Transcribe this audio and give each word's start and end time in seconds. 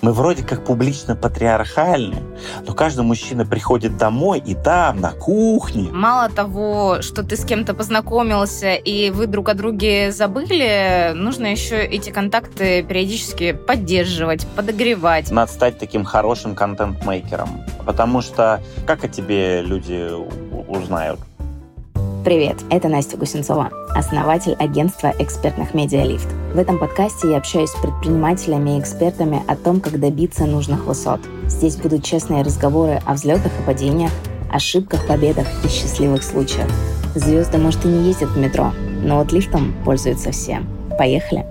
Мы 0.00 0.12
вроде 0.12 0.44
как 0.44 0.64
публично 0.64 1.16
патриархальны, 1.16 2.22
но 2.64 2.72
каждый 2.72 3.04
мужчина 3.04 3.44
приходит 3.44 3.96
домой 3.96 4.38
и 4.38 4.54
там, 4.54 5.00
на 5.00 5.10
кухне. 5.10 5.88
Мало 5.90 6.28
того, 6.28 7.02
что 7.02 7.24
ты 7.24 7.36
с 7.36 7.44
кем-то 7.44 7.74
познакомился 7.74 8.74
и 8.74 9.10
вы 9.10 9.26
друг 9.26 9.48
о 9.48 9.54
друге 9.54 10.12
забыли, 10.12 11.12
нужно 11.14 11.46
еще 11.46 11.84
эти 11.84 12.10
контакты 12.10 12.84
периодически 12.84 13.52
поддерживать, 13.52 14.46
подогревать. 14.54 15.32
Надо 15.32 15.50
стать 15.50 15.80
таким 15.80 16.04
хорошим 16.04 16.54
контент-мейкером, 16.54 17.64
потому 17.84 18.22
что 18.22 18.62
как 18.86 19.02
о 19.02 19.08
тебе 19.08 19.62
люди 19.62 20.08
узнают? 20.68 21.18
Привет, 22.24 22.56
это 22.68 22.88
Настя 22.88 23.16
Гусенцова, 23.16 23.70
основатель 23.94 24.54
агентства 24.58 25.14
экспертных 25.18 25.72
медиалифт. 25.72 26.26
В 26.52 26.58
этом 26.58 26.78
подкасте 26.78 27.30
я 27.30 27.38
общаюсь 27.38 27.70
с 27.70 27.80
предпринимателями 27.80 28.76
и 28.76 28.80
экспертами 28.80 29.42
о 29.46 29.54
том, 29.54 29.80
как 29.80 30.00
добиться 30.00 30.44
нужных 30.44 30.84
высот. 30.84 31.20
Здесь 31.46 31.76
будут 31.76 32.04
честные 32.04 32.42
разговоры 32.42 33.00
о 33.06 33.14
взлетах 33.14 33.52
и 33.58 33.62
падениях, 33.64 34.10
ошибках, 34.50 35.06
победах 35.06 35.46
и 35.64 35.68
счастливых 35.68 36.24
случаях. 36.24 36.68
Звезды, 37.14 37.56
может, 37.56 37.84
и 37.84 37.88
не 37.88 38.08
ездят 38.08 38.30
в 38.30 38.38
метро, 38.38 38.72
но 39.02 39.18
вот 39.18 39.32
лифтом 39.32 39.74
пользуются 39.84 40.32
все. 40.32 40.60
Поехали! 40.98 41.46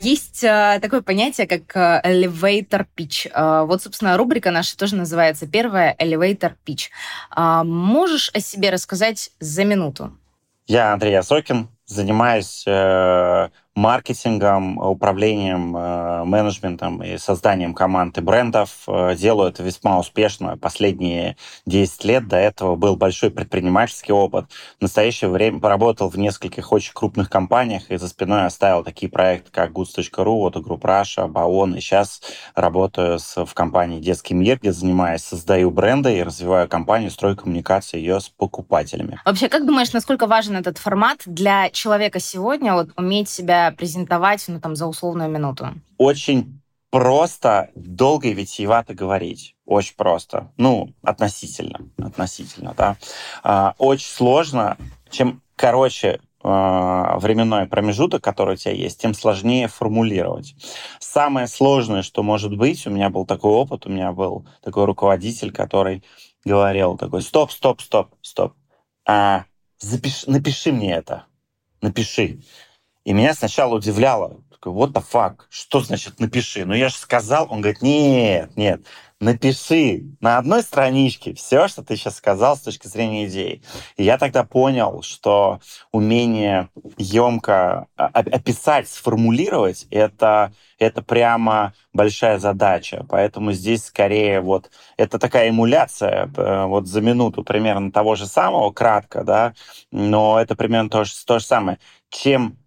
Есть 0.00 0.42
э, 0.42 0.78
такое 0.80 1.02
понятие, 1.02 1.46
как 1.46 1.76
э, 1.76 2.00
elevator 2.04 2.86
pitch. 2.96 3.30
Э, 3.32 3.66
вот, 3.66 3.82
собственно, 3.82 4.16
рубрика 4.16 4.50
наша 4.50 4.76
тоже 4.76 4.96
называется 4.96 5.46
первая 5.46 5.94
elevator 5.98 6.54
pitch. 6.66 6.88
Можешь 7.64 8.30
о 8.32 8.40
себе 8.40 8.70
рассказать 8.70 9.30
за 9.40 9.64
минуту? 9.64 10.16
Я 10.66 10.94
Андрей 10.94 11.18
Осокин, 11.18 11.68
занимаюсь 11.84 12.64
маркетингом, 13.80 14.78
управлением, 14.78 15.74
э, 15.74 16.24
менеджментом 16.24 17.02
и 17.02 17.16
созданием 17.16 17.72
команд 17.72 18.18
и 18.18 18.20
брендов. 18.20 18.82
Э, 18.86 19.16
делаю 19.16 19.48
это 19.48 19.62
весьма 19.62 19.98
успешно 19.98 20.58
последние 20.58 21.36
10 21.64 22.04
лет. 22.04 22.28
До 22.28 22.36
этого 22.36 22.76
был 22.76 22.96
большой 22.96 23.30
предпринимательский 23.30 24.12
опыт. 24.12 24.46
В 24.78 24.82
настоящее 24.82 25.30
время 25.30 25.60
поработал 25.60 26.10
в 26.10 26.18
нескольких 26.18 26.72
очень 26.72 26.92
крупных 26.92 27.30
компаниях 27.30 27.90
и 27.90 27.96
за 27.96 28.08
спиной 28.08 28.44
оставил 28.44 28.84
такие 28.84 29.10
проекты, 29.10 29.50
как 29.50 29.70
goods.ru, 29.70 30.50
Autogroup 30.50 30.82
Russia, 30.82 31.26
Baon. 31.26 31.76
И 31.78 31.80
сейчас 31.80 32.20
работаю 32.54 33.18
с, 33.18 33.42
в 33.42 33.54
компании 33.54 34.00
«Детский 34.00 34.34
мир», 34.34 34.58
где 34.58 34.72
занимаюсь, 34.72 35.22
создаю 35.22 35.70
бренды 35.70 36.18
и 36.18 36.22
развиваю 36.22 36.68
компанию, 36.68 37.10
строю 37.10 37.34
коммуникации 37.34 37.98
ее 37.98 38.20
с 38.20 38.28
покупателями. 38.28 39.20
Вообще, 39.24 39.48
как 39.48 39.64
думаешь, 39.64 39.92
насколько 39.94 40.26
важен 40.26 40.56
этот 40.56 40.76
формат 40.76 41.22
для 41.24 41.70
человека 41.70 42.20
сегодня, 42.20 42.74
вот 42.74 42.90
уметь 42.96 43.30
себя 43.30 43.69
презентовать, 43.76 44.44
ну, 44.48 44.60
там, 44.60 44.76
за 44.76 44.86
условную 44.86 45.30
минуту? 45.30 45.68
Очень 45.98 46.60
просто, 46.90 47.70
долго 47.74 48.28
и 48.28 48.34
витиевато 48.34 48.94
говорить. 48.94 49.54
Очень 49.64 49.94
просто. 49.96 50.52
Ну, 50.56 50.92
относительно. 51.02 51.80
Относительно, 51.98 52.74
да. 52.76 52.96
А, 53.42 53.74
очень 53.78 54.08
сложно. 54.08 54.76
Чем 55.10 55.42
короче 55.56 56.20
а, 56.42 57.18
временной 57.18 57.66
промежуток, 57.66 58.24
который 58.24 58.54
у 58.54 58.56
тебя 58.56 58.72
есть, 58.72 59.00
тем 59.00 59.12
сложнее 59.14 59.68
формулировать. 59.68 60.54
Самое 60.98 61.46
сложное, 61.46 62.02
что 62.02 62.22
может 62.22 62.56
быть, 62.56 62.86
у 62.86 62.90
меня 62.90 63.10
был 63.10 63.26
такой 63.26 63.52
опыт, 63.52 63.86
у 63.86 63.90
меня 63.90 64.12
был 64.12 64.46
такой 64.62 64.86
руководитель, 64.86 65.52
который 65.52 66.02
говорил 66.44 66.96
такой, 66.96 67.22
стоп, 67.22 67.50
стоп, 67.52 67.82
стоп, 67.82 68.14
стоп, 68.22 68.54
а, 69.06 69.44
запиши, 69.78 70.30
напиши 70.30 70.72
мне 70.72 70.94
это, 70.94 71.24
напиши. 71.82 72.40
И 73.10 73.12
меня 73.12 73.34
сначала 73.34 73.74
удивляло, 73.74 74.36
такой, 74.52 74.72
what 74.72 74.92
the 74.92 75.02
fuck, 75.04 75.40
что 75.50 75.80
значит 75.80 76.20
напиши? 76.20 76.64
Ну 76.64 76.74
я 76.74 76.88
же 76.88 76.94
сказал, 76.94 77.48
он 77.50 77.60
говорит, 77.60 77.82
нет, 77.82 78.56
нет, 78.56 78.86
напиши 79.18 80.04
на 80.20 80.38
одной 80.38 80.62
страничке 80.62 81.34
все, 81.34 81.66
что 81.66 81.82
ты 81.82 81.96
сейчас 81.96 82.18
сказал 82.18 82.56
с 82.56 82.60
точки 82.60 82.86
зрения 82.86 83.26
идеи. 83.26 83.64
И 83.96 84.04
я 84.04 84.16
тогда 84.16 84.44
понял, 84.44 85.02
что 85.02 85.58
умение 85.90 86.68
емко 86.98 87.88
описать, 87.96 88.88
сформулировать, 88.88 89.88
это, 89.90 90.52
это 90.78 91.02
прямо 91.02 91.74
большая 91.92 92.38
задача. 92.38 93.04
Поэтому 93.08 93.50
здесь 93.50 93.86
скорее 93.86 94.40
вот 94.40 94.70
это 94.96 95.18
такая 95.18 95.48
эмуляция 95.48 96.30
э, 96.36 96.64
вот 96.66 96.86
за 96.86 97.00
минуту 97.00 97.42
примерно 97.42 97.90
того 97.90 98.14
же 98.14 98.26
самого, 98.26 98.70
кратко, 98.70 99.24
да, 99.24 99.54
но 99.90 100.40
это 100.40 100.54
примерно 100.54 100.88
то 100.88 101.02
же, 101.02 101.12
то 101.26 101.40
же 101.40 101.44
самое. 101.44 101.80
Чем 102.08 102.59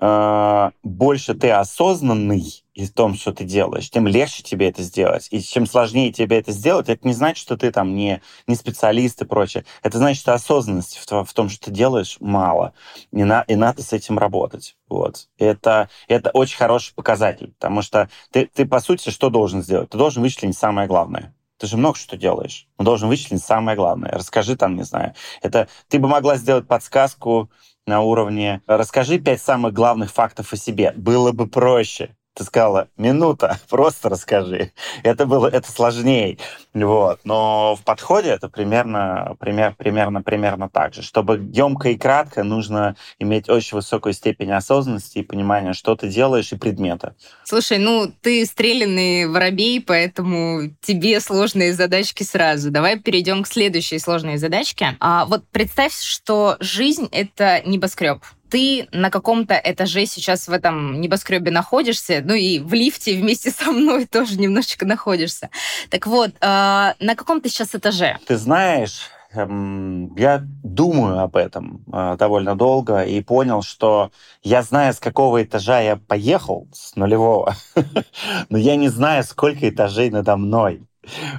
э, 0.00 0.70
больше 0.82 1.34
ты 1.34 1.50
осознанный 1.50 2.64
в 2.76 2.92
том, 2.92 3.14
что 3.14 3.32
ты 3.32 3.44
делаешь, 3.44 3.90
тем 3.90 4.06
легче 4.06 4.42
тебе 4.42 4.68
это 4.68 4.82
сделать. 4.82 5.28
И 5.30 5.42
чем 5.42 5.66
сложнее 5.66 6.12
тебе 6.12 6.38
это 6.38 6.52
сделать, 6.52 6.88
это 6.88 7.06
не 7.06 7.12
значит, 7.12 7.38
что 7.38 7.56
ты 7.56 7.72
там 7.72 7.94
не, 7.94 8.22
не 8.46 8.54
специалист 8.54 9.20
и 9.20 9.24
прочее. 9.24 9.64
Это 9.82 9.98
значит, 9.98 10.20
что 10.20 10.34
осознанности 10.34 10.98
в, 10.98 11.24
в 11.24 11.32
том, 11.34 11.48
что 11.48 11.66
ты 11.66 11.70
делаешь, 11.72 12.18
мало. 12.20 12.74
И, 13.12 13.24
на, 13.24 13.42
и 13.42 13.56
надо 13.56 13.82
с 13.82 13.92
этим 13.92 14.18
работать. 14.18 14.76
Вот. 14.88 15.28
Это, 15.38 15.88
это 16.06 16.30
очень 16.30 16.56
хороший 16.56 16.94
показатель, 16.94 17.52
потому 17.58 17.82
что 17.82 18.08
ты, 18.30 18.46
ты, 18.46 18.64
по 18.64 18.80
сути, 18.80 19.10
что 19.10 19.30
должен 19.30 19.62
сделать? 19.62 19.90
Ты 19.90 19.98
должен 19.98 20.22
вычленить 20.22 20.56
самое 20.56 20.86
главное. 20.86 21.34
Ты 21.58 21.66
же 21.66 21.76
много 21.76 21.98
что 21.98 22.16
делаешь. 22.16 22.68
Но 22.78 22.84
должен 22.84 23.08
вычленить 23.08 23.42
самое 23.42 23.76
главное. 23.76 24.12
Расскажи 24.12 24.56
там, 24.56 24.76
не 24.76 24.84
знаю. 24.84 25.14
Это 25.42 25.68
ты 25.88 25.98
бы 25.98 26.06
могла 26.06 26.36
сделать 26.36 26.68
подсказку 26.68 27.50
на 27.88 28.02
уровне 28.02 28.62
«расскажи 28.66 29.18
пять 29.18 29.42
самых 29.42 29.72
главных 29.72 30.12
фактов 30.12 30.52
о 30.52 30.56
себе». 30.56 30.92
Было 30.94 31.32
бы 31.32 31.48
проще. 31.48 32.14
Ты 32.38 32.44
сказала, 32.44 32.86
минута, 32.96 33.58
просто 33.68 34.08
расскажи. 34.08 34.70
Это 35.02 35.26
было, 35.26 35.48
это 35.48 35.70
сложнее. 35.72 36.38
Вот. 36.72 37.18
Но 37.24 37.74
в 37.74 37.82
подходе 37.82 38.28
это 38.28 38.48
примерно, 38.48 39.34
пример, 39.40 39.74
примерно, 39.76 40.22
примерно 40.22 40.68
так 40.68 40.94
же. 40.94 41.02
Чтобы 41.02 41.50
емко 41.52 41.88
и 41.88 41.96
кратко, 41.96 42.44
нужно 42.44 42.94
иметь 43.18 43.48
очень 43.48 43.74
высокую 43.74 44.12
степень 44.12 44.52
осознанности 44.52 45.18
и 45.18 45.22
понимания, 45.24 45.72
что 45.72 45.96
ты 45.96 46.06
делаешь, 46.06 46.52
и 46.52 46.56
предмета. 46.56 47.16
Слушай, 47.42 47.78
ну, 47.78 48.08
ты 48.20 48.46
стрелянный 48.46 49.26
воробей, 49.26 49.80
поэтому 49.80 50.70
тебе 50.80 51.18
сложные 51.18 51.72
задачки 51.72 52.22
сразу. 52.22 52.70
Давай 52.70 53.00
перейдем 53.00 53.42
к 53.42 53.48
следующей 53.48 53.98
сложной 53.98 54.36
задачке. 54.36 54.96
А, 55.00 55.24
вот 55.24 55.42
представь, 55.50 55.92
что 55.92 56.56
жизнь— 56.60 57.08
это 57.10 57.62
небоскреб 57.66 58.22
ты 58.50 58.88
на 58.92 59.10
каком-то 59.10 59.60
этаже 59.62 60.06
сейчас 60.06 60.48
в 60.48 60.52
этом 60.52 61.00
небоскребе 61.00 61.50
находишься, 61.50 62.22
ну 62.24 62.34
и 62.34 62.58
в 62.58 62.72
лифте 62.74 63.16
вместе 63.16 63.50
со 63.50 63.70
мной 63.70 64.06
тоже 64.10 64.38
немножечко 64.38 64.86
находишься. 64.86 65.50
Так 65.90 66.06
вот, 66.06 66.30
э, 66.30 66.34
на 66.40 67.14
каком 67.16 67.40
ты 67.40 67.48
сейчас 67.48 67.74
этаже? 67.74 68.18
Ты 68.26 68.36
знаешь, 68.36 69.10
эм, 69.32 70.14
я 70.16 70.40
думаю 70.42 71.20
об 71.20 71.36
этом 71.36 71.84
э, 71.92 72.16
довольно 72.18 72.54
долго 72.54 73.02
и 73.02 73.22
понял, 73.22 73.62
что 73.62 74.10
я 74.42 74.62
знаю, 74.62 74.94
с 74.94 75.00
какого 75.00 75.42
этажа 75.42 75.80
я 75.80 75.96
поехал, 75.96 76.68
с 76.72 76.96
нулевого, 76.96 77.54
но 78.48 78.58
я 78.58 78.76
не 78.76 78.88
знаю, 78.88 79.24
сколько 79.24 79.68
этажей 79.68 80.10
надо 80.10 80.36
мной. 80.36 80.82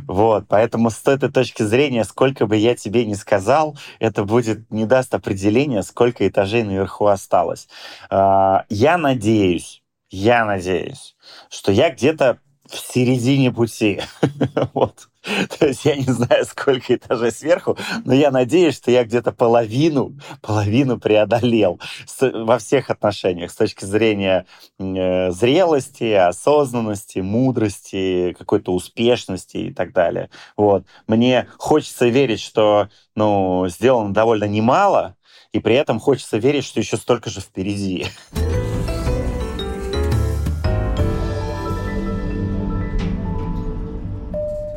Вот, 0.07 0.45
поэтому 0.47 0.89
с 0.89 1.05
этой 1.07 1.31
точки 1.31 1.63
зрения, 1.63 2.03
сколько 2.03 2.45
бы 2.45 2.55
я 2.55 2.75
тебе 2.75 3.05
ни 3.05 3.13
сказал, 3.13 3.77
это 3.99 4.23
будет 4.23 4.69
не 4.71 4.85
даст 4.85 5.13
определения, 5.13 5.83
сколько 5.83 6.27
этажей 6.27 6.63
наверху 6.63 7.07
осталось. 7.07 7.67
А, 8.09 8.65
я 8.69 8.97
надеюсь, 8.97 9.83
я 10.09 10.45
надеюсь, 10.45 11.15
что 11.49 11.71
я 11.71 11.91
где-то 11.91 12.39
в 12.67 12.77
середине 12.77 13.51
пути. 13.51 14.01
вот. 14.73 15.08
То 15.59 15.67
есть 15.67 15.83
я 15.85 15.95
не 15.95 16.03
знаю, 16.03 16.45
сколько 16.45 16.95
этажей 16.95 17.31
сверху, 17.31 17.77
но 18.05 18.13
я 18.13 18.31
надеюсь, 18.31 18.75
что 18.75 18.91
я 18.91 19.03
где-то 19.03 19.31
половину, 19.31 20.17
половину 20.41 20.99
преодолел 20.99 21.79
во 22.19 22.57
всех 22.57 22.89
отношениях 22.89 23.51
с 23.51 23.55
точки 23.55 23.85
зрения 23.85 24.45
э, 24.79 25.31
зрелости, 25.31 26.13
осознанности, 26.13 27.19
мудрости, 27.19 28.35
какой-то 28.37 28.73
успешности 28.73 29.57
и 29.57 29.73
так 29.73 29.91
далее. 29.91 30.29
Вот. 30.55 30.85
Мне 31.07 31.47
хочется 31.57 32.07
верить, 32.07 32.39
что 32.39 32.89
ну, 33.15 33.67
сделано 33.67 34.13
довольно 34.13 34.45
немало, 34.45 35.15
и 35.51 35.59
при 35.59 35.75
этом 35.75 35.99
хочется 35.99 36.37
верить, 36.37 36.63
что 36.63 36.79
еще 36.79 36.95
столько 36.95 37.29
же 37.29 37.41
впереди. 37.41 38.07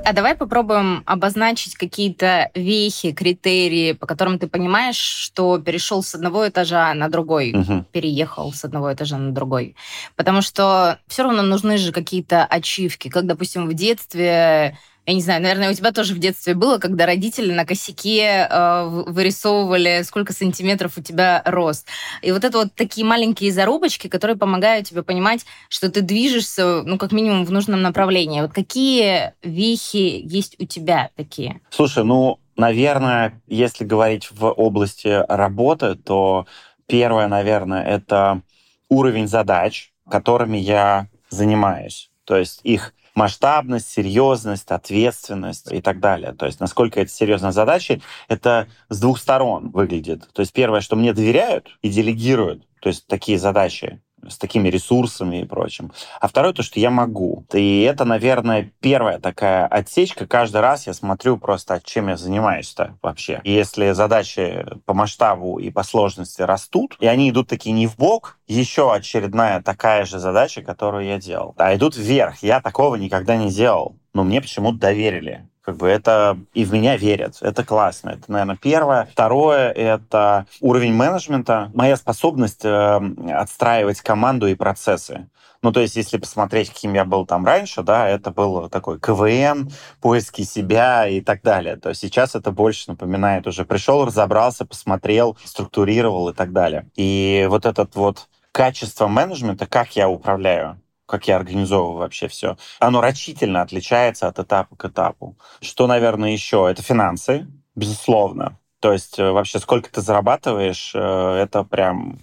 А 0.04 0.12
давай 0.12 0.34
попробуем 0.34 1.04
обозначить 1.06 1.76
какие-то 1.76 2.50
вехи, 2.54 3.12
критерии, 3.12 3.92
по 3.92 4.06
которым 4.06 4.38
ты 4.38 4.48
понимаешь, 4.48 4.96
что 4.96 5.58
перешел 5.58 6.02
с 6.02 6.14
одного 6.14 6.48
этажа 6.48 6.92
на 6.94 7.08
другой, 7.08 7.52
угу. 7.54 7.84
переехал 7.92 8.52
с 8.52 8.64
одного 8.64 8.92
этажа 8.92 9.16
на 9.16 9.32
другой. 9.32 9.76
Потому 10.16 10.42
что 10.42 10.98
все 11.06 11.22
равно 11.22 11.42
нужны 11.42 11.78
же 11.78 11.92
какие-то 11.92 12.44
ачивки. 12.44 13.08
Как, 13.08 13.26
допустим, 13.26 13.68
в 13.68 13.74
детстве 13.74 14.76
я 15.06 15.14
не 15.14 15.20
знаю, 15.20 15.42
наверное, 15.42 15.70
у 15.70 15.74
тебя 15.74 15.90
тоже 15.90 16.14
в 16.14 16.18
детстве 16.18 16.54
было, 16.54 16.78
когда 16.78 17.06
родители 17.06 17.52
на 17.52 17.64
косяке 17.64 18.46
э, 18.48 19.04
вырисовывали, 19.08 20.02
сколько 20.04 20.32
сантиметров 20.32 20.96
у 20.96 21.02
тебя 21.02 21.42
рост. 21.44 21.88
И 22.22 22.30
вот 22.30 22.44
это 22.44 22.58
вот 22.58 22.74
такие 22.74 23.04
маленькие 23.04 23.52
зарубочки, 23.52 24.06
которые 24.06 24.36
помогают 24.36 24.86
тебе 24.86 25.02
понимать, 25.02 25.44
что 25.68 25.90
ты 25.90 26.02
движешься, 26.02 26.82
ну, 26.84 26.98
как 26.98 27.10
минимум, 27.10 27.44
в 27.44 27.50
нужном 27.50 27.82
направлении. 27.82 28.42
Вот 28.42 28.52
какие 28.52 29.34
вехи 29.42 30.22
есть 30.24 30.54
у 30.60 30.66
тебя 30.66 31.10
такие? 31.16 31.60
Слушай, 31.70 32.04
ну, 32.04 32.38
наверное, 32.56 33.42
если 33.48 33.84
говорить 33.84 34.28
в 34.30 34.52
области 34.52 35.24
работы, 35.28 35.96
то 35.96 36.46
первое, 36.86 37.26
наверное, 37.26 37.82
это 37.82 38.42
уровень 38.88 39.26
задач, 39.26 39.92
которыми 40.08 40.58
я 40.58 41.08
занимаюсь. 41.28 42.10
То 42.24 42.36
есть 42.36 42.60
их 42.62 42.94
масштабность, 43.14 43.90
серьезность, 43.90 44.70
ответственность 44.70 45.70
и 45.72 45.80
так 45.80 46.00
далее. 46.00 46.32
То 46.32 46.46
есть 46.46 46.60
насколько 46.60 47.00
это 47.00 47.10
серьезная 47.10 47.52
задача, 47.52 48.00
это 48.28 48.68
с 48.88 49.00
двух 49.00 49.18
сторон 49.18 49.70
выглядит. 49.70 50.28
То 50.32 50.40
есть 50.40 50.52
первое, 50.52 50.80
что 50.80 50.96
мне 50.96 51.12
доверяют 51.12 51.78
и 51.82 51.88
делегируют, 51.88 52.66
то 52.80 52.88
есть 52.88 53.06
такие 53.06 53.38
задачи 53.38 54.02
с 54.28 54.38
такими 54.38 54.68
ресурсами 54.68 55.42
и 55.42 55.44
прочим. 55.44 55.92
А 56.20 56.28
второе, 56.28 56.52
то, 56.52 56.62
что 56.62 56.80
я 56.80 56.90
могу. 56.90 57.44
И 57.52 57.82
это, 57.82 58.04
наверное, 58.04 58.72
первая 58.80 59.18
такая 59.18 59.66
отсечка. 59.66 60.26
Каждый 60.26 60.60
раз 60.60 60.86
я 60.86 60.94
смотрю 60.94 61.36
просто, 61.36 61.80
чем 61.84 62.08
я 62.08 62.16
занимаюсь-то 62.16 62.96
вообще. 63.02 63.40
И 63.44 63.52
если 63.52 63.92
задачи 63.92 64.64
по 64.84 64.94
масштабу 64.94 65.58
и 65.58 65.70
по 65.70 65.82
сложности 65.82 66.42
растут, 66.42 66.96
и 67.00 67.06
они 67.06 67.30
идут 67.30 67.48
такие 67.48 67.72
не 67.72 67.86
в 67.86 67.96
бок, 67.96 68.38
еще 68.46 68.92
очередная 68.92 69.62
такая 69.62 70.04
же 70.04 70.18
задача, 70.18 70.62
которую 70.62 71.06
я 71.06 71.18
делал. 71.18 71.54
А 71.58 71.74
идут 71.74 71.96
вверх. 71.96 72.42
Я 72.42 72.60
такого 72.60 72.96
никогда 72.96 73.36
не 73.36 73.50
делал. 73.50 73.96
Но 74.14 74.24
мне 74.24 74.40
почему-то 74.40 74.78
доверили. 74.78 75.48
Как 75.62 75.76
бы 75.76 75.88
это 75.88 76.38
и 76.54 76.64
в 76.64 76.72
меня 76.72 76.96
верят. 76.96 77.38
Это 77.40 77.64
классно. 77.64 78.10
Это, 78.10 78.30
наверное, 78.30 78.58
первое. 78.60 79.08
Второе— 79.12 79.70
это 79.72 80.46
уровень 80.60 80.92
менеджмента. 80.92 81.70
Моя 81.72 81.96
способность 81.96 82.64
э, 82.64 83.00
отстраивать 83.32 84.00
команду 84.00 84.48
и 84.48 84.56
процессы. 84.56 85.28
Ну, 85.62 85.70
то 85.70 85.78
есть, 85.78 85.94
если 85.94 86.18
посмотреть, 86.18 86.70
каким 86.70 86.94
я 86.94 87.04
был 87.04 87.24
там 87.24 87.46
раньше, 87.46 87.84
да, 87.84 88.08
это 88.08 88.32
был 88.32 88.68
такой 88.68 88.98
КВН, 88.98 89.70
поиски 90.00 90.42
себя 90.42 91.06
и 91.06 91.20
так 91.20 91.42
далее. 91.42 91.76
То 91.76 91.90
есть 91.90 92.00
сейчас 92.00 92.34
это 92.34 92.50
больше 92.50 92.90
напоминает 92.90 93.46
уже 93.46 93.64
пришел, 93.64 94.04
разобрался, 94.04 94.64
посмотрел, 94.64 95.36
структурировал 95.44 96.28
и 96.30 96.34
так 96.34 96.52
далее. 96.52 96.88
И 96.96 97.46
вот 97.48 97.64
этот 97.64 97.94
вот 97.94 98.28
качество 98.50 99.06
менеджмента, 99.06 99.66
как 99.66 99.94
я 99.94 100.08
управляю 100.08 100.81
как 101.12 101.28
я 101.28 101.36
организовываю 101.36 101.98
вообще 101.98 102.26
все, 102.26 102.56
оно 102.78 103.02
рачительно 103.02 103.60
отличается 103.60 104.28
от 104.28 104.38
этапа 104.38 104.74
к 104.76 104.86
этапу. 104.86 105.36
Что, 105.60 105.86
наверное, 105.86 106.30
еще? 106.30 106.66
Это 106.70 106.82
финансы, 106.82 107.46
безусловно. 107.74 108.58
То 108.80 108.94
есть 108.94 109.18
э, 109.18 109.30
вообще 109.30 109.58
сколько 109.58 109.92
ты 109.92 110.00
зарабатываешь, 110.00 110.92
э, 110.94 110.98
это 110.98 111.64
прям 111.64 112.18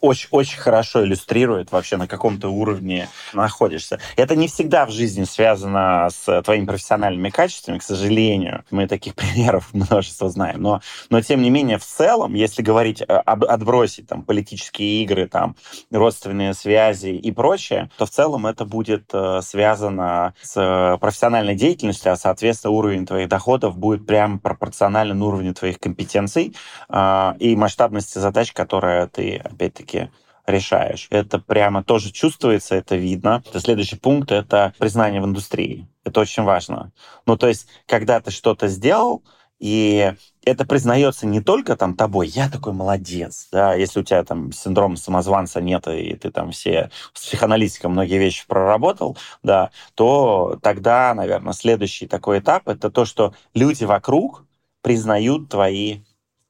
очень-очень 0.00 0.58
хорошо 0.58 1.04
иллюстрирует 1.04 1.72
вообще, 1.72 1.96
на 1.96 2.06
каком-то 2.06 2.48
уровне 2.48 3.08
находишься. 3.32 3.98
Это 4.16 4.36
не 4.36 4.48
всегда 4.48 4.86
в 4.86 4.90
жизни 4.90 5.24
связано 5.24 6.08
с 6.10 6.42
твоими 6.42 6.66
профессиональными 6.66 7.30
качествами, 7.30 7.78
к 7.78 7.82
сожалению. 7.82 8.64
Мы 8.70 8.86
таких 8.86 9.14
примеров 9.16 9.68
множество 9.72 10.28
знаем. 10.30 10.62
Но, 10.62 10.80
но 11.10 11.20
тем 11.20 11.42
не 11.42 11.50
менее, 11.50 11.78
в 11.78 11.84
целом, 11.84 12.34
если 12.34 12.62
говорить, 12.62 13.02
э, 13.02 13.04
об, 13.04 13.44
отбросить 13.44 14.06
там 14.06 14.22
политические 14.22 15.02
игры, 15.02 15.26
там, 15.26 15.56
родственные 15.90 16.54
связи 16.54 17.08
и 17.08 17.32
прочее, 17.32 17.90
то 17.98 18.06
в 18.06 18.10
целом 18.10 18.46
это 18.46 18.64
будет 18.64 19.10
э, 19.12 19.40
связано 19.42 20.34
с 20.40 20.98
профессиональной 21.00 21.54
деятельностью, 21.54 22.12
а, 22.12 22.16
соответственно, 22.16 22.72
уровень 22.72 23.06
твоих 23.06 23.28
доходов 23.28 23.76
будет 23.76 24.06
прямо 24.06 24.38
пропорционален 24.38 25.20
уровню 25.22 25.54
твоих 25.54 25.78
компетенций 25.78 26.54
э, 26.88 27.32
и 27.38 27.56
масштабности 27.56 28.18
задач, 28.18 28.52
которые 28.52 29.06
ты, 29.06 29.36
опять-таки, 29.36 29.87
практике 29.88 30.10
решаешь. 30.46 31.08
Это 31.10 31.38
прямо 31.38 31.84
тоже 31.84 32.10
чувствуется, 32.10 32.74
это 32.74 32.96
видно. 32.96 33.42
Следующий 33.54 33.96
пункт— 33.96 34.32
это 34.32 34.72
признание 34.78 35.20
в 35.20 35.26
индустрии. 35.26 35.86
Это 36.04 36.20
очень 36.20 36.44
важно. 36.44 36.90
Ну, 37.26 37.36
то 37.36 37.48
есть, 37.48 37.66
когда 37.86 38.18
ты 38.20 38.30
что-то 38.30 38.68
сделал, 38.68 39.22
и 39.58 40.14
это 40.44 40.64
признается 40.64 41.26
не 41.26 41.42
только 41.42 41.76
там 41.76 41.94
тобой, 41.94 42.28
я 42.28 42.48
такой 42.48 42.72
молодец, 42.72 43.48
да, 43.52 43.74
если 43.74 44.00
у 44.00 44.02
тебя 44.04 44.24
там 44.24 44.52
синдром 44.52 44.96
самозванца 44.96 45.60
нет, 45.60 45.86
и 45.88 46.14
ты 46.14 46.30
там 46.30 46.52
все 46.52 46.90
с 47.12 47.26
психоаналитиком 47.26 47.92
многие 47.92 48.18
вещи 48.18 48.46
проработал, 48.46 49.18
да, 49.42 49.70
то 49.94 50.58
тогда, 50.62 51.12
наверное, 51.12 51.52
следующий 51.52 52.06
такой 52.06 52.38
этап— 52.38 52.62
это 52.68 52.88
то, 52.90 53.04
что 53.04 53.34
люди 53.52 53.84
вокруг 53.84 54.46
признают 54.80 55.50
твои 55.50 56.02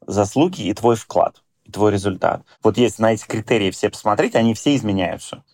заслуги 0.07 0.63
и 0.63 0.75
твой 0.75 0.95
вклад 0.95 1.43
твой 1.73 1.93
результат. 1.93 2.43
Вот 2.63 2.79
если 2.79 3.03
на 3.03 3.13
эти 3.13 3.27
критерии 3.27 3.71
все 3.71 3.91
посмотреть, 3.91 4.35
они 4.35 4.55
все 4.55 4.75
изменяются. 4.77 5.45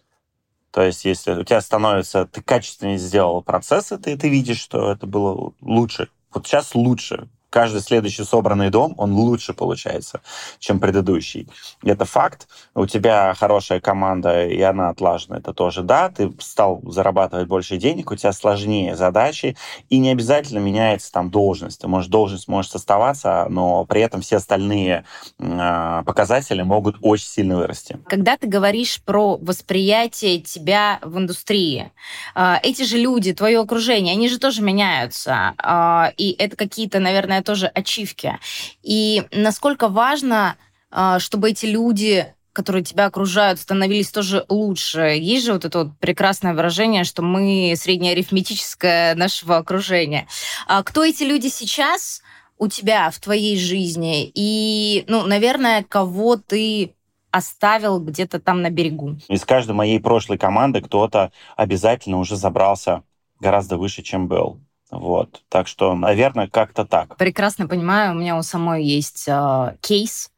То 0.70 0.82
есть, 0.82 1.04
если 1.04 1.32
у 1.32 1.44
тебя 1.44 1.60
становится, 1.60 2.26
ты 2.26 2.42
качественнее 2.42 2.98
сделал 2.98 3.42
процессы, 3.42 3.96
ты, 3.96 4.16
ты 4.16 4.28
видишь, 4.28 4.58
что 4.58 4.90
это 4.90 5.06
было 5.06 5.52
лучше. 5.60 6.08
Вот 6.32 6.46
сейчас 6.46 6.74
лучше 6.74 7.28
каждый 7.54 7.82
следующий 7.82 8.24
собранный 8.24 8.68
дом, 8.68 8.94
он 8.98 9.12
лучше 9.12 9.54
получается, 9.54 10.20
чем 10.58 10.80
предыдущий. 10.80 11.46
Это 11.84 12.04
факт. 12.04 12.48
У 12.74 12.84
тебя 12.86 13.32
хорошая 13.38 13.78
команда, 13.78 14.44
и 14.44 14.60
она 14.60 14.88
отлажена, 14.88 15.38
это 15.38 15.54
тоже 15.54 15.82
да. 15.82 16.08
Ты 16.08 16.32
стал 16.40 16.82
зарабатывать 16.82 17.46
больше 17.46 17.76
денег, 17.76 18.10
у 18.10 18.16
тебя 18.16 18.32
сложнее 18.32 18.96
задачи, 18.96 19.56
и 19.88 19.98
не 19.98 20.10
обязательно 20.10 20.58
меняется 20.58 21.12
там 21.12 21.30
должность. 21.30 21.80
Ты 21.80 21.86
можешь, 21.86 22.10
должность 22.10 22.48
может 22.48 22.74
оставаться, 22.74 23.46
но 23.48 23.84
при 23.84 24.00
этом 24.00 24.20
все 24.20 24.38
остальные 24.38 25.04
э, 25.38 26.02
показатели 26.04 26.62
могут 26.62 26.96
очень 27.02 27.28
сильно 27.28 27.56
вырасти. 27.56 28.00
Когда 28.08 28.36
ты 28.36 28.48
говоришь 28.48 29.00
про 29.00 29.36
восприятие 29.36 30.40
тебя 30.40 30.98
в 31.02 31.18
индустрии, 31.18 31.92
э, 32.34 32.54
эти 32.64 32.82
же 32.82 32.98
люди, 32.98 33.32
твое 33.32 33.60
окружение, 33.60 34.14
они 34.14 34.28
же 34.28 34.40
тоже 34.40 34.60
меняются. 34.60 35.54
Э, 35.62 36.12
и 36.16 36.32
это 36.32 36.56
какие-то, 36.56 36.98
наверное, 36.98 37.43
тоже 37.44 37.66
ачивки. 37.66 38.38
И 38.82 39.22
насколько 39.30 39.88
важно, 39.88 40.56
а, 40.90 41.18
чтобы 41.18 41.50
эти 41.50 41.66
люди 41.66 42.34
которые 42.54 42.84
тебя 42.84 43.06
окружают, 43.06 43.58
становились 43.60 44.10
тоже 44.10 44.46
лучше. 44.48 45.16
Есть 45.18 45.44
же 45.44 45.52
вот 45.52 45.64
это 45.64 45.80
вот 45.80 45.98
прекрасное 45.98 46.54
выражение, 46.54 47.04
что 47.04 47.20
мы 47.20 47.74
среднеарифметическое 47.76 49.16
нашего 49.16 49.56
окружения. 49.56 50.28
А 50.68 50.82
кто 50.84 51.04
эти 51.04 51.24
люди 51.24 51.48
сейчас 51.48 52.22
у 52.56 52.68
тебя 52.68 53.10
в 53.10 53.18
твоей 53.18 53.58
жизни? 53.58 54.30
И, 54.34 55.04
ну, 55.08 55.26
наверное, 55.26 55.82
кого 55.82 56.36
ты 56.36 56.94
оставил 57.32 57.98
где-то 57.98 58.38
там 58.38 58.62
на 58.62 58.70
берегу? 58.70 59.16
Из 59.28 59.44
каждой 59.44 59.72
моей 59.72 59.98
прошлой 59.98 60.38
команды 60.38 60.80
кто-то 60.80 61.32
обязательно 61.56 62.18
уже 62.18 62.36
забрался 62.36 63.02
гораздо 63.40 63.76
выше, 63.76 64.02
чем 64.02 64.28
был. 64.28 64.60
Вот. 64.98 65.42
Так 65.48 65.68
что, 65.68 65.94
наверное, 65.94 66.48
как-то 66.48 66.84
так. 66.84 67.16
Прекрасно 67.16 67.66
понимаю. 67.66 68.12
У 68.12 68.18
меня 68.18 68.36
у 68.36 68.42
самой 68.42 68.84
есть 68.84 69.24
э, 69.28 69.76
кейс 69.80 70.30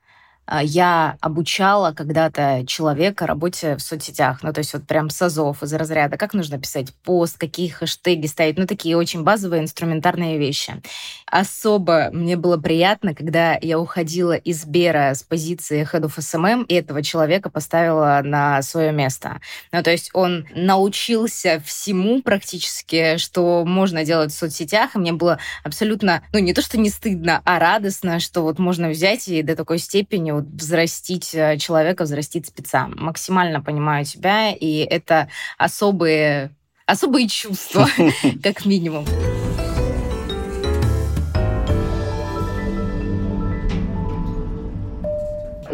я 0.62 1.16
обучала 1.20 1.92
когда-то 1.92 2.64
человека 2.66 3.26
работе 3.26 3.76
в 3.76 3.80
соцсетях, 3.80 4.42
ну, 4.42 4.52
то 4.52 4.60
есть 4.60 4.72
вот 4.72 4.86
прям 4.86 5.10
с 5.10 5.20
азов, 5.20 5.62
из 5.62 5.72
разряда, 5.72 6.16
как 6.16 6.34
нужно 6.34 6.58
писать 6.58 6.94
пост, 7.04 7.38
какие 7.38 7.68
хэштеги 7.68 8.26
ставить, 8.26 8.58
ну, 8.58 8.66
такие 8.66 8.96
очень 8.96 9.22
базовые 9.22 9.62
инструментарные 9.62 10.38
вещи. 10.38 10.80
Особо 11.26 12.10
мне 12.12 12.36
было 12.36 12.56
приятно, 12.56 13.14
когда 13.14 13.58
я 13.60 13.78
уходила 13.78 14.36
из 14.36 14.64
Бера 14.64 15.14
с 15.14 15.22
позиции 15.22 15.88
Head 15.90 16.02
of 16.02 16.16
SMM, 16.18 16.66
и 16.66 16.74
этого 16.74 17.02
человека 17.02 17.50
поставила 17.50 18.20
на 18.22 18.62
свое 18.62 18.92
место. 18.92 19.40
Ну, 19.72 19.82
то 19.82 19.90
есть 19.90 20.10
он 20.12 20.46
научился 20.54 21.60
всему 21.64 22.22
практически, 22.22 23.16
что 23.16 23.64
можно 23.64 24.04
делать 24.04 24.32
в 24.32 24.38
соцсетях, 24.38 24.94
и 24.94 24.98
мне 24.98 25.12
было 25.12 25.38
абсолютно, 25.64 26.22
ну, 26.32 26.38
не 26.38 26.52
то, 26.52 26.62
что 26.62 26.78
не 26.78 26.90
стыдно, 26.90 27.42
а 27.44 27.58
радостно, 27.58 28.20
что 28.20 28.42
вот 28.42 28.58
можно 28.58 28.88
взять 28.88 29.28
и 29.28 29.42
до 29.42 29.56
такой 29.56 29.78
степени 29.78 30.30
вот 30.36 30.44
взрастить 30.46 31.34
э, 31.34 31.58
человека, 31.58 32.04
взрастить 32.04 32.46
спеца. 32.46 32.88
Максимально 32.88 33.60
понимаю 33.60 34.04
тебя, 34.04 34.52
и 34.52 34.78
это 34.78 35.28
особые, 35.58 36.50
особые 36.86 37.28
чувства, 37.28 37.88
как 38.42 38.64
минимум. 38.64 39.06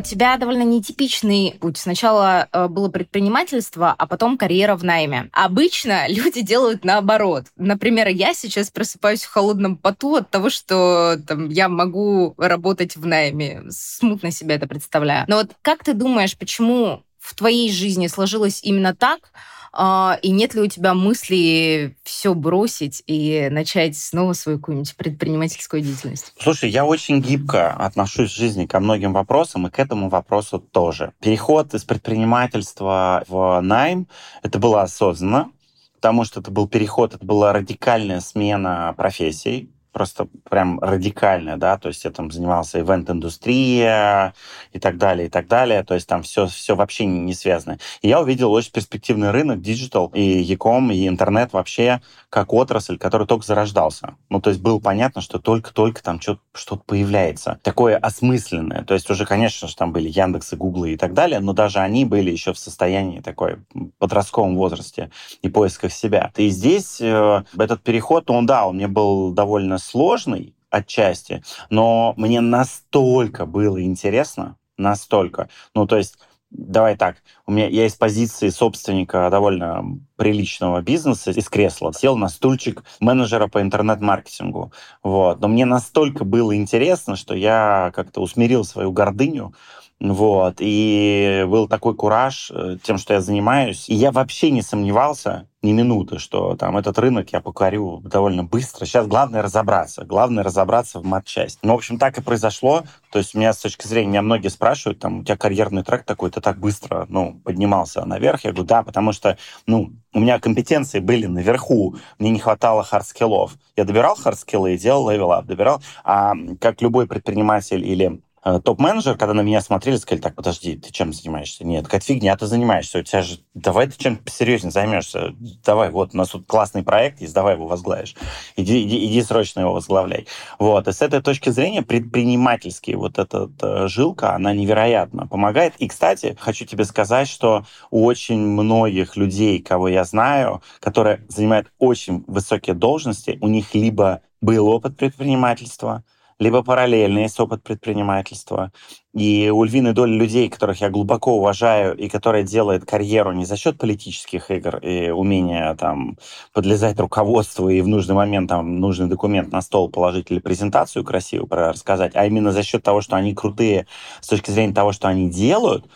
У 0.02 0.04
тебя 0.04 0.36
довольно 0.36 0.64
нетипичный 0.64 1.56
путь. 1.60 1.78
Сначала 1.78 2.48
э, 2.50 2.66
было 2.66 2.88
предпринимательство, 2.88 3.94
а 3.96 4.06
потом 4.08 4.36
карьера 4.36 4.74
в 4.74 4.82
найме. 4.82 5.30
Обычно 5.32 6.08
люди 6.08 6.40
делают 6.40 6.84
наоборот. 6.84 7.46
Например, 7.56 8.08
я 8.08 8.34
сейчас 8.34 8.70
просыпаюсь 8.70 9.22
в 9.22 9.30
холодном 9.30 9.76
поту 9.76 10.16
от 10.16 10.28
того, 10.28 10.50
что 10.50 11.18
там, 11.24 11.48
я 11.48 11.68
могу 11.68 12.34
работать 12.36 12.96
в 12.96 13.06
найме. 13.06 13.62
Смутно 13.70 14.32
себе 14.32 14.56
это 14.56 14.66
представляю. 14.66 15.24
Но 15.28 15.36
вот 15.36 15.52
как 15.62 15.84
ты 15.84 15.94
думаешь, 15.94 16.36
почему 16.36 17.04
в 17.20 17.36
твоей 17.36 17.70
жизни 17.70 18.08
сложилось 18.08 18.58
именно 18.64 18.96
так, 18.96 19.30
и 19.74 20.30
нет 20.30 20.54
ли 20.54 20.60
у 20.60 20.66
тебя 20.66 20.92
мысли 20.92 21.96
все 22.02 22.34
бросить 22.34 23.02
и 23.06 23.48
начать 23.50 23.96
снова 23.96 24.34
свою 24.34 24.58
какую-нибудь 24.58 24.94
предпринимательскую 24.96 25.82
деятельность? 25.82 26.34
Слушай, 26.38 26.70
я 26.70 26.84
очень 26.84 27.20
гибко 27.20 27.72
отношусь 27.72 28.32
в 28.32 28.36
жизни 28.36 28.66
ко 28.66 28.80
многим 28.80 29.12
вопросам, 29.12 29.66
и 29.66 29.70
к 29.70 29.78
этому 29.78 30.08
вопросу 30.08 30.58
тоже. 30.58 31.12
Переход 31.20 31.72
из 31.72 31.84
предпринимательства 31.84 33.24
в 33.28 33.60
найм, 33.62 34.08
это 34.42 34.58
было 34.58 34.82
осознанно, 34.82 35.50
потому 35.94 36.24
что 36.24 36.40
это 36.40 36.50
был 36.50 36.68
переход, 36.68 37.14
это 37.14 37.24
была 37.24 37.52
радикальная 37.52 38.20
смена 38.20 38.94
профессий 38.96 39.70
просто 39.92 40.28
прям 40.48 40.80
радикальная, 40.80 41.56
да, 41.56 41.78
то 41.78 41.88
есть 41.88 42.04
я 42.04 42.10
там 42.10 42.30
занимался 42.30 42.80
event-индустрия 42.80 44.34
и 44.72 44.78
так 44.78 44.96
далее, 44.96 45.26
и 45.26 45.30
так 45.30 45.46
далее, 45.46 45.84
то 45.84 45.94
есть 45.94 46.08
там 46.08 46.22
все, 46.22 46.46
все 46.46 46.74
вообще 46.74 47.04
не 47.04 47.34
связано. 47.34 47.78
И 48.00 48.08
я 48.08 48.20
увидел 48.20 48.52
очень 48.52 48.72
перспективный 48.72 49.30
рынок, 49.30 49.60
digital, 49.60 50.10
и 50.14 50.22
e-com, 50.22 50.90
и 50.90 51.06
интернет 51.06 51.52
вообще 51.52 52.00
как 52.30 52.52
отрасль, 52.52 52.96
который 52.96 53.26
только 53.26 53.44
зарождался. 53.44 54.14
Ну, 54.30 54.40
то 54.40 54.50
есть 54.50 54.62
было 54.62 54.78
понятно, 54.78 55.20
что 55.20 55.38
только-только 55.38 56.02
там 56.02 56.20
что-то 56.20 56.82
появляется. 56.86 57.60
Такое 57.62 57.98
осмысленное. 57.98 58.84
То 58.84 58.94
есть 58.94 59.10
уже, 59.10 59.26
конечно 59.26 59.68
же, 59.68 59.76
там 59.76 59.92
были 59.92 60.08
Яндексы, 60.08 60.56
Гуглы 60.56 60.94
и 60.94 60.96
так 60.96 61.12
далее, 61.12 61.40
но 61.40 61.52
даже 61.52 61.80
они 61.80 62.04
были 62.04 62.30
еще 62.30 62.54
в 62.54 62.58
состоянии 62.58 63.20
такой 63.20 63.58
подростковом 63.98 64.56
возрасте 64.56 65.10
и 65.42 65.48
поисках 65.48 65.92
себя. 65.92 66.32
И 66.36 66.48
здесь 66.48 67.00
э, 67.00 67.42
этот 67.58 67.82
переход, 67.82 68.30
он, 68.30 68.46
да, 68.46 68.66
он 68.66 68.76
мне 68.76 68.88
был 68.88 69.32
довольно 69.32 69.78
сложный 69.82 70.54
отчасти, 70.70 71.42
но 71.70 72.14
мне 72.16 72.40
настолько 72.40 73.44
было 73.46 73.82
интересно, 73.82 74.56
настолько. 74.78 75.48
Ну, 75.74 75.86
то 75.86 75.96
есть 75.98 76.16
давай 76.52 76.96
так, 76.96 77.16
у 77.46 77.52
меня 77.52 77.66
я 77.68 77.86
из 77.86 77.94
позиции 77.94 78.48
собственника 78.50 79.28
довольно 79.30 79.98
приличного 80.16 80.82
бизнеса 80.82 81.30
из 81.30 81.48
кресла 81.48 81.92
сел 81.92 82.16
на 82.16 82.28
стульчик 82.28 82.84
менеджера 83.00 83.48
по 83.48 83.60
интернет-маркетингу. 83.60 84.72
Вот. 85.02 85.40
Но 85.40 85.48
мне 85.48 85.64
настолько 85.64 86.24
было 86.24 86.54
интересно, 86.54 87.16
что 87.16 87.34
я 87.34 87.90
как-то 87.94 88.20
усмирил 88.20 88.64
свою 88.64 88.92
гордыню, 88.92 89.54
вот. 90.02 90.56
И 90.58 91.44
был 91.46 91.68
такой 91.68 91.94
кураж 91.94 92.50
э, 92.52 92.76
тем, 92.82 92.98
что 92.98 93.14
я 93.14 93.20
занимаюсь. 93.20 93.88
И 93.88 93.94
я 93.94 94.10
вообще 94.10 94.50
не 94.50 94.60
сомневался 94.60 95.46
ни 95.62 95.70
минуты, 95.70 96.18
что 96.18 96.56
там 96.56 96.76
этот 96.76 96.98
рынок 96.98 97.32
я 97.32 97.40
покорю 97.40 98.00
довольно 98.04 98.42
быстро. 98.42 98.84
Сейчас 98.84 99.06
главное 99.06 99.42
разобраться. 99.42 100.04
Главное 100.04 100.42
разобраться 100.42 100.98
в 100.98 101.04
матчасть. 101.04 101.60
Ну, 101.62 101.74
в 101.74 101.76
общем, 101.76 101.98
так 101.98 102.18
и 102.18 102.20
произошло. 102.20 102.82
То 103.12 103.20
есть 103.20 103.36
у 103.36 103.38
меня 103.38 103.52
с 103.52 103.58
точки 103.58 103.86
зрения, 103.86 104.08
меня 104.08 104.22
многие 104.22 104.48
спрашивают, 104.48 104.98
там, 104.98 105.20
у 105.20 105.24
тебя 105.24 105.36
карьерный 105.36 105.84
трек 105.84 106.02
такой, 106.02 106.32
ты 106.32 106.40
так 106.40 106.58
быстро, 106.58 107.06
ну, 107.08 107.40
поднимался 107.44 108.04
наверх. 108.04 108.42
Я 108.42 108.50
говорю, 108.50 108.66
да, 108.66 108.82
потому 108.82 109.12
что, 109.12 109.38
ну, 109.68 109.92
у 110.12 110.18
меня 110.18 110.40
компетенции 110.40 110.98
были 110.98 111.26
наверху, 111.26 111.94
мне 112.18 112.30
не 112.30 112.40
хватало 112.40 112.82
hard 112.82 113.06
skill 113.06 113.36
ов. 113.36 113.54
Я 113.76 113.84
добирал 113.84 114.16
hard 114.16 114.39
skill 114.39 114.68
ы 114.68 114.74
и 114.74 114.78
делал 114.78 115.08
level 115.10 115.33
up, 115.33 115.46
добирал. 115.46 115.80
А 116.02 116.32
как 116.60 116.82
любой 116.82 117.06
предприниматель 117.06 117.86
или 117.86 118.20
топ-менеджер, 118.42 119.16
когда 119.16 119.34
на 119.34 119.42
меня 119.42 119.60
смотрели, 119.60 119.96
сказали, 119.96 120.20
так, 120.20 120.34
подожди, 120.34 120.76
ты 120.76 120.90
чем 120.90 121.12
занимаешься? 121.12 121.64
Нет, 121.64 121.84
какая 121.84 122.00
фигня 122.00 122.36
ты 122.36 122.46
занимаешься? 122.46 122.98
У 122.98 123.02
тебя 123.02 123.22
же, 123.22 123.38
давай 123.54 123.86
ты 123.86 123.96
чем 123.96 124.16
посерьезнее 124.16 124.72
займешься. 124.72 125.34
Давай, 125.64 125.90
вот 125.90 126.14
у 126.14 126.16
нас 126.16 126.30
тут 126.30 126.46
классный 126.46 126.82
проект 126.82 127.20
есть, 127.20 127.34
давай 127.34 127.54
его 127.54 127.66
возглавишь. 127.66 128.14
Иди, 128.56 128.82
иди, 128.82 129.06
иди 129.06 129.22
срочно 129.22 129.60
его 129.60 129.72
возглавляй. 129.72 130.26
Вот, 130.58 130.88
и 130.88 130.92
с 130.92 131.02
этой 131.02 131.22
точки 131.22 131.50
зрения 131.50 131.82
предпринимательский 131.82 132.94
вот 132.94 133.18
эта 133.18 133.50
э, 133.62 133.86
жилка, 133.86 134.34
она 134.34 134.52
невероятно 134.52 135.26
помогает. 135.26 135.74
И, 135.76 135.88
кстати, 135.88 136.36
хочу 136.40 136.64
тебе 136.64 136.84
сказать, 136.84 137.28
что 137.28 137.64
у 137.90 138.04
очень 138.04 138.40
многих 138.40 139.16
людей, 139.16 139.62
кого 139.62 139.88
я 139.88 140.04
знаю, 140.04 140.62
которые 140.80 141.24
занимают 141.28 141.68
очень 141.78 142.24
высокие 142.26 142.74
должности, 142.74 143.38
у 143.40 143.48
них 143.48 143.74
либо 143.74 144.22
был 144.40 144.68
опыт 144.68 144.96
предпринимательства, 144.96 146.04
либо 146.42 146.62
параллельно 146.62 147.20
есть 147.20 147.38
опыт 147.40 147.62
предпринимательства. 147.62 148.72
И 149.14 149.50
у 149.50 149.62
львиной 149.62 149.92
доли 149.92 150.12
людей, 150.12 150.48
которых 150.48 150.80
я 150.80 150.90
глубоко 150.90 151.36
уважаю 151.36 151.96
и 151.96 152.08
которые 152.08 152.44
делают 152.44 152.84
карьеру 152.84 153.32
не 153.32 153.44
за 153.44 153.56
счет 153.56 153.78
политических 153.78 154.50
игр 154.50 154.78
и 154.78 155.10
умения 155.10 155.74
там 155.74 156.18
подлезать 156.52 156.98
руководству 156.98 157.68
и 157.68 157.80
в 157.80 157.88
нужный 157.88 158.14
момент 158.14 158.48
там 158.48 158.80
нужный 158.80 159.06
документ 159.06 159.52
на 159.52 159.62
стол 159.62 159.88
положить 159.88 160.30
или 160.30 160.40
презентацию 160.40 161.04
красивую 161.04 161.48
рассказать, 161.50 162.12
а 162.16 162.26
именно 162.26 162.52
за 162.52 162.62
счет 162.62 162.82
того, 162.82 163.02
что 163.02 163.16
они 163.16 163.34
крутые 163.34 163.86
с 164.20 164.28
точки 164.28 164.50
зрения 164.50 164.74
того, 164.74 164.92
что 164.92 165.08
они 165.08 165.30
делают, 165.30 165.86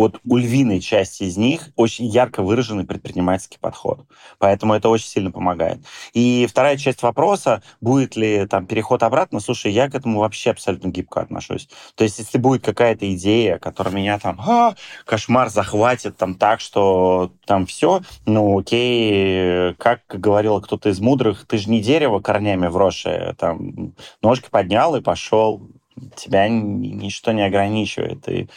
вот 0.00 0.18
у 0.24 0.38
львиной 0.38 0.80
части 0.80 1.24
из 1.24 1.36
них 1.36 1.68
очень 1.76 2.06
ярко 2.06 2.42
выраженный 2.42 2.86
предпринимательский 2.86 3.58
подход. 3.60 4.06
Поэтому 4.38 4.72
это 4.72 4.88
очень 4.88 5.06
сильно 5.06 5.30
помогает. 5.30 5.84
И 6.14 6.46
вторая 6.48 6.78
часть 6.78 7.02
вопроса, 7.02 7.62
будет 7.82 8.16
ли 8.16 8.46
там 8.46 8.64
переход 8.66 9.02
обратно, 9.02 9.40
слушай, 9.40 9.70
я 9.70 9.90
к 9.90 9.94
этому 9.94 10.20
вообще 10.20 10.52
абсолютно 10.52 10.88
гибко 10.88 11.20
отношусь. 11.20 11.68
То 11.96 12.04
есть 12.04 12.18
если 12.18 12.38
будет 12.38 12.64
какая-то 12.64 13.12
идея, 13.14 13.58
которая 13.58 13.94
меня 13.94 14.18
там, 14.18 14.40
а, 14.40 14.74
кошмар 15.04 15.50
захватит 15.50 16.16
там 16.16 16.34
так, 16.34 16.60
что 16.60 17.32
там 17.44 17.66
все, 17.66 18.00
ну 18.24 18.58
окей, 18.58 19.74
как 19.74 20.00
говорил 20.08 20.62
кто-то 20.62 20.88
из 20.88 20.98
мудрых, 21.00 21.46
ты 21.46 21.58
же 21.58 21.68
не 21.68 21.82
дерево 21.82 22.20
корнями 22.20 22.68
вросшее, 22.68 23.34
там 23.38 23.94
ножки 24.22 24.48
поднял 24.50 24.96
и 24.96 25.02
пошел, 25.02 25.68
тебя 26.16 26.48
ничто 26.48 27.32
не 27.32 27.42
ограничивает. 27.42 28.26
И 28.28 28.48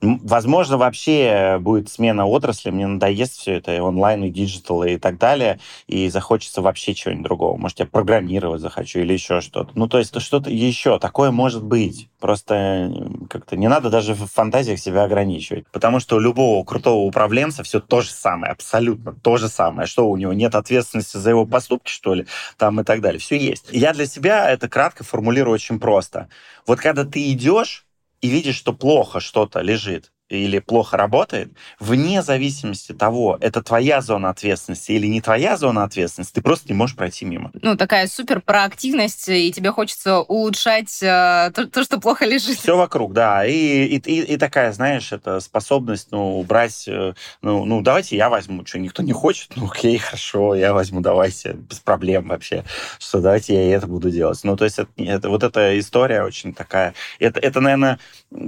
Возможно, 0.00 0.78
вообще 0.78 1.58
будет 1.60 1.90
смена 1.90 2.24
отрасли, 2.24 2.70
мне 2.70 2.86
надоест 2.86 3.34
все 3.34 3.54
это, 3.54 3.74
и 3.74 3.80
онлайн, 3.80 4.24
и 4.24 4.30
digital, 4.30 4.82
и 4.82 4.96
так 4.96 5.18
далее, 5.18 5.60
и 5.88 6.08
захочется 6.08 6.62
вообще 6.62 6.94
чего-нибудь 6.94 7.24
другого. 7.24 7.58
Может, 7.58 7.80
я 7.80 7.86
программировать 7.86 8.62
захочу 8.62 9.00
или 9.00 9.12
еще 9.12 9.42
что-то. 9.42 9.72
Ну, 9.74 9.88
то 9.88 9.98
есть 9.98 10.18
что-то 10.18 10.48
еще. 10.48 10.98
Такое 10.98 11.30
может 11.30 11.62
быть. 11.62 12.08
Просто 12.18 12.90
как-то 13.28 13.56
не 13.56 13.68
надо 13.68 13.90
даже 13.90 14.14
в 14.14 14.26
фантазиях 14.26 14.78
себя 14.78 15.04
ограничивать. 15.04 15.66
Потому 15.70 16.00
что 16.00 16.16
у 16.16 16.20
любого 16.20 16.64
крутого 16.64 17.04
управленца 17.04 17.62
все 17.62 17.80
то 17.80 18.00
же 18.00 18.10
самое, 18.10 18.52
абсолютно 18.52 19.12
то 19.12 19.36
же 19.36 19.48
самое. 19.48 19.86
Что 19.86 20.08
у 20.08 20.16
него 20.16 20.32
нет 20.32 20.54
ответственности 20.54 21.18
за 21.18 21.30
его 21.30 21.44
поступки, 21.44 21.90
что 21.90 22.14
ли, 22.14 22.26
там 22.56 22.80
и 22.80 22.84
так 22.84 23.02
далее. 23.02 23.20
Все 23.20 23.36
есть. 23.36 23.66
Я 23.70 23.92
для 23.92 24.06
себя 24.06 24.50
это 24.50 24.66
кратко 24.68 25.04
формулирую 25.04 25.54
очень 25.54 25.78
просто. 25.78 26.28
Вот 26.66 26.80
когда 26.80 27.04
ты 27.04 27.30
идешь, 27.32 27.84
и 28.20 28.28
видишь, 28.28 28.56
что 28.56 28.72
плохо 28.72 29.20
что-то 29.20 29.60
лежит, 29.60 30.12
или 30.30 30.60
плохо 30.60 30.96
работает, 30.96 31.50
вне 31.78 32.22
зависимости 32.22 32.92
того, 32.92 33.36
это 33.40 33.62
твоя 33.62 34.00
зона 34.00 34.30
ответственности 34.30 34.92
или 34.92 35.06
не 35.06 35.20
твоя 35.20 35.56
зона 35.56 35.84
ответственности, 35.84 36.34
ты 36.34 36.42
просто 36.42 36.68
не 36.68 36.74
можешь 36.74 36.96
пройти 36.96 37.24
мимо. 37.24 37.50
Ну, 37.60 37.76
такая 37.76 38.06
супер 38.06 38.40
проактивность, 38.40 39.28
и 39.28 39.52
тебе 39.52 39.72
хочется 39.72 40.20
улучшать 40.20 41.02
э, 41.02 41.50
то, 41.54 41.66
то, 41.66 41.84
что 41.84 42.00
плохо 42.00 42.24
лежит. 42.24 42.58
Все 42.58 42.76
вокруг, 42.76 43.12
да. 43.12 43.44
И, 43.44 43.52
и, 43.52 43.96
и, 43.96 44.20
и 44.34 44.36
такая, 44.36 44.72
знаешь, 44.72 45.12
это 45.12 45.40
способность, 45.40 46.08
ну, 46.10 46.38
убрать, 46.38 46.84
э, 46.86 47.14
ну, 47.42 47.64
ну, 47.64 47.82
давайте 47.82 48.16
я 48.16 48.28
возьму, 48.28 48.64
что 48.64 48.78
никто 48.78 49.02
не 49.02 49.12
хочет, 49.12 49.56
ну, 49.56 49.66
окей, 49.66 49.98
хорошо, 49.98 50.54
я 50.54 50.72
возьму, 50.72 51.00
давайте, 51.00 51.52
без 51.52 51.80
проблем 51.80 52.28
вообще, 52.28 52.64
что 52.98 53.20
давайте 53.20 53.54
я 53.54 53.76
это 53.76 53.86
буду 53.86 54.10
делать. 54.10 54.40
Ну, 54.44 54.56
то 54.56 54.64
есть 54.64 54.78
это, 54.78 54.90
это, 54.96 55.28
вот 55.28 55.42
эта 55.42 55.78
история 55.78 56.22
очень 56.22 56.54
такая, 56.54 56.94
это, 57.18 57.40
это, 57.40 57.60
наверное, 57.60 57.98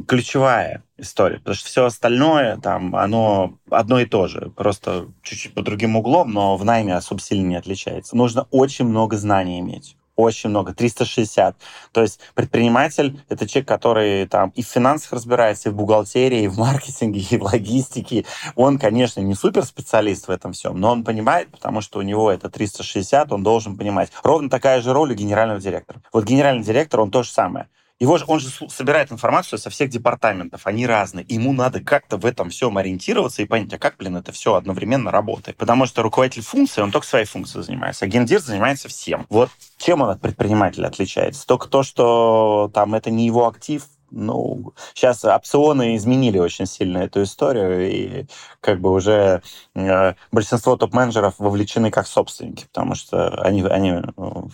ключевая 0.07 0.83
история, 1.03 1.39
потому 1.39 1.55
что 1.55 1.67
все 1.69 1.85
остальное 1.85 2.57
там, 2.57 2.97
оно 2.97 3.59
одно 3.71 4.01
и 4.01 4.07
то 4.07 4.29
же, 4.29 4.51
просто 4.57 5.09
чуть-чуть 5.23 5.55
по 5.55 5.63
другим 5.63 5.97
углом, 5.97 6.33
но 6.33 6.57
в 6.57 6.65
найме 6.65 6.97
особо 6.97 7.21
сильно 7.21 7.49
не 7.49 7.57
отличается. 7.57 8.17
Нужно 8.17 8.47
очень 8.51 8.87
много 8.87 9.17
знаний 9.17 9.61
иметь 9.61 9.97
очень 10.15 10.51
много, 10.51 10.75
360. 10.75 11.57
То 11.93 12.03
есть 12.03 12.21
предприниматель— 12.35 13.21
это 13.29 13.49
человек, 13.49 13.69
который 13.69 14.27
там 14.27 14.51
и 14.51 14.63
в 14.63 14.67
финансах 14.67 15.13
разбирается, 15.13 15.69
и 15.69 15.73
в 15.73 15.77
бухгалтерии, 15.77 16.43
и 16.43 16.49
в 16.49 16.59
маркетинге, 16.59 17.21
и 17.31 17.39
в 17.39 17.43
логистике. 17.45 18.25
Он, 18.55 18.79
конечно, 18.79 19.21
не 19.21 19.35
суперспециалист 19.35 20.29
в 20.29 20.31
этом 20.31 20.53
всем, 20.53 20.79
но 20.79 20.93
он 20.93 21.05
понимает, 21.05 21.49
потому 21.49 21.81
что 21.81 21.99
у 21.99 22.03
него 22.03 22.31
это 22.31 22.51
360, 22.51 23.33
он 23.33 23.43
должен 23.43 23.77
понимать. 23.77 24.11
Ровно 24.23 24.51
такая 24.51 24.81
же 24.83 24.93
роль 24.93 25.13
у 25.13 25.15
генерального 25.15 25.61
директора. 25.61 26.03
Вот 26.13 26.25
генеральный 26.25 26.63
директор, 26.63 27.01
он 27.01 27.11
то 27.11 27.23
же 27.23 27.31
самое. 27.31 27.69
Его 28.03 28.19
же, 28.19 28.25
он 28.27 28.41
же 28.41 28.49
собирает 28.69 29.13
информацию 29.13 29.61
со 29.61 29.71
всех 29.71 29.89
департаментов, 29.89 30.67
они 30.67 30.89
разные. 30.89 31.25
Ему 31.29 31.53
надо 31.53 31.79
как-то 31.79 32.17
в 32.17 32.27
этом 32.27 32.51
всем 32.51 32.77
ориентироваться 32.77 33.43
и 33.43 33.45
понять, 33.45 33.73
а 33.75 33.79
как, 33.79 33.97
блин, 33.97 34.17
это 34.17 34.33
все 34.33 34.55
одновременно 34.55 35.13
работает. 35.13 35.57
Потому 35.57 35.87
что 35.87 36.03
руководитель 36.03 36.43
функции, 36.43 36.81
он 36.81 36.91
только 36.91 37.07
своей 37.07 37.27
функцией 37.27 37.63
занимается, 37.63 38.05
а 38.05 38.09
гендир 38.09 38.41
занимается 38.41 38.89
всем. 38.89 39.25
Вот 39.31 39.51
чем 39.79 40.01
он 40.01 40.11
от 40.11 40.21
предпринимателя 40.21 40.89
отличается? 40.89 41.47
Только 41.47 41.69
то, 41.69 41.85
что 41.85 42.73
там 42.75 42.97
это 42.97 43.13
не 43.13 43.25
его 43.25 43.47
актив, 43.47 43.85
ну, 44.11 44.75
сейчас 44.95 45.25
опционы 45.25 45.95
изменили 45.95 46.41
очень 46.41 46.67
сильно 46.67 46.99
эту 46.99 47.23
историю, 47.23 47.89
и 47.89 48.27
как 48.61 48.81
бы 48.81 48.91
уже 48.91 49.43
э, 49.77 50.15
большинство 50.33 50.77
топ-менеджеров 50.77 51.35
вовлечены 51.39 51.93
как 51.93 52.09
собственники, 52.09 52.65
потому 52.65 52.97
что 52.97 53.29
они, 53.43 53.63
они 53.63 54.03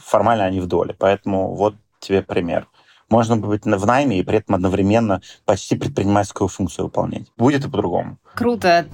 формально 0.05 0.45
они 0.45 0.61
в 0.61 0.67
доле. 0.67 0.95
Поэтому 0.99 1.55
вот 1.55 1.77
тебе 1.99 2.21
пример 2.21 2.69
можно 3.11 3.37
быть 3.37 3.65
в 3.65 3.87
найме 3.87 4.21
и 4.21 4.23
при 4.23 4.39
этом 4.39 4.55
одновременно 4.55 5.21
почти 5.45 5.77
предпринимательскую 5.77 6.49
функцию 6.49 6.87
выполнять. 6.87 7.27
Будет 7.37 7.65
и 7.65 7.69
по-другому. 7.69 8.19
Круто. 8.35 8.87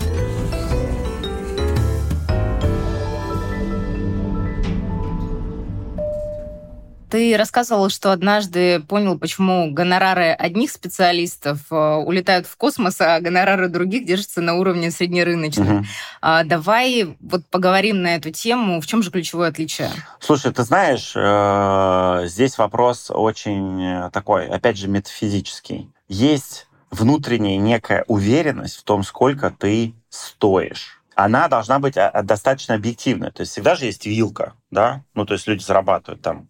Ты 7.14 7.36
рассказывал, 7.36 7.90
что 7.90 8.10
однажды 8.10 8.80
понял, 8.80 9.16
почему 9.16 9.70
гонорары 9.70 10.32
одних 10.32 10.72
специалистов 10.72 11.60
э, 11.70 11.76
улетают 11.76 12.48
в 12.48 12.56
космос, 12.56 13.00
а 13.00 13.20
гонорары 13.20 13.68
других 13.68 14.04
держатся 14.04 14.40
на 14.40 14.56
уровне 14.56 14.90
среднерыночных. 14.90 15.70
Угу. 15.70 15.84
А, 16.22 16.42
давай 16.42 17.16
вот 17.20 17.46
поговорим 17.46 18.02
на 18.02 18.16
эту 18.16 18.32
тему. 18.32 18.80
В 18.80 18.86
чем 18.88 19.00
же 19.04 19.12
ключевое 19.12 19.50
отличие? 19.50 19.90
Слушай, 20.18 20.52
ты 20.52 20.64
знаешь, 20.64 21.12
э, 21.14 22.26
здесь 22.26 22.58
вопрос 22.58 23.12
очень 23.14 24.10
такой, 24.10 24.48
опять 24.48 24.76
же, 24.76 24.88
метафизический. 24.88 25.92
Есть 26.08 26.66
внутренняя 26.90 27.58
некая 27.58 28.04
уверенность 28.08 28.78
в 28.78 28.82
том, 28.82 29.04
сколько 29.04 29.52
ты 29.56 29.94
стоишь 30.08 31.00
она 31.16 31.46
должна 31.46 31.78
быть 31.78 31.96
а, 31.96 32.10
достаточно 32.24 32.74
объективной. 32.74 33.30
То 33.30 33.42
есть 33.42 33.52
всегда 33.52 33.76
же 33.76 33.84
есть 33.84 34.04
вилка, 34.04 34.54
да? 34.72 35.04
Ну, 35.14 35.24
то 35.24 35.34
есть 35.34 35.46
люди 35.46 35.62
зарабатывают 35.62 36.20
там 36.20 36.48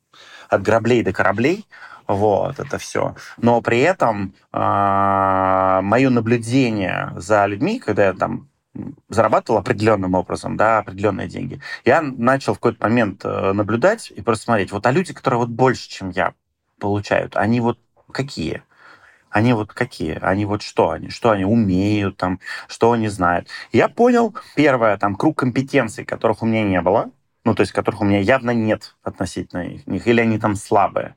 от 0.49 0.63
граблей 0.63 1.03
до 1.03 1.13
кораблей, 1.13 1.67
вот, 2.07 2.59
это 2.59 2.79
все. 2.79 3.15
Но 3.39 3.63
при 3.63 3.81
этом 3.81 4.35
э, 4.53 5.81
мое 5.83 6.11
наблюдение 6.11 7.13
за 7.17 7.47
людьми, 7.47 7.79
когда 7.79 8.07
я 8.07 8.13
там 8.13 8.49
зарабатывал 9.09 9.61
определенным 9.61 10.15
образом, 10.15 10.57
да, 10.57 10.79
определенные 10.79 11.29
деньги, 11.29 11.61
я 11.85 12.03
начал 12.03 12.55
в 12.55 12.59
какой-то 12.59 12.87
момент 12.87 13.25
э, 13.25 13.53
наблюдать 13.53 14.11
и 14.11 14.21
просто 14.21 14.45
смотреть, 14.45 14.73
вот 14.73 14.85
а 14.87 14.91
люди, 14.91 15.15
которые 15.15 15.39
вот 15.39 15.49
больше, 15.49 15.89
чем 15.89 16.11
я 16.11 16.35
получают, 16.79 17.37
они 17.37 17.61
вот 17.61 17.79
какие? 18.13 18.63
Они 19.31 19.53
вот 19.53 19.73
какие? 19.73 20.19
Они 20.21 20.45
вот 20.45 20.63
что 20.63 20.91
они? 20.91 21.09
Что 21.09 21.31
они 21.31 21.45
умеют 21.45 22.17
там? 22.19 22.39
Что 22.69 22.93
они 22.93 23.09
знают? 23.09 23.49
Я 23.73 23.89
понял, 23.89 24.35
первое, 24.55 24.97
там, 24.97 25.17
круг 25.17 25.39
компетенций, 25.39 26.05
которых 26.05 26.43
у 26.43 26.47
меня 26.47 26.63
не 26.63 26.81
было, 26.81 27.11
ну, 27.45 27.55
то 27.55 27.61
есть 27.61 27.73
которых 27.73 28.01
у 28.01 28.05
меня 28.05 28.21
явно 28.21 28.51
нет 28.51 28.97
относительно 29.03 29.67
них, 29.87 30.07
или 30.07 30.21
они 30.21 30.39
там 30.39 30.55
слабые. 30.55 31.15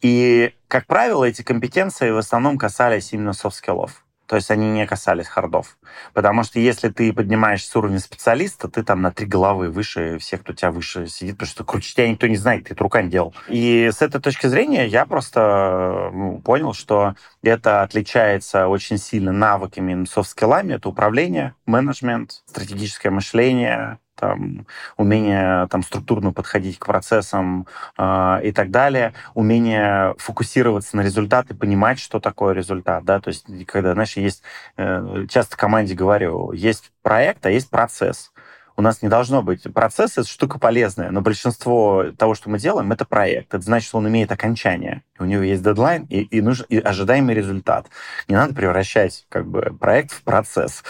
И, 0.00 0.54
как 0.68 0.86
правило, 0.86 1.24
эти 1.24 1.42
компетенции 1.42 2.10
в 2.10 2.18
основном 2.18 2.58
касались 2.58 3.12
именно 3.12 3.32
soft 3.32 3.56
skill 3.56 3.86
ов. 3.86 4.04
То 4.26 4.36
есть 4.36 4.50
они 4.50 4.70
не 4.70 4.86
касались 4.86 5.26
hard 5.26 5.55
ов. 5.55 5.76
Потому 6.14 6.44
что 6.44 6.58
если 6.58 6.88
ты 6.88 7.12
поднимаешься 7.12 7.70
с 7.70 7.76
уровня 7.76 7.98
специалиста, 7.98 8.68
ты 8.68 8.82
там 8.82 9.02
на 9.02 9.12
три 9.12 9.26
головы 9.26 9.68
выше 9.68 10.18
всех, 10.18 10.40
кто 10.40 10.54
тебя 10.54 10.70
выше 10.70 11.08
сидит, 11.08 11.34
потому 11.34 11.48
что 11.48 11.64
круче 11.64 11.94
тебя 11.94 12.08
никто 12.08 12.26
не 12.26 12.36
знает, 12.36 12.64
ты 12.64 12.72
это 12.72 12.82
руками 12.82 13.10
делал. 13.10 13.34
И 13.48 13.90
с 13.92 14.00
этой 14.00 14.20
точки 14.20 14.46
зрения 14.46 14.86
я 14.86 15.04
просто 15.04 16.10
ну, 16.12 16.40
понял, 16.40 16.72
что 16.72 17.14
это 17.44 17.82
отличается 17.82 18.68
очень 18.68 18.98
сильно 18.98 19.32
навыками, 19.32 20.04
софт-скиллами. 20.04 20.74
Это 20.74 20.88
управление, 20.88 21.54
менеджмент, 21.66 22.42
стратегическое 22.46 23.10
мышление, 23.10 23.98
там, 24.16 24.66
умение 24.96 25.66
там, 25.68 25.82
структурно 25.82 26.32
подходить 26.32 26.78
к 26.78 26.86
процессам 26.86 27.66
э, 27.98 28.40
и 28.44 28.52
так 28.52 28.70
далее, 28.70 29.12
умение 29.34 30.14
фокусироваться 30.18 30.96
на 30.96 31.02
результаты, 31.02 31.54
понимать, 31.54 31.98
что 31.98 32.20
такое 32.20 32.54
результат, 32.54 33.04
да, 33.04 33.20
то 33.20 33.28
есть 33.28 33.46
когда, 33.66 33.92
знаешь, 33.94 34.16
есть, 34.16 34.42
э, 34.76 35.26
часто 35.28 35.56
команде 35.56 35.94
говорю, 35.94 36.52
есть 36.52 36.92
проект, 37.02 37.44
а 37.46 37.50
есть 37.50 37.70
процесс 37.70 38.32
у 38.76 38.82
нас 38.82 39.02
не 39.02 39.08
должно 39.08 39.42
быть. 39.42 39.62
Процесс— 39.72 40.12
это 40.18 40.28
штука 40.28 40.58
полезная, 40.58 41.10
но 41.10 41.20
большинство 41.20 42.06
того, 42.18 42.34
что 42.34 42.50
мы 42.50 42.58
делаем, 42.58 42.90
это 42.92 43.04
проект. 43.04 43.54
Это 43.54 43.62
значит, 43.62 43.88
что 43.88 43.98
он 43.98 44.08
имеет 44.08 44.32
окончание. 44.32 45.02
У 45.18 45.24
него 45.24 45.42
есть 45.42 45.62
дедлайн 45.62 46.06
и, 46.10 46.22
и, 46.22 46.40
нужен, 46.40 46.66
и 46.68 46.78
ожидаемый 46.78 47.34
результат. 47.34 47.86
Не 48.28 48.34
надо 48.34 48.54
превращать 48.54 49.26
как 49.28 49.46
бы, 49.46 49.62
проект 49.78 50.10
в 50.12 50.22
процесс. 50.22 50.82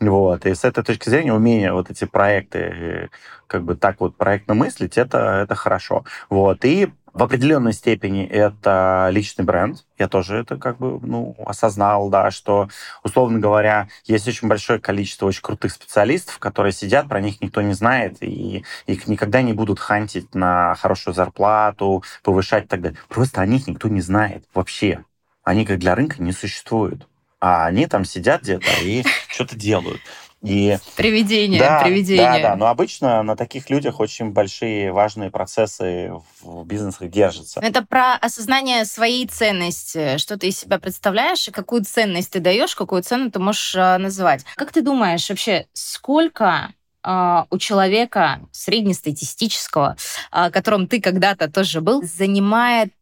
Вот. 0.00 0.46
И 0.46 0.54
с 0.54 0.64
этой 0.64 0.82
точки 0.82 1.08
зрения 1.08 1.34
умение 1.34 1.72
вот 1.72 1.90
эти 1.90 2.06
проекты 2.06 2.58
э, 2.58 3.08
как 3.46 3.64
бы 3.64 3.76
так 3.76 4.00
вот 4.00 4.16
проектно 4.16 4.54
мыслить, 4.54 4.96
это, 4.96 5.42
это 5.42 5.54
хорошо. 5.54 6.04
Вот. 6.30 6.64
И 6.64 6.92
в 7.16 7.22
определенной 7.22 7.72
степени 7.72 8.26
это 8.26 9.08
личный 9.10 9.42
бренд. 9.42 9.86
Я 9.98 10.06
тоже 10.06 10.36
это 10.36 10.58
как 10.58 10.76
бы 10.76 11.00
ну, 11.00 11.34
осознал, 11.46 12.10
да, 12.10 12.30
что, 12.30 12.68
условно 13.02 13.38
говоря, 13.38 13.88
есть 14.04 14.28
очень 14.28 14.48
большое 14.48 14.78
количество 14.78 15.24
очень 15.24 15.40
крутых 15.40 15.72
специалистов, 15.72 16.38
которые 16.38 16.74
сидят, 16.74 17.08
про 17.08 17.22
них 17.22 17.40
никто 17.40 17.62
не 17.62 17.72
знает, 17.72 18.18
и 18.20 18.66
их 18.86 19.06
никогда 19.08 19.40
не 19.40 19.54
будут 19.54 19.80
хантить 19.80 20.34
на 20.34 20.74
хорошую 20.74 21.14
зарплату, 21.14 22.04
повышать 22.22 22.64
и 22.64 22.68
так 22.68 22.82
далее. 22.82 22.98
Просто 23.08 23.40
о 23.40 23.46
них 23.46 23.66
никто 23.66 23.88
не 23.88 24.02
знает 24.02 24.44
вообще. 24.52 25.02
Они 25.42 25.64
как 25.64 25.78
для 25.78 25.94
рынка 25.94 26.22
не 26.22 26.32
существуют. 26.32 27.08
А 27.40 27.64
они 27.64 27.86
там 27.86 28.04
сидят 28.04 28.42
где-то 28.42 28.66
и 28.82 29.04
что-то 29.28 29.56
делают. 29.56 30.02
И, 30.42 30.78
привидение, 30.96 31.58
да, 31.58 31.82
привидение. 31.82 32.42
Да, 32.42 32.50
да, 32.50 32.56
но 32.56 32.66
обычно 32.66 33.22
на 33.22 33.36
таких 33.36 33.70
людях 33.70 34.00
очень 34.00 34.30
большие 34.30 34.92
важные 34.92 35.30
процессы 35.30 36.12
в 36.42 36.64
бизнесах 36.64 37.10
держатся. 37.10 37.60
Это 37.60 37.84
про 37.84 38.14
осознание 38.14 38.84
своей 38.84 39.26
ценности, 39.26 40.18
что 40.18 40.38
ты 40.38 40.48
из 40.48 40.58
себя 40.58 40.78
представляешь 40.78 41.48
и 41.48 41.50
какую 41.50 41.84
ценность 41.84 42.30
ты 42.32 42.40
даешь, 42.40 42.76
какую 42.76 43.02
цену 43.02 43.30
ты 43.30 43.38
можешь 43.38 43.74
э, 43.74 43.96
называть. 43.96 44.44
Как 44.56 44.72
ты 44.72 44.82
думаешь 44.82 45.28
вообще, 45.28 45.66
сколько 45.72 46.72
э, 47.02 47.44
у 47.50 47.58
человека 47.58 48.40
среднестатистического, 48.52 49.96
э, 50.32 50.50
которым 50.50 50.86
ты 50.86 51.00
когда-то 51.00 51.50
тоже 51.50 51.80
был, 51.80 52.02
занимает 52.02 52.92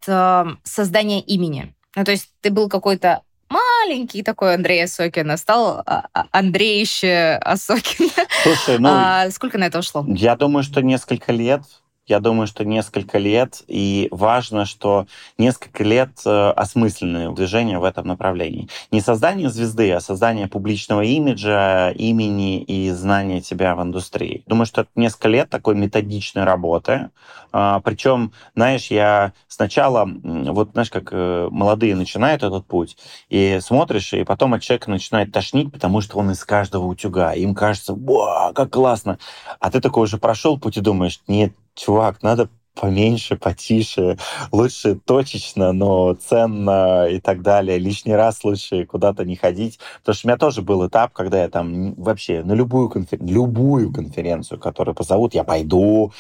создание 0.63 1.21
имени? 1.21 1.75
Ну, 1.97 2.05
то 2.05 2.13
есть 2.13 2.31
ты 2.41 2.51
был 2.51 2.69
какой-то 2.69 3.23
маленький 3.85 4.23
такой 4.23 4.55
Андрей 4.55 4.85
Осокин, 4.85 5.31
а 5.31 5.37
стал 5.37 5.83
а, 5.85 6.07
а, 6.13 6.27
Андреище 6.33 7.39
Осокин. 7.43 8.11
Слушай, 8.43 8.79
ну... 8.79 8.89
А, 8.91 9.31
сколько 9.31 9.59
на 9.59 9.65
это 9.65 9.79
ушло? 9.79 10.05
Я 10.09 10.37
думаю, 10.37 10.63
что 10.63 10.81
несколько 10.83 11.33
лет. 11.33 11.63
Я 12.07 12.21
думаю, 12.21 12.47
что 12.47 12.67
несколько 12.67 13.17
лет, 13.17 13.63
и 13.67 14.09
важно, 14.11 14.67
что 14.67 15.07
несколько 15.39 15.85
лет 15.85 16.11
э, 16.27 16.51
осмысленное 16.51 17.31
движение 17.31 17.79
в 17.79 17.85
этом 17.85 18.07
направлении. 18.07 18.69
Не 18.91 19.01
создание 19.01 19.49
звезды, 19.49 19.91
а 19.93 20.01
создание 20.01 20.47
публичного 20.47 21.01
имиджа, 21.01 21.93
имени 21.93 22.63
и 22.63 22.91
знания 22.91 23.41
тебя 23.41 23.75
в 23.75 23.83
индустрии. 23.83 24.43
Думаю, 24.47 24.67
что 24.67 24.83
это 24.83 24.91
несколько 24.97 25.29
лет 25.29 25.49
такой 25.49 25.77
методичной 25.77 26.45
работы. 26.45 27.09
А, 27.53 27.81
Причем, 27.81 28.33
знаешь, 28.55 28.89
я 28.89 29.33
сначала, 29.49 30.07
вот 30.07 30.73
знаешь, 30.73 30.91
как 30.91 31.09
э, 31.11 31.49
молодые 31.51 31.97
начинают 31.97 32.43
этот 32.43 32.67
путь, 32.67 32.99
и 33.31 33.61
смотришь, 33.63 34.13
и 34.13 34.25
потом 34.25 34.53
от 34.53 34.61
человека 34.61 34.91
начинает 34.91 35.33
тошнить, 35.33 35.73
потому 35.73 36.03
что 36.03 36.19
он 36.19 36.33
из 36.33 36.45
каждого 36.45 36.85
утюга. 36.85 37.33
Им 37.33 37.55
кажется, 37.55 37.97
как 38.55 38.71
классно. 38.71 39.19
А 39.59 39.71
ты 39.71 39.81
такой 39.81 40.03
уже 40.03 40.19
прошел 40.19 40.59
путь 40.59 40.77
и 40.77 40.83
думаешь, 40.83 41.23
нет, 41.29 41.55
чувак, 41.75 42.23
надо 42.23 42.49
поменьше, 42.75 43.37
потише, 43.37 44.19
лучше 44.53 44.97
точечно, 44.97 45.73
но 45.73 46.15
ценно 46.15 47.07
и 47.09 47.21
так 47.21 47.43
далее. 47.43 47.79
Лишний 47.79 48.15
раз 48.15 48.45
лучше 48.45 48.85
куда-то 48.85 49.25
не 49.25 49.37
ходить. 49.37 49.79
Потому 50.01 50.15
что 50.15 50.27
у 50.27 50.29
меня 50.29 50.39
тоже 50.39 50.63
был 50.63 50.87
этап, 50.87 51.13
когда 51.13 51.43
я 51.43 51.49
там 51.49 51.95
вообще 51.95 52.43
на 52.43 52.53
любую, 52.53 52.91
конфер... 52.91 53.23
любую 53.23 53.93
конференцию, 53.93 54.59
которую 54.59 54.95
позовут, 54.95 55.35
я 55.35 55.45
пойду, 55.45 56.13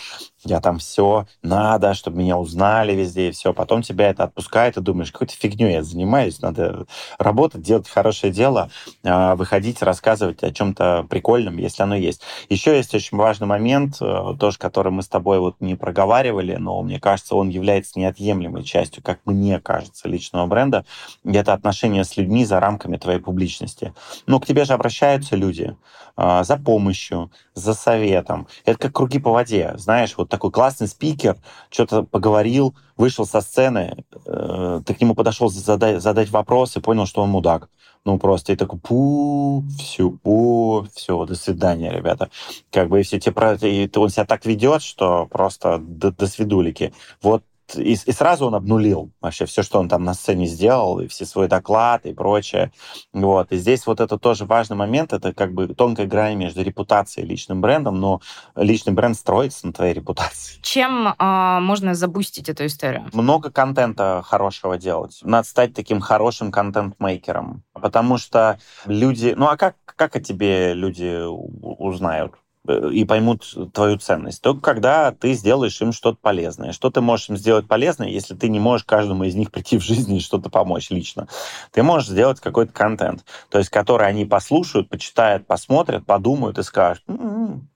я 0.44 0.60
там 0.60 0.78
все, 0.78 1.26
надо, 1.42 1.94
чтобы 1.94 2.18
меня 2.18 2.38
узнали 2.38 2.92
везде, 2.92 3.28
и 3.28 3.30
все. 3.32 3.52
Потом 3.52 3.82
тебя 3.82 4.10
это 4.10 4.24
отпускает, 4.24 4.76
и 4.76 4.80
думаешь, 4.80 5.12
какой-то 5.12 5.34
фигню 5.34 5.68
я 5.68 5.82
занимаюсь, 5.82 6.40
надо 6.40 6.86
работать, 7.18 7.62
делать 7.62 7.88
хорошее 7.88 8.32
дело, 8.32 8.70
а, 9.04 9.34
выходить, 9.36 9.82
рассказывать 9.82 10.42
о 10.42 10.52
чем-то 10.52 11.06
прикольном, 11.08 11.56
если 11.58 11.82
оно 11.82 11.96
есть. 11.96 12.22
Еще 12.48 12.76
есть 12.76 12.94
очень 12.94 13.16
важный 13.16 13.46
момент, 13.46 13.96
э, 14.00 14.34
тоже, 14.38 14.58
который 14.58 14.92
мы 14.92 15.02
с 15.02 15.08
тобой 15.08 15.38
вот 15.38 15.56
не 15.60 15.74
проговаривали, 15.74 16.56
но 16.56 16.82
мне 16.82 17.00
кажется, 17.00 17.34
он 17.36 17.48
является 17.48 17.98
неотъемлемой 17.98 18.64
частью, 18.64 19.02
как 19.02 19.20
мне 19.24 19.60
кажется, 19.60 20.08
личного 20.08 20.46
бренда. 20.46 20.84
Это 21.24 21.52
отношение 21.52 22.04
с 22.04 22.16
людьми 22.16 22.44
за 22.44 22.60
рамками 22.60 22.96
твоей 22.96 23.20
публичности. 23.20 23.94
Но 24.26 24.40
к 24.40 24.46
тебе 24.46 24.64
же 24.64 24.72
обращаются 24.72 25.36
люди 25.36 25.76
а, 26.16 26.44
за 26.44 26.56
помощью, 26.56 27.30
за 27.54 27.74
советом. 27.74 28.46
Это 28.64 28.78
как 28.78 28.92
круги 28.92 29.18
по 29.18 29.32
воде, 29.32 29.74
знаешь, 29.76 30.14
вот 30.16 30.28
такой 30.34 30.50
классный 30.50 30.88
спикер, 30.88 31.36
что-то 31.70 32.02
поговорил, 32.02 32.74
вышел 32.96 33.24
со 33.24 33.40
сцены, 33.40 34.04
э, 34.26 34.80
ты 34.84 34.94
к 34.94 35.00
нему 35.00 35.14
подошел 35.14 35.48
задать, 35.48 36.02
задать 36.02 36.30
вопрос 36.30 36.76
и 36.76 36.80
понял, 36.80 37.06
что 37.06 37.22
он 37.22 37.30
мудак. 37.30 37.68
Ну, 38.04 38.18
просто 38.18 38.52
и 38.52 38.56
такой, 38.56 38.80
пу, 38.80 39.64
все, 39.78 40.10
пу, 40.10 40.86
все, 40.92 41.24
до 41.24 41.36
свидания, 41.36 41.92
ребята. 41.92 42.30
Как 42.72 42.88
бы 42.88 43.00
и 43.00 43.02
все 43.04 43.20
те, 43.20 43.30
и 43.62 43.90
он 43.96 44.10
себя 44.10 44.24
так 44.26 44.44
ведет, 44.44 44.82
что 44.82 45.26
просто 45.26 45.78
до, 45.78 46.10
до 46.10 46.26
свидулики. 46.26 46.92
Вот 47.22 47.44
и, 47.74 47.92
и 47.92 48.12
сразу 48.12 48.46
он 48.46 48.54
обнулил 48.54 49.10
вообще 49.20 49.46
все, 49.46 49.62
что 49.62 49.78
он 49.78 49.88
там 49.88 50.04
на 50.04 50.14
сцене 50.14 50.46
сделал, 50.46 51.00
и 51.00 51.08
все 51.08 51.24
свои 51.24 51.48
доклады 51.48 52.10
и 52.10 52.14
прочее. 52.14 52.72
Вот. 53.12 53.52
И 53.52 53.56
здесь 53.56 53.86
вот 53.86 54.00
это 54.00 54.18
тоже 54.18 54.44
важный 54.44 54.76
момент, 54.76 55.12
это 55.12 55.32
как 55.32 55.52
бы 55.52 55.68
тонкая 55.68 56.06
грань 56.06 56.36
между 56.36 56.62
репутацией 56.62 57.26
и 57.26 57.28
личным 57.28 57.60
брендом, 57.60 58.00
но 58.00 58.20
личный 58.54 58.92
бренд 58.92 59.16
строится 59.16 59.66
на 59.66 59.72
твоей 59.72 59.94
репутации. 59.94 60.60
Чем 60.62 61.08
э, 61.08 61.58
можно 61.60 61.94
забустить 61.94 62.48
эту 62.48 62.66
историю? 62.66 63.08
Много 63.12 63.50
контента 63.50 64.22
хорошего 64.24 64.76
делать. 64.78 65.20
Надо 65.22 65.46
стать 65.48 65.74
таким 65.74 66.00
хорошим 66.00 66.52
контент-мейкером. 66.52 67.62
Потому 67.72 68.18
что 68.18 68.58
люди... 68.86 69.34
Ну 69.36 69.46
а 69.46 69.56
как, 69.56 69.76
как 69.84 70.16
о 70.16 70.20
тебе 70.20 70.74
люди 70.74 71.22
узнают? 71.24 72.34
И 72.66 73.04
поймут 73.04 73.44
твою 73.74 73.98
ценность, 73.98 74.40
только 74.40 74.60
когда 74.62 75.12
ты 75.12 75.34
сделаешь 75.34 75.80
им 75.82 75.92
что-то 75.92 76.18
полезное. 76.20 76.72
Что 76.72 76.90
ты 76.90 77.00
можешь 77.02 77.28
им 77.28 77.36
сделать 77.36 77.68
полезное, 77.68 78.08
если 78.08 78.34
ты 78.34 78.48
не 78.48 78.58
можешь 78.58 78.84
каждому 78.86 79.24
из 79.24 79.34
них 79.34 79.50
прийти 79.52 79.78
в 79.78 79.82
жизни 79.82 80.16
и 80.16 80.20
что-то 80.20 80.48
помочь 80.48 80.90
лично? 80.90 81.28
Ты 81.72 81.82
можешь 81.82 82.08
сделать 82.08 82.40
какой-то 82.40 82.72
контент, 82.72 83.24
то 83.50 83.58
есть 83.58 83.70
который 83.70 84.06
они 84.06 84.24
послушают, 84.24 84.88
почитают, 84.88 85.46
посмотрят, 85.46 86.06
подумают 86.06 86.58
и 86.58 86.62
скажут, 86.62 87.04
м-м, 87.06 87.68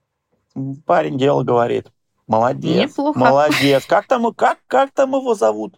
парень 0.87 1.19
дело 1.19 1.43
говорит, 1.43 1.89
молодец, 2.27 2.91
Неплохо. 2.91 3.19
молодец. 3.19 3.85
Как 3.87 4.07
там, 4.07 4.33
как, 4.33 4.59
как 4.67 4.93
там 4.93 5.15
его 5.15 5.35
зовут? 5.35 5.75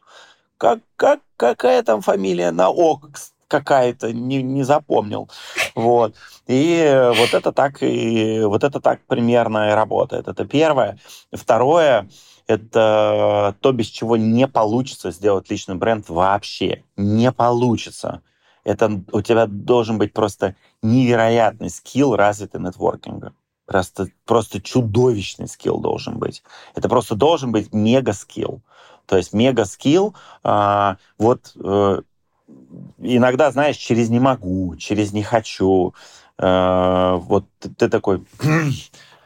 Как, 0.57 0.81
как, 0.97 1.21
какая 1.37 1.83
там 1.83 2.01
фамилия 2.01 2.51
на 2.53 2.69
О 2.69 3.01
какая-то, 3.51 4.13
не, 4.13 4.43
не 4.43 4.63
запомнил. 4.63 5.29
Вот. 5.75 6.15
И 6.47 7.13
вот 7.17 7.35
это 7.35 7.53
так 7.53 7.83
и 7.83 8.43
вот 8.45 8.65
это 8.65 8.81
так 8.81 9.01
примерно 9.07 9.71
и 9.71 9.75
работает. 9.75 10.29
Это 10.29 10.45
первое. 10.45 10.99
Второе, 11.33 12.09
это 12.47 13.55
то, 13.61 13.73
без 13.73 13.87
чего 13.87 14.17
не 14.17 14.47
получится 14.47 15.11
сделать 15.11 15.51
личный 15.51 15.75
бренд 15.75 16.09
вообще. 16.09 16.85
Не 16.97 17.33
получится. 17.33 18.23
Это 18.65 19.03
у 19.13 19.21
тебя 19.21 19.47
должен 19.47 19.99
быть 19.99 20.13
просто 20.13 20.55
невероятный 20.83 21.71
скилл 21.71 22.17
развитый 22.17 22.61
нетворкинга. 22.61 23.33
Просто, 23.67 24.09
просто 24.25 24.61
чудовищный 24.61 25.49
скилл 25.49 25.79
должен 25.79 26.19
быть. 26.19 26.43
Это 26.75 26.89
просто 26.89 27.15
должен 27.15 27.53
быть 27.53 27.73
мега-скилл. 27.73 28.63
То 29.07 29.17
есть 29.17 29.33
мега-скилл, 29.33 30.15
а, 30.43 30.97
вот 31.19 31.53
э, 31.57 32.03
иногда, 32.99 33.51
знаешь, 33.51 33.77
через 33.77 34.09
не 34.11 34.21
могу, 34.21 34.77
через 34.77 35.13
не 35.13 35.23
хочу. 35.23 35.95
Э, 36.39 37.17
вот 37.21 37.47
ты, 37.59 37.71
ты 37.71 37.89
такой, 37.89 38.25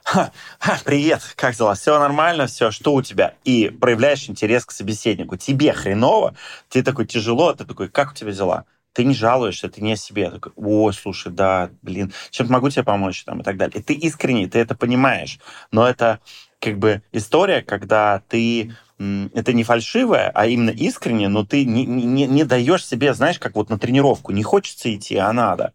Ха, 0.04 0.32
ха, 0.58 0.78
привет, 0.84 1.22
как 1.34 1.56
дела? 1.56 1.74
Все 1.74 1.98
нормально, 1.98 2.46
все, 2.46 2.70
что 2.70 2.92
у 2.92 3.00
тебя? 3.00 3.34
И 3.44 3.70
проявляешь 3.70 4.28
интерес 4.28 4.66
к 4.66 4.70
собеседнику. 4.70 5.36
Тебе 5.36 5.72
хреново, 5.72 6.34
тебе 6.68 6.84
такой 6.84 7.06
тяжело, 7.06 7.54
ты 7.54 7.64
такой, 7.64 7.88
как 7.88 8.12
у 8.12 8.14
тебя 8.14 8.32
дела? 8.32 8.66
Ты 8.92 9.04
не 9.04 9.14
жалуешься, 9.14 9.70
ты 9.70 9.80
не 9.80 9.94
о 9.94 9.96
себе. 9.96 10.30
Такой, 10.30 10.52
О, 10.56 10.92
слушай, 10.92 11.32
да, 11.32 11.70
блин, 11.80 12.12
чем 12.30 12.48
могу 12.48 12.68
тебе 12.68 12.84
помочь? 12.84 13.24
Там, 13.24 13.40
и 13.40 13.44
так 13.44 13.56
далее. 13.56 13.80
И 13.80 13.82
ты 13.82 13.94
искренний, 13.94 14.46
ты 14.46 14.58
это 14.58 14.74
понимаешь. 14.74 15.38
Но 15.72 15.88
это 15.88 16.20
как 16.60 16.78
бы 16.78 17.02
история, 17.10 17.62
когда 17.62 18.22
ты 18.28 18.76
это 18.98 19.52
не 19.52 19.64
фальшивое, 19.64 20.30
а 20.34 20.46
именно 20.46 20.70
искренне, 20.70 21.28
но 21.28 21.44
ты 21.44 21.64
не, 21.64 21.84
не, 21.84 22.26
не 22.26 22.44
даешь 22.44 22.86
себе, 22.86 23.14
знаешь, 23.14 23.38
как 23.38 23.56
вот 23.56 23.68
на 23.70 23.78
тренировку, 23.78 24.32
не 24.32 24.42
хочется 24.42 24.94
идти, 24.94 25.16
а 25.16 25.32
надо. 25.32 25.74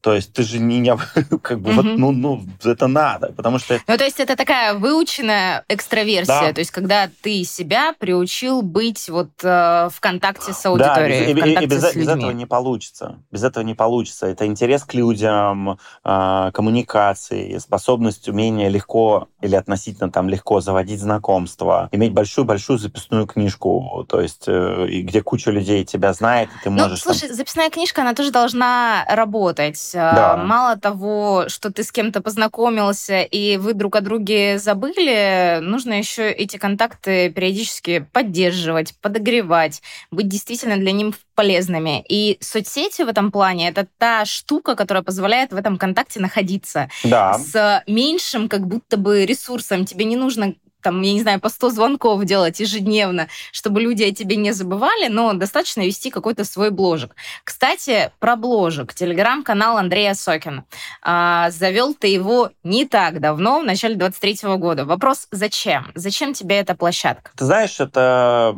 То 0.00 0.14
есть 0.14 0.32
ты 0.32 0.42
же 0.42 0.58
не, 0.58 0.96
как 1.42 1.60
бы, 1.60 1.72
вот, 1.72 1.84
ну, 1.84 2.10
ну, 2.12 2.42
это 2.64 2.86
надо, 2.86 3.32
потому 3.32 3.58
что... 3.58 3.78
Ну, 3.86 3.98
то 3.98 4.04
есть 4.04 4.18
это 4.18 4.36
такая 4.36 4.74
выученная 4.74 5.64
экстраверсия, 5.68 6.48
да. 6.48 6.52
то 6.52 6.60
есть 6.60 6.70
когда 6.70 7.10
ты 7.22 7.44
себя 7.44 7.94
приучил 7.98 8.62
быть 8.62 9.08
вот 9.10 9.30
э, 9.42 9.88
в 9.92 10.00
контакте 10.00 10.52
с 10.52 10.64
аудиторией, 10.64 11.34
да, 11.34 11.40
без, 11.40 11.44
и, 11.44 11.64
и 11.64 11.66
без, 11.66 11.94
без 11.94 12.08
этого 12.08 12.30
не 12.30 12.46
получится. 12.46 13.18
Без 13.30 13.44
этого 13.44 13.62
не 13.62 13.74
получится. 13.74 14.26
Это 14.26 14.46
интерес 14.46 14.84
к 14.84 14.94
людям, 14.94 15.78
э, 16.04 16.50
коммуникации, 16.54 17.58
способность, 17.58 18.28
умение 18.28 18.70
легко 18.70 19.28
или 19.42 19.54
относительно 19.54 20.10
там 20.10 20.28
легко 20.28 20.60
заводить 20.60 21.00
знакомства, 21.00 21.88
иметь 21.92 22.12
большую-большую 22.12 22.78
записную 22.78 23.26
книжку, 23.26 24.06
то 24.08 24.20
есть 24.20 24.44
э, 24.46 24.86
где 25.02 25.22
куча 25.22 25.50
людей 25.50 25.84
тебя 25.84 26.12
знает, 26.12 26.48
и 26.48 26.64
ты 26.64 26.70
ну, 26.70 26.82
можешь... 26.82 27.02
слушай, 27.02 27.28
там... 27.28 27.36
записная 27.36 27.70
книжка, 27.70 28.02
она 28.02 28.14
тоже 28.14 28.30
должна 28.30 29.04
работать 29.08 29.89
да. 29.98 30.36
мало 30.36 30.76
того, 30.76 31.44
что 31.48 31.72
ты 31.72 31.82
с 31.82 31.92
кем-то 31.92 32.20
познакомился 32.20 33.22
и 33.22 33.56
вы 33.56 33.74
друг 33.74 33.96
о 33.96 34.00
друге 34.00 34.58
забыли, 34.58 35.58
нужно 35.60 35.94
еще 35.94 36.30
эти 36.30 36.56
контакты 36.56 37.30
периодически 37.30 38.06
поддерживать, 38.12 38.94
подогревать, 39.00 39.82
быть 40.10 40.28
действительно 40.28 40.76
для 40.76 40.92
них 40.92 41.14
полезными. 41.34 42.04
И 42.08 42.38
соцсети 42.40 43.02
в 43.02 43.08
этом 43.08 43.30
плане 43.30 43.68
это 43.70 43.86
та 43.98 44.24
штука, 44.24 44.76
которая 44.76 45.02
позволяет 45.02 45.52
в 45.52 45.56
этом 45.56 45.78
контакте 45.78 46.20
находиться 46.20 46.90
да. 47.04 47.38
с 47.38 47.82
меньшим 47.86 48.48
как 48.48 48.66
будто 48.66 48.96
бы 48.96 49.24
ресурсом. 49.24 49.86
Тебе 49.86 50.04
не 50.04 50.16
нужно 50.16 50.54
там, 50.80 51.00
я 51.02 51.12
не 51.12 51.20
знаю, 51.20 51.40
по 51.40 51.48
100 51.48 51.70
звонков 51.70 52.24
делать 52.24 52.60
ежедневно, 52.60 53.28
чтобы 53.52 53.80
люди 53.80 54.02
о 54.02 54.12
тебе 54.12 54.36
не 54.36 54.52
забывали, 54.52 55.08
но 55.08 55.32
достаточно 55.32 55.82
вести 55.82 56.10
какой-то 56.10 56.44
свой 56.44 56.70
бложек. 56.70 57.14
Кстати, 57.44 58.10
про 58.18 58.36
бложек. 58.36 58.94
Телеграм-канал 58.94 59.76
Андрея 59.76 60.14
Сокина. 60.14 60.64
А, 61.02 61.50
завел 61.50 61.94
ты 61.94 62.08
его 62.08 62.50
не 62.64 62.86
так 62.86 63.20
давно, 63.20 63.60
в 63.60 63.64
начале 63.64 63.96
23 63.96 64.44
-го 64.44 64.56
года. 64.56 64.84
Вопрос, 64.84 65.26
зачем? 65.30 65.90
Зачем 65.94 66.34
тебе 66.34 66.56
эта 66.56 66.74
площадка? 66.74 67.30
Ты 67.36 67.44
знаешь, 67.44 67.80
это 67.80 68.54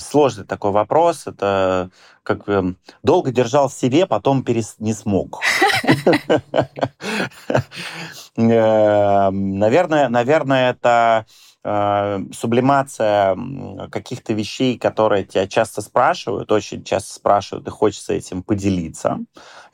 сложный 0.00 0.44
такой 0.44 0.70
вопрос. 0.70 1.26
Это 1.26 1.90
как 2.28 2.46
э, 2.46 2.74
долго 3.02 3.30
держал 3.32 3.68
в 3.68 3.72
себе, 3.72 4.06
потом 4.06 4.42
перес... 4.42 4.76
не 4.78 4.92
смог. 4.92 5.40
Э, 8.40 9.30
наверное, 9.30 10.08
наверное, 10.08 10.70
это 10.70 11.26
э, 11.64 12.20
сублимация 12.32 13.36
каких-то 13.90 14.32
вещей, 14.32 14.78
которые 14.78 15.24
тебя 15.24 15.48
часто 15.48 15.82
спрашивают, 15.82 16.52
очень 16.52 16.84
часто 16.84 17.14
спрашивают, 17.14 17.66
и 17.66 17.70
хочется 17.70 18.12
этим 18.12 18.44
поделиться. 18.44 19.18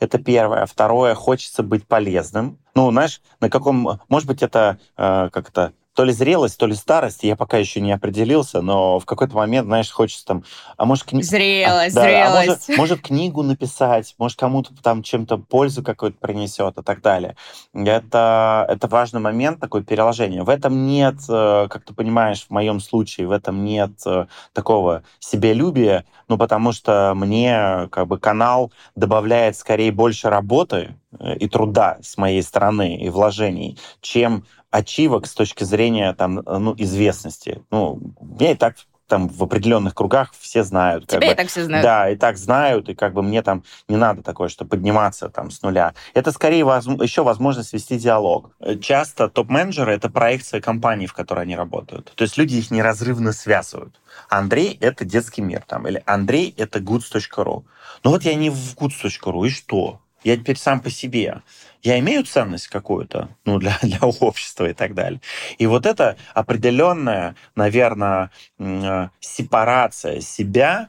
Это 0.01 0.19
первое. 0.19 0.65
Второе, 0.65 1.15
хочется 1.15 1.63
быть 1.63 1.87
полезным. 1.87 2.59
Ну, 2.75 2.91
знаешь, 2.91 3.21
на 3.41 3.51
каком... 3.51 4.01
Может 4.09 4.29
быть, 4.29 4.43
это 4.43 4.79
как-то 4.97 5.75
то 5.95 6.05
ли 6.05 6.13
зрелость, 6.13 6.59
то 6.59 6.67
ли 6.67 6.75
старость, 6.75 7.23
я 7.23 7.37
пока 7.37 7.57
еще 7.57 7.81
не 7.81 7.93
определился, 7.93 8.61
но 8.61 8.99
в 8.99 9.05
какой-то 9.05 9.37
момент, 9.37 9.67
знаешь, 9.67 9.91
хочется 9.91 10.27
там, 10.27 10.45
а 10.77 10.85
может... 10.85 11.05
Кни... 11.05 11.23
Зрелость, 11.23 11.97
а, 11.97 12.01
да, 12.01 12.07
зрелость. 12.07 12.69
А 12.69 12.73
может, 12.73 12.79
может 12.79 13.01
книгу 13.01 13.43
написать, 13.43 14.15
может 14.19 14.39
кому-то 14.39 14.71
там 14.83 15.03
чем-то 15.03 15.39
пользу 15.39 15.83
какую-то 15.83 16.19
принесет 16.19 16.77
и 16.79 16.83
так 16.83 17.01
далее. 17.01 17.37
Это, 17.73 18.67
это 18.69 18.89
важный 18.89 19.21
момент, 19.21 19.61
такое 19.61 19.83
переложение. 19.83 20.43
В 20.43 20.49
этом 20.49 20.87
нет, 20.87 21.17
э, 21.29 21.69
как 21.71 21.85
ты 21.85 21.95
понимаешь, 21.95 22.45
в 22.45 22.51
моем 22.51 22.81
случае, 22.81 23.29
в 23.29 23.31
этом 23.31 23.65
нет 23.65 23.93
э, 24.05 24.27
такого 24.53 25.05
себелюбия, 25.21 26.05
ну, 26.29 26.37
потому 26.39 26.73
что 26.73 27.13
мне 27.15 27.89
как 27.93 28.09
бы 28.09 28.19
канал 28.19 28.73
добавляет 28.97 29.57
скорее 29.57 29.93
больше 29.93 30.29
работы, 30.29 30.97
э, 31.21 31.37
и 31.37 31.49
труда 31.49 31.99
с 32.03 32.17
моей 32.17 32.43
стороны 32.43 32.97
и 32.97 33.09
вложений, 33.09 33.79
чем 34.01 34.45
ачивок 34.75 35.27
с 35.27 35.35
точки 35.35 35.63
зрения 35.63 36.13
там, 36.15 36.43
ну, 36.45 36.75
известности. 36.77 37.63
Ну, 37.71 38.01
я 38.41 38.51
и 38.51 38.55
так 38.57 38.75
там 39.07 39.29
в 39.29 39.43
определенных 39.43 39.95
кругах 39.95 40.33
все 40.39 40.65
знают. 40.65 41.07
Тебя 41.07 41.21
бы, 41.21 41.27
и 41.27 41.35
так 41.35 41.49
все 41.49 41.65
знают. 41.65 41.85
Да, 41.85 42.11
и 42.11 42.17
так 42.17 42.37
знают, 42.39 42.89
и 42.89 42.95
как 42.95 43.13
бы 43.13 43.23
мне 43.23 43.43
там 43.43 43.63
не 43.89 43.97
надо 43.97 44.23
такое, 44.23 44.49
что 44.49 44.65
подниматься 44.65 45.29
там 45.29 45.51
с 45.51 45.63
нуля. 45.63 45.95
Это 46.15 46.33
скорее 46.33 46.65
воз, 46.65 46.87
еще 46.87 47.23
возможность 47.23 47.73
вести 47.73 47.99
диалог. 47.99 48.51
Часто 48.81 49.29
топ-менеджеры— 49.29 49.93
это 49.95 50.11
проекция 50.11 50.61
компании, 50.61 51.07
в 51.07 51.13
которой 51.13 51.43
они 51.43 51.55
работают. 51.55 52.13
То 52.15 52.23
есть 52.23 52.37
люди 52.39 52.57
их 52.57 52.71
неразрывно 52.71 53.33
связывают. 53.33 54.01
Андрей— 54.29 54.77
это 54.81 55.05
детский 55.05 55.43
мир, 55.43 55.63
там, 55.67 55.87
или 55.87 56.03
Андрей— 56.07 56.55
это 56.57 56.81
goods.ru. 56.81 57.65
Ну 58.03 58.11
вот 58.11 58.23
я 58.25 58.35
не 58.35 58.51
в 58.51 58.75
goods.ru, 58.75 59.47
и 59.47 59.51
что? 59.51 60.01
Я 60.25 60.37
теперь 60.37 60.57
сам 60.57 60.81
по 60.81 60.91
себе 60.91 61.43
я 61.85 61.99
имею 61.99 62.25
ценность 62.25 62.69
какую-то 62.69 63.29
ну, 63.45 63.59
для, 63.59 63.79
для 63.83 64.01
общества 64.01 64.69
и 64.69 64.73
так 64.73 64.95
далее. 64.95 65.21
И 65.59 65.67
вот 65.67 65.87
это 65.87 66.17
определенная, 66.33 67.37
наверное, 67.55 68.31
э, 68.59 69.09
сепарация 69.21 70.21
себя 70.21 70.89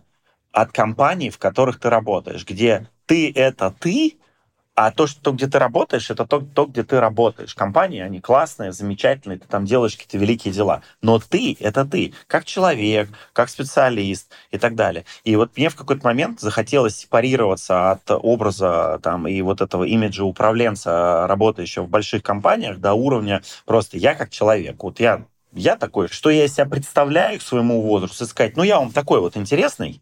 от 0.51 0.71
компаний, 0.71 1.29
в 1.29 1.37
которых 1.37 1.79
ты 1.79 1.89
работаешь, 1.89 2.45
где 2.45 2.87
ты— 3.05 3.31
это 3.35 3.75
ты, 3.77 4.17
а 4.75 4.91
то, 4.91 5.07
что 5.07 5.31
где 5.31 5.47
ты 5.47 5.57
работаешь, 5.57 6.09
это 6.09 6.25
то, 6.25 6.41
то, 6.41 6.65
где 6.65 6.83
ты 6.83 6.99
работаешь. 6.99 7.55
Компании, 7.55 8.01
они 8.01 8.19
классные, 8.19 8.73
замечательные, 8.73 9.39
ты 9.39 9.47
там 9.47 9.65
делаешь 9.65 9.95
какие-то 9.95 10.17
великие 10.17 10.53
дела. 10.53 10.81
Но 11.01 11.17
ты— 11.19 11.55
это 11.61 11.85
ты, 11.85 12.13
как 12.27 12.43
человек, 12.43 13.09
как 13.31 13.49
специалист 13.49 14.29
и 14.51 14.57
так 14.57 14.75
далее. 14.75 15.05
И 15.23 15.35
вот 15.37 15.55
мне 15.55 15.69
в 15.69 15.75
какой-то 15.75 16.05
момент 16.05 16.41
захотелось 16.41 16.97
сепарироваться 16.97 17.91
от 17.91 18.11
образа 18.11 18.99
там, 19.01 19.27
и 19.27 19.41
вот 19.41 19.61
этого 19.61 19.85
имиджа 19.85 20.25
управленца, 20.25 21.25
работающего 21.27 21.83
в 21.83 21.89
больших 21.89 22.21
компаниях, 22.21 22.79
до 22.79 22.93
уровня 22.93 23.41
просто 23.65 23.97
я 23.97 24.13
как 24.13 24.29
человек. 24.29 24.83
Вот 24.83 24.99
я, 24.99 25.23
я 25.53 25.77
такой, 25.77 26.09
что 26.09 26.29
я 26.29 26.49
себя 26.49 26.65
представляю 26.65 27.39
к 27.39 27.43
своему 27.43 27.81
возрасту, 27.81 28.25
сказать, 28.25 28.57
ну 28.57 28.63
я 28.63 28.79
вам 28.79 28.91
такой 28.91 29.21
вот 29.21 29.37
интересный, 29.37 30.01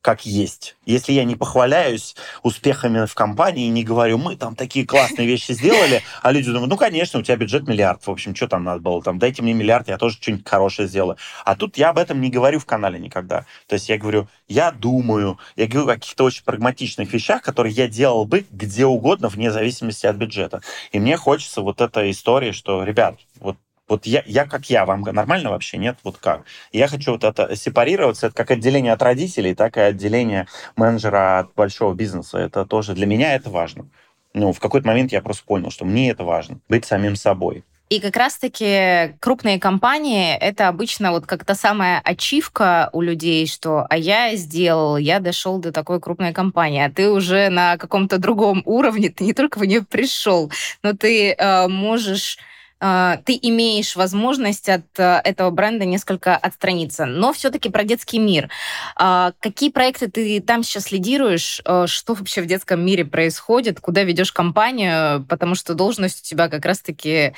как 0.00 0.24
есть. 0.24 0.76
Если 0.86 1.12
я 1.12 1.24
не 1.24 1.34
похваляюсь 1.34 2.14
успехами 2.42 3.06
в 3.06 3.14
компании 3.14 3.66
и 3.66 3.70
не 3.70 3.84
говорю, 3.84 4.18
мы 4.18 4.36
там 4.36 4.54
такие 4.54 4.86
классные 4.86 5.26
вещи 5.26 5.52
сделали, 5.52 6.02
а 6.22 6.32
люди 6.32 6.50
думают, 6.50 6.70
ну, 6.70 6.76
конечно, 6.76 7.18
у 7.20 7.22
тебя 7.22 7.36
бюджет 7.36 7.66
миллиард, 7.66 8.06
в 8.06 8.10
общем, 8.10 8.34
что 8.34 8.48
там 8.48 8.64
надо 8.64 8.80
было, 8.80 9.02
там, 9.02 9.18
дайте 9.18 9.42
мне 9.42 9.52
миллиард, 9.52 9.88
я 9.88 9.98
тоже 9.98 10.16
что-нибудь 10.16 10.48
хорошее 10.48 10.88
сделаю. 10.88 11.16
А 11.44 11.56
тут 11.56 11.76
я 11.76 11.90
об 11.90 11.98
этом 11.98 12.20
не 12.20 12.30
говорю 12.30 12.60
в 12.60 12.66
канале 12.66 12.98
никогда. 12.98 13.44
То 13.66 13.74
есть 13.74 13.88
я 13.88 13.98
говорю, 13.98 14.28
я 14.46 14.70
думаю, 14.70 15.38
я 15.56 15.66
говорю 15.66 15.88
о 15.88 15.94
каких-то 15.94 16.24
очень 16.24 16.44
прагматичных 16.44 17.12
вещах, 17.12 17.42
которые 17.42 17.74
я 17.74 17.88
делал 17.88 18.24
бы 18.24 18.46
где 18.50 18.86
угодно, 18.86 19.28
вне 19.28 19.50
зависимости 19.50 20.06
от 20.06 20.16
бюджета. 20.16 20.62
И 20.92 21.00
мне 21.00 21.16
хочется 21.16 21.60
вот 21.60 21.80
этой 21.80 22.10
истории, 22.12 22.52
что, 22.52 22.84
ребят, 22.84 23.18
вот 23.40 23.56
вот 23.88 24.06
я, 24.06 24.22
я 24.26 24.46
как 24.46 24.68
я, 24.70 24.84
вам 24.84 25.00
нормально 25.00 25.50
вообще? 25.50 25.78
Нет? 25.78 25.98
Вот 26.04 26.18
как? 26.18 26.42
Я 26.72 26.88
хочу 26.88 27.12
вот 27.12 27.24
это 27.24 27.56
сепарироваться, 27.56 28.26
это 28.26 28.36
как 28.36 28.50
отделение 28.50 28.92
от 28.92 29.02
родителей, 29.02 29.54
так 29.54 29.76
и 29.76 29.80
отделение 29.80 30.46
менеджера 30.76 31.40
от 31.40 31.54
большого 31.54 31.94
бизнеса. 31.94 32.38
Это 32.38 32.66
тоже 32.66 32.94
для 32.94 33.06
меня 33.06 33.34
это 33.34 33.50
важно. 33.50 33.88
Ну, 34.34 34.52
в 34.52 34.60
какой-то 34.60 34.86
момент 34.86 35.12
я 35.12 35.22
просто 35.22 35.44
понял, 35.44 35.70
что 35.70 35.84
мне 35.84 36.10
это 36.10 36.24
важно, 36.24 36.60
быть 36.68 36.84
самим 36.84 37.16
собой. 37.16 37.64
И 37.88 38.00
как 38.00 38.16
раз-таки 38.16 39.16
крупные 39.18 39.58
компании— 39.58 40.36
это 40.40 40.68
обычно 40.68 41.10
вот 41.10 41.24
как 41.24 41.46
то 41.46 41.54
самая 41.54 42.02
ачивка 42.04 42.90
у 42.92 43.00
людей, 43.00 43.46
что 43.46 43.86
«а 43.88 43.96
я 43.96 44.36
сделал, 44.36 44.98
я 44.98 45.20
дошел 45.20 45.58
до 45.58 45.72
такой 45.72 45.98
крупной 45.98 46.34
компании», 46.34 46.84
а 46.84 46.90
ты 46.90 47.10
уже 47.10 47.48
на 47.48 47.78
каком-то 47.78 48.18
другом 48.18 48.62
уровне, 48.66 49.08
ты 49.08 49.24
не 49.24 49.32
только 49.32 49.58
в 49.58 49.64
нее 49.64 49.82
пришел, 49.82 50.52
но 50.82 50.92
ты 50.92 51.32
э, 51.32 51.68
можешь 51.68 52.38
ты 52.80 53.38
имеешь 53.42 53.96
возможность 53.96 54.68
от 54.68 54.86
э, 54.98 55.20
этого 55.24 55.50
бренда 55.50 55.84
несколько 55.84 56.36
отстраниться. 56.36 57.06
Но 57.06 57.32
все-таки 57.32 57.70
про 57.70 57.82
детский 57.82 58.20
мир. 58.20 58.50
А, 58.94 59.32
какие 59.40 59.70
проекты 59.70 60.08
ты 60.08 60.40
там 60.40 60.62
сейчас 60.62 60.92
лидируешь? 60.92 61.60
А, 61.64 61.88
что 61.88 62.14
вообще 62.14 62.40
в 62.40 62.46
детском 62.46 62.84
мире 62.84 63.04
происходит? 63.04 63.80
Куда 63.80 64.04
ведешь 64.04 64.32
компанию? 64.32 65.24
Потому 65.28 65.56
что 65.56 65.74
должность 65.74 66.20
у 66.20 66.24
тебя 66.24 66.48
как 66.48 66.64
раз-таки 66.64 67.34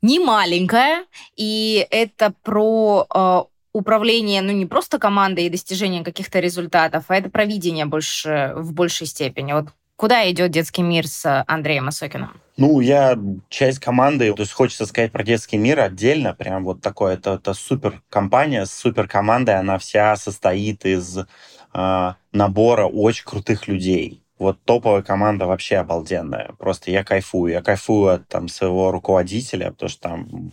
не 0.00 0.20
маленькая, 0.20 1.04
и 1.36 1.86
это 1.90 2.32
про 2.42 3.48
управление, 3.72 4.42
ну, 4.42 4.52
не 4.52 4.66
просто 4.66 4.98
командой 4.98 5.46
и 5.46 5.50
достижение 5.50 6.04
каких-то 6.04 6.40
результатов, 6.40 7.04
а 7.08 7.16
это 7.16 7.30
про 7.30 7.44
видение 7.44 7.84
больше, 7.84 8.52
в 8.56 8.72
большей 8.72 9.06
степени. 9.06 9.52
Вот 9.52 9.68
Куда 9.98 10.30
идет 10.30 10.52
детский 10.52 10.82
мир 10.82 11.08
с 11.08 11.44
Андреем 11.48 11.88
Осокиным? 11.88 12.40
Ну, 12.56 12.78
я 12.78 13.18
часть 13.48 13.80
команды, 13.80 14.32
то 14.32 14.42
есть 14.42 14.52
хочется 14.52 14.86
сказать 14.86 15.10
про 15.10 15.24
детский 15.24 15.56
мир 15.56 15.80
отдельно, 15.80 16.34
прям 16.34 16.62
вот 16.64 16.80
такое, 16.80 17.14
это, 17.14 17.34
это 17.34 17.52
супер 17.52 18.00
компания 18.08 18.64
супер 18.66 19.08
командой, 19.08 19.56
она 19.56 19.76
вся 19.76 20.14
состоит 20.14 20.86
из 20.86 21.18
э, 21.18 22.12
набора 22.30 22.86
очень 22.86 23.24
крутых 23.24 23.66
людей 23.66 24.22
вот 24.38 24.58
топовая 24.64 25.02
команда 25.02 25.46
вообще 25.46 25.76
обалденная. 25.76 26.52
Просто 26.58 26.90
я 26.90 27.04
кайфую. 27.04 27.52
Я 27.52 27.62
кайфую 27.62 28.14
от 28.14 28.28
там, 28.28 28.48
своего 28.48 28.90
руководителя, 28.90 29.70
потому 29.72 29.88
что 29.88 30.00
там 30.00 30.52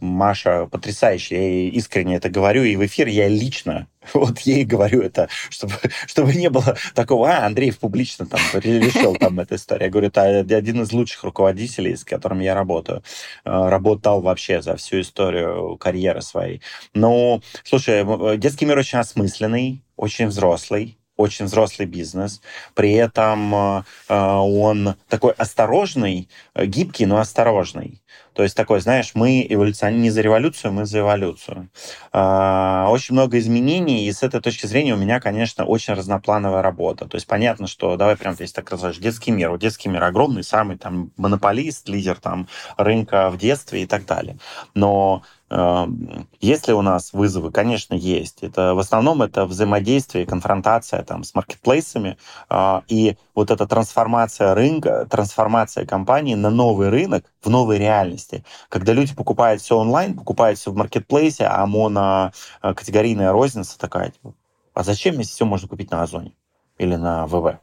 Маша 0.00 0.66
потрясающая. 0.66 1.38
Я 1.38 1.70
искренне 1.70 2.16
это 2.16 2.28
говорю, 2.28 2.64
и 2.64 2.76
в 2.76 2.84
эфир 2.84 3.08
я 3.08 3.28
лично 3.28 3.86
вот 4.14 4.40
ей 4.40 4.64
говорю 4.64 5.02
это, 5.02 5.28
чтобы, 5.50 5.74
чтобы 6.06 6.34
не 6.34 6.50
было 6.50 6.76
такого, 6.94 7.30
а, 7.30 7.46
Андреев 7.46 7.78
публично 7.78 8.26
там 8.26 8.40
решил 8.54 9.16
там 9.16 9.40
эту 9.40 9.54
историю. 9.54 9.86
Я 9.86 9.90
говорю, 9.90 10.08
это 10.08 10.22
один 10.22 10.82
из 10.82 10.92
лучших 10.92 11.24
руководителей, 11.24 11.96
с 11.96 12.04
которым 12.04 12.40
я 12.40 12.54
работаю. 12.54 13.02
Э, 13.44 13.68
работал 13.68 14.20
вообще 14.20 14.62
за 14.62 14.76
всю 14.76 15.00
историю 15.00 15.76
карьеры 15.76 16.22
своей. 16.22 16.62
Но, 16.94 17.40
слушай, 17.64 18.04
детский 18.38 18.66
мир 18.66 18.78
очень 18.78 18.98
осмысленный, 18.98 19.82
очень 19.96 20.26
взрослый, 20.26 20.97
очень 21.18 21.46
взрослый 21.46 21.86
бизнес, 21.86 22.40
при 22.74 22.92
этом 22.92 23.54
э, 23.54 23.82
э, 24.08 24.14
он 24.16 24.94
такой 25.08 25.32
осторожный, 25.32 26.28
э, 26.54 26.64
гибкий, 26.64 27.06
но 27.06 27.18
осторожный. 27.18 28.00
То 28.34 28.44
есть 28.44 28.56
такой, 28.56 28.80
знаешь, 28.80 29.10
мы 29.14 29.44
эволюционируем 29.48 30.04
не 30.04 30.10
за 30.10 30.20
революцию, 30.20 30.72
мы 30.72 30.86
за 30.86 31.00
эволюцию. 31.00 31.70
Очень 32.12 33.14
много 33.14 33.36
изменений, 33.38 34.06
и 34.06 34.12
с 34.12 34.22
этой 34.22 34.40
точки 34.40 34.66
зрения 34.66 34.94
у 34.94 34.96
меня, 34.96 35.18
конечно, 35.18 35.64
очень 35.64 35.94
разноплановая 35.94 36.62
работа. 36.62 37.06
То 37.06 37.16
есть 37.16 37.26
понятно, 37.26 37.66
что, 37.66 37.96
давай 37.96 38.16
прям 38.16 38.34
здесь 38.34 38.52
так 38.52 38.70
разложишь, 38.70 39.02
детский 39.02 39.32
мир. 39.32 39.50
Вот 39.50 39.60
детский 39.60 39.88
мир 39.88 40.04
огромный, 40.04 40.44
самый 40.44 40.78
там 40.78 41.10
монополист, 41.16 41.88
лидер 41.88 42.16
там 42.20 42.48
рынка 42.76 43.28
в 43.30 43.38
детстве 43.38 43.82
и 43.82 43.86
так 43.86 44.06
далее. 44.06 44.38
Но 44.72 45.24
есть 45.50 46.68
ли 46.68 46.74
у 46.74 46.82
нас 46.82 47.12
вызовы? 47.14 47.50
Конечно, 47.50 47.94
есть. 47.94 48.42
Это, 48.42 48.74
в 48.74 48.78
основном 48.78 49.22
это 49.22 49.46
взаимодействие, 49.46 50.26
конфронтация 50.26 51.02
там, 51.02 51.24
с 51.24 51.34
маркетплейсами 51.34 52.18
а, 52.50 52.82
и 52.88 53.16
вот 53.34 53.50
эта 53.50 53.66
трансформация 53.66 54.54
рынка, 54.54 55.06
трансформация 55.10 55.86
компании 55.86 56.34
на 56.34 56.50
новый 56.50 56.90
рынок 56.90 57.24
в 57.42 57.48
новой 57.48 57.78
реальности. 57.78 58.44
Когда 58.68 58.92
люди 58.92 59.14
покупают 59.14 59.62
все 59.62 59.78
онлайн, 59.78 60.14
покупают 60.16 60.58
все 60.58 60.70
в 60.70 60.76
маркетплейсе, 60.76 61.46
а 61.46 61.66
монокатегорийная 61.66 63.32
розница 63.32 63.78
такая, 63.78 64.10
типа, 64.10 64.34
а 64.74 64.82
зачем, 64.82 65.18
если 65.18 65.32
все 65.32 65.46
можно 65.46 65.66
купить 65.66 65.90
на 65.90 66.02
Озоне 66.02 66.34
или 66.76 66.94
на 66.94 67.26
ВВ? 67.26 67.58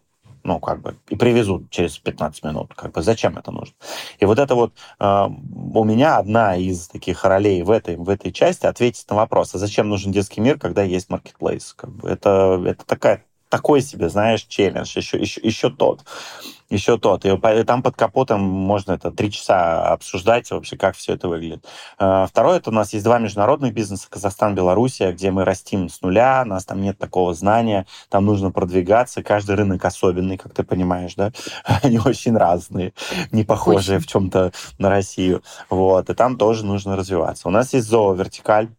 Ну, 0.45 0.59
как 0.59 0.81
бы, 0.81 0.95
и 1.09 1.15
привезут 1.15 1.69
через 1.71 1.97
15 1.97 2.43
минут. 2.43 2.73
Как 2.75 2.91
бы, 2.91 3.01
зачем 3.01 3.37
это 3.37 3.51
нужно? 3.51 3.75
И 4.19 4.25
вот 4.25 4.39
это 4.39 4.53
вот 4.55 4.73
э, 4.99 5.27
у 5.27 5.83
меня 5.83 6.17
одна 6.17 6.55
из 6.55 6.87
таких 6.87 7.25
ролей 7.25 7.63
в 7.63 7.71
этой, 7.71 7.97
в 7.97 8.07
этой 8.09 8.31
части 8.31 8.67
ответить 8.67 9.09
на 9.09 9.15
вопрос, 9.15 9.55
а 9.55 9.57
зачем 9.57 9.89
нужен 9.89 10.11
детский 10.11 10.41
мир, 10.41 10.59
когда 10.59 10.83
есть 10.83 11.09
маркетплейс? 11.09 11.73
Как 11.73 11.89
бы, 11.89 12.07
это, 12.07 12.63
это 12.65 12.85
такая 12.85 13.25
такой 13.55 13.81
себе, 13.81 14.09
знаешь, 14.09 14.43
челлендж, 14.43 14.97
еще, 14.97 15.17
еще, 15.17 15.39
еще 15.41 15.69
тот 15.69 16.03
еще 16.69 16.97
тот. 16.97 17.25
И 17.25 17.63
там 17.63 17.83
под 17.83 17.95
капотом 17.95 18.41
можно 18.41 18.93
это 18.93 19.11
три 19.11 19.31
часа 19.31 19.87
обсуждать 19.93 20.49
вообще, 20.49 20.77
как 20.77 20.95
все 20.95 21.13
это 21.13 21.27
выглядит. 21.27 21.65
А, 21.97 22.25
второе, 22.25 22.57
это 22.57 22.71
у 22.71 22.73
нас 22.73 22.93
есть 22.93 23.05
два 23.05 23.19
международных 23.19 23.73
бизнеса, 23.73 24.07
Казахстан, 24.09 24.55
Белоруссия, 24.55 25.11
где 25.11 25.31
мы 25.31 25.45
растим 25.45 25.89
с 25.89 26.01
нуля, 26.01 26.41
у 26.43 26.49
нас 26.49 26.65
там 26.65 26.81
нет 26.81 26.97
такого 26.97 27.33
знания, 27.33 27.85
там 28.09 28.25
нужно 28.25 28.51
продвигаться, 28.51 29.21
каждый 29.21 29.55
рынок 29.55 29.85
особенный, 29.85 30.37
как 30.37 30.53
ты 30.53 30.63
понимаешь, 30.63 31.15
да? 31.15 31.31
Они 31.83 31.99
очень 31.99 32.35
разные, 32.35 32.93
не 33.31 33.43
похожие 33.43 33.97
очень. 33.97 34.07
в 34.07 34.09
чем-то 34.09 34.51
на 34.79 34.89
Россию. 34.89 35.43
Вот, 35.69 36.09
и 36.09 36.13
там 36.15 36.37
тоже 36.37 36.65
нужно 36.65 36.95
развиваться. 36.95 37.47
У 37.47 37.51
нас 37.51 37.73
есть 37.73 37.87
зоо-вертикаль, 37.87 38.69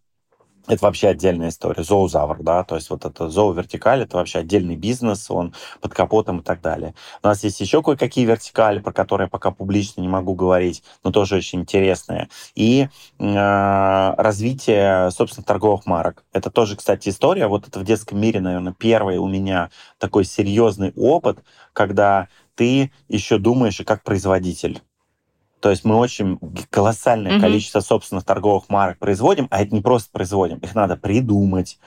это 0.68 0.84
вообще 0.84 1.08
отдельная 1.08 1.48
история. 1.48 1.82
Зоозавр, 1.82 2.42
да, 2.42 2.64
то 2.64 2.74
есть 2.74 2.90
вот 2.90 3.04
это 3.04 3.28
зоовертикаль, 3.28 4.02
это 4.02 4.16
вообще 4.16 4.40
отдельный 4.40 4.76
бизнес, 4.76 5.30
он 5.30 5.54
под 5.80 5.94
капотом 5.94 6.40
и 6.40 6.42
так 6.42 6.60
далее. 6.60 6.94
У 7.22 7.26
нас 7.26 7.44
есть 7.44 7.60
еще 7.60 7.82
кое-какие 7.82 8.24
вертикали, 8.24 8.80
про 8.80 8.92
которые 8.92 9.26
я 9.26 9.30
пока 9.30 9.50
публично 9.50 10.00
не 10.00 10.08
могу 10.08 10.34
говорить, 10.34 10.82
но 11.04 11.12
тоже 11.12 11.36
очень 11.36 11.60
интересные. 11.60 12.28
И 12.54 12.88
э, 13.18 14.14
развитие, 14.16 15.10
собственно, 15.10 15.44
торговых 15.44 15.86
марок. 15.86 16.24
Это 16.32 16.50
тоже, 16.50 16.76
кстати, 16.76 17.08
история. 17.08 17.46
Вот 17.46 17.68
это 17.68 17.78
в 17.78 17.84
детском 17.84 18.20
мире, 18.20 18.40
наверное, 18.40 18.72
первый 18.72 19.18
у 19.18 19.28
меня 19.28 19.70
такой 19.98 20.24
серьезный 20.24 20.92
опыт, 20.96 21.42
когда 21.72 22.28
ты 22.54 22.90
еще 23.08 23.38
думаешь 23.38 23.80
и 23.80 23.84
как 23.84 24.02
производитель. 24.02 24.82
То 25.60 25.70
есть 25.70 25.84
мы 25.84 25.96
очень 25.96 26.38
колоссальное 26.70 27.32
mm-hmm. 27.32 27.40
количество 27.40 27.80
собственных 27.80 28.24
торговых 28.24 28.68
марок 28.68 28.98
производим, 28.98 29.48
а 29.50 29.62
это 29.62 29.74
не 29.74 29.80
просто 29.80 30.10
производим, 30.12 30.58
их 30.58 30.74
надо 30.74 30.96
придумать, 30.96 31.78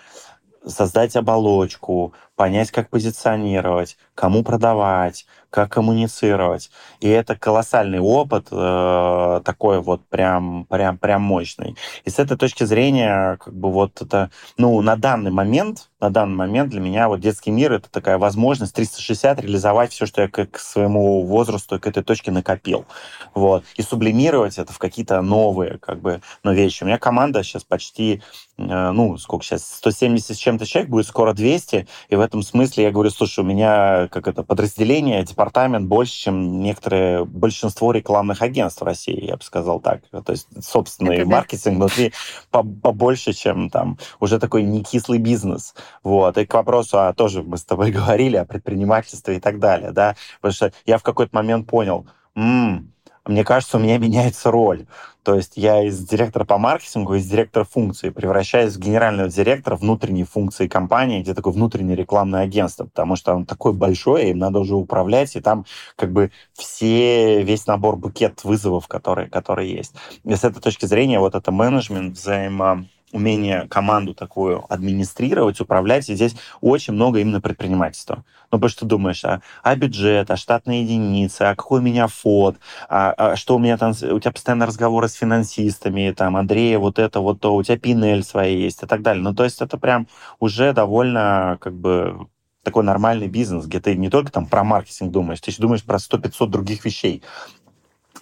создать 0.65 1.15
оболочку, 1.15 2.13
понять, 2.39 2.71
как 2.71 2.89
позиционировать, 2.89 3.97
кому 4.15 4.43
продавать, 4.43 5.25
как 5.49 5.73
коммуницировать. 5.73 6.71
И 7.01 7.09
это 7.09 7.35
колоссальный 7.35 7.99
опыт, 7.99 8.47
э, 8.49 9.41
такой 9.43 9.81
вот 9.81 10.07
прям, 10.07 10.65
прям, 10.69 10.97
прям 10.97 11.21
мощный. 11.21 11.75
И 12.05 12.09
с 12.09 12.17
этой 12.17 12.37
точки 12.37 12.63
зрения, 12.63 13.37
как 13.43 13.53
бы 13.53 13.69
вот 13.69 14.01
это, 14.01 14.29
ну, 14.57 14.79
на 14.81 14.95
данный 14.95 15.31
момент, 15.31 15.89
на 15.99 16.09
данный 16.11 16.35
момент 16.35 16.69
для 16.69 16.79
меня 16.79 17.09
вот 17.09 17.19
детский 17.19 17.51
мир 17.51 17.73
это 17.73 17.89
такая 17.89 18.17
возможность 18.17 18.73
360 18.73 19.41
реализовать 19.41 19.91
все, 19.91 20.05
что 20.05 20.21
я 20.21 20.29
к, 20.29 20.45
к 20.45 20.59
своему 20.59 21.23
возрасту, 21.23 21.77
к 21.77 21.87
этой 21.87 22.03
точке 22.03 22.31
накопил. 22.31 22.85
Вот. 23.33 23.65
И 23.75 23.81
сублимировать 23.81 24.57
это 24.57 24.71
в 24.71 24.77
какие-то 24.77 25.21
новые, 25.21 25.77
как 25.77 25.99
бы, 25.99 26.21
ну, 26.43 26.53
вещи. 26.53 26.83
У 26.83 26.85
меня 26.85 26.97
команда 26.99 27.43
сейчас 27.43 27.63
почти, 27.63 28.21
э, 28.57 28.91
ну, 28.91 29.17
сколько 29.17 29.43
сейчас, 29.43 29.65
170 29.65 30.35
с 30.35 30.39
чем-то 30.39 30.65
человек, 30.65 30.89
будет 30.89 31.07
скоро 31.07 31.33
200, 31.33 31.87
и 32.07 32.15
в 32.15 32.21
этом 32.29 32.43
смысле 32.43 32.85
я 32.85 32.91
говорю, 32.91 33.09
слушай, 33.09 33.39
у 33.39 33.43
меня 33.43 34.07
как 34.09 34.27
это 34.27 34.43
подразделение, 34.43 35.23
департамент 35.23 35.87
больше, 35.87 36.13
чем 36.13 36.61
некоторые, 36.61 37.25
большинство 37.25 37.91
рекламных 37.91 38.41
агентств 38.41 38.81
в 38.81 38.85
России, 38.85 39.25
я 39.25 39.35
бы 39.35 39.43
сказал 39.43 39.79
так. 39.79 40.01
То 40.09 40.31
есть 40.31 40.47
собственный 40.63 41.17
это 41.17 41.29
маркетинг 41.29 41.79
да. 41.79 41.85
внутри 41.85 42.13
побольше, 42.51 43.33
чем 43.33 43.69
там 43.69 43.97
уже 44.19 44.39
такой 44.39 44.63
не 44.63 44.83
кислый 44.83 45.19
бизнес. 45.19 45.73
Вот. 46.03 46.37
И 46.37 46.45
к 46.45 46.53
вопросу, 46.53 46.99
а 46.99 47.13
тоже 47.13 47.41
мы 47.41 47.57
с 47.57 47.65
тобой 47.65 47.91
говорили 47.99 48.37
о 48.37 48.45
предпринимательстве 48.45 49.37
и 49.37 49.39
так 49.39 49.59
далее, 49.59 49.91
да, 49.91 50.15
потому 50.39 50.53
что 50.53 50.71
я 50.85 50.97
в 50.97 51.03
какой-то 51.03 51.35
момент 51.35 51.67
понял, 51.67 52.05
м-м, 52.35 52.93
мне 53.29 53.43
кажется, 53.43 53.77
у 53.77 53.79
меня 53.79 53.97
меняется 53.97 54.51
роль. 54.51 54.85
То 55.23 55.35
есть 55.35 55.53
я 55.57 55.83
из 55.83 55.99
директора 55.99 56.45
по 56.45 56.57
маркетингу, 56.57 57.15
из 57.15 57.27
директора 57.27 57.63
функции 57.63 58.09
превращаюсь 58.09 58.75
в 58.75 58.79
генерального 58.79 59.29
директора 59.29 59.75
внутренней 59.75 60.23
функции 60.23 60.67
компании, 60.67 61.21
где 61.21 61.33
такое 61.33 61.53
внутреннее 61.53 61.95
рекламное 61.95 62.41
агентство, 62.41 62.85
потому 62.85 63.15
что 63.15 63.35
он 63.35 63.45
такой 63.45 63.73
большой, 63.73 64.29
им 64.29 64.39
надо 64.39 64.59
уже 64.59 64.75
управлять, 64.75 65.35
и 65.35 65.41
там 65.41 65.65
как 65.95 66.11
бы 66.11 66.31
все, 66.53 67.43
весь 67.43 67.67
набор 67.67 67.97
букет 67.97 68.43
вызовов, 68.43 68.87
которые, 68.87 69.29
которые 69.29 69.71
есть. 69.71 69.93
И 70.23 70.33
с 70.33 70.43
этой 70.43 70.61
точки 70.61 70.85
зрения 70.85 71.19
вот 71.19 71.35
это 71.35 71.51
менеджмент, 71.51 72.17
взаимо 72.17 72.87
умение 73.11 73.67
команду 73.67 74.13
такую 74.13 74.65
администрировать, 74.71 75.59
управлять, 75.59 76.09
и 76.09 76.15
здесь 76.15 76.35
очень 76.61 76.93
много 76.93 77.19
именно 77.19 77.41
предпринимательства. 77.41 78.23
Ну, 78.51 78.57
потому 78.57 78.69
что 78.69 78.81
ты 78.81 78.85
думаешь, 78.85 79.23
а, 79.25 79.41
а 79.63 79.75
бюджет, 79.75 80.29
а 80.31 80.37
штатные 80.37 80.83
единицы, 80.83 81.43
а 81.43 81.55
какой 81.55 81.79
у 81.79 81.83
меня 81.83 82.07
фот, 82.07 82.57
а, 82.87 83.13
а 83.17 83.35
что 83.35 83.55
у 83.55 83.59
меня 83.59 83.77
там, 83.77 83.91
у 83.91 84.19
тебя 84.19 84.31
постоянно 84.31 84.65
разговоры 84.65 85.07
с 85.07 85.13
финансистами, 85.13 86.13
там, 86.15 86.35
Андрея, 86.37 86.79
вот 86.79 86.99
это, 86.99 87.19
вот 87.19 87.39
то, 87.39 87.55
у 87.55 87.63
тебя 87.63 87.77
пинель 87.77 88.23
свои 88.23 88.61
есть 88.61 88.83
и 88.83 88.85
так 88.85 89.01
далее. 89.01 89.23
Ну, 89.23 89.33
то 89.33 89.43
есть 89.43 89.61
это 89.61 89.77
прям 89.77 90.07
уже 90.39 90.73
довольно, 90.73 91.57
как 91.61 91.73
бы, 91.73 92.27
такой 92.63 92.83
нормальный 92.83 93.27
бизнес, 93.27 93.65
где 93.65 93.79
ты 93.79 93.95
не 93.95 94.09
только 94.09 94.31
там 94.31 94.45
про 94.45 94.63
маркетинг 94.63 95.11
думаешь, 95.11 95.41
ты 95.41 95.51
еще 95.51 95.61
думаешь 95.61 95.83
про 95.83 95.97
100-500 95.97 96.47
других 96.47 96.85
вещей, 96.85 97.23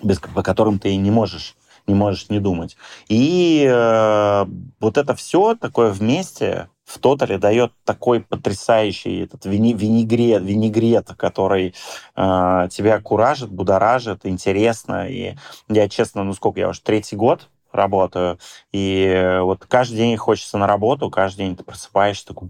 без, 0.02 0.20
по 0.20 0.44
которым 0.44 0.80
ты 0.80 0.92
и 0.92 0.98
не 0.98 1.12
можешь 1.12 1.56
не 1.88 1.96
можешь 1.96 2.30
не 2.30 2.40
думать. 2.40 2.78
И 3.08 3.66
э, 3.68 4.46
вот 4.80 4.98
это 4.98 5.16
все 5.16 5.56
такое 5.56 5.92
вместе 5.92 6.70
в 6.84 7.00
тотале 7.00 7.38
дает 7.38 7.74
такой 7.84 8.22
потрясающий 8.22 9.24
этот 9.24 9.46
вини, 9.46 9.74
винегрет, 9.74 10.44
винегрет, 10.44 11.10
который 11.18 11.74
э, 12.16 12.68
тебя 12.72 13.00
куражит, 13.02 13.50
будоражит, 13.50 14.26
интересно. 14.26 15.08
И 15.10 15.36
я, 15.70 15.90
честно, 15.90 16.24
ну 16.24 16.34
сколько, 16.34 16.60
я 16.60 16.70
уже 16.70 16.82
третий 16.82 17.16
год 17.16 17.50
работаю, 17.74 18.40
и 18.72 19.40
вот 19.42 19.66
каждый 19.66 19.98
день 19.98 20.18
хочется 20.18 20.58
на 20.58 20.68
работу, 20.68 21.12
каждый 21.12 21.40
день 21.40 21.56
ты 21.56 21.64
просыпаешься 21.64 22.28
такой, 22.28 22.50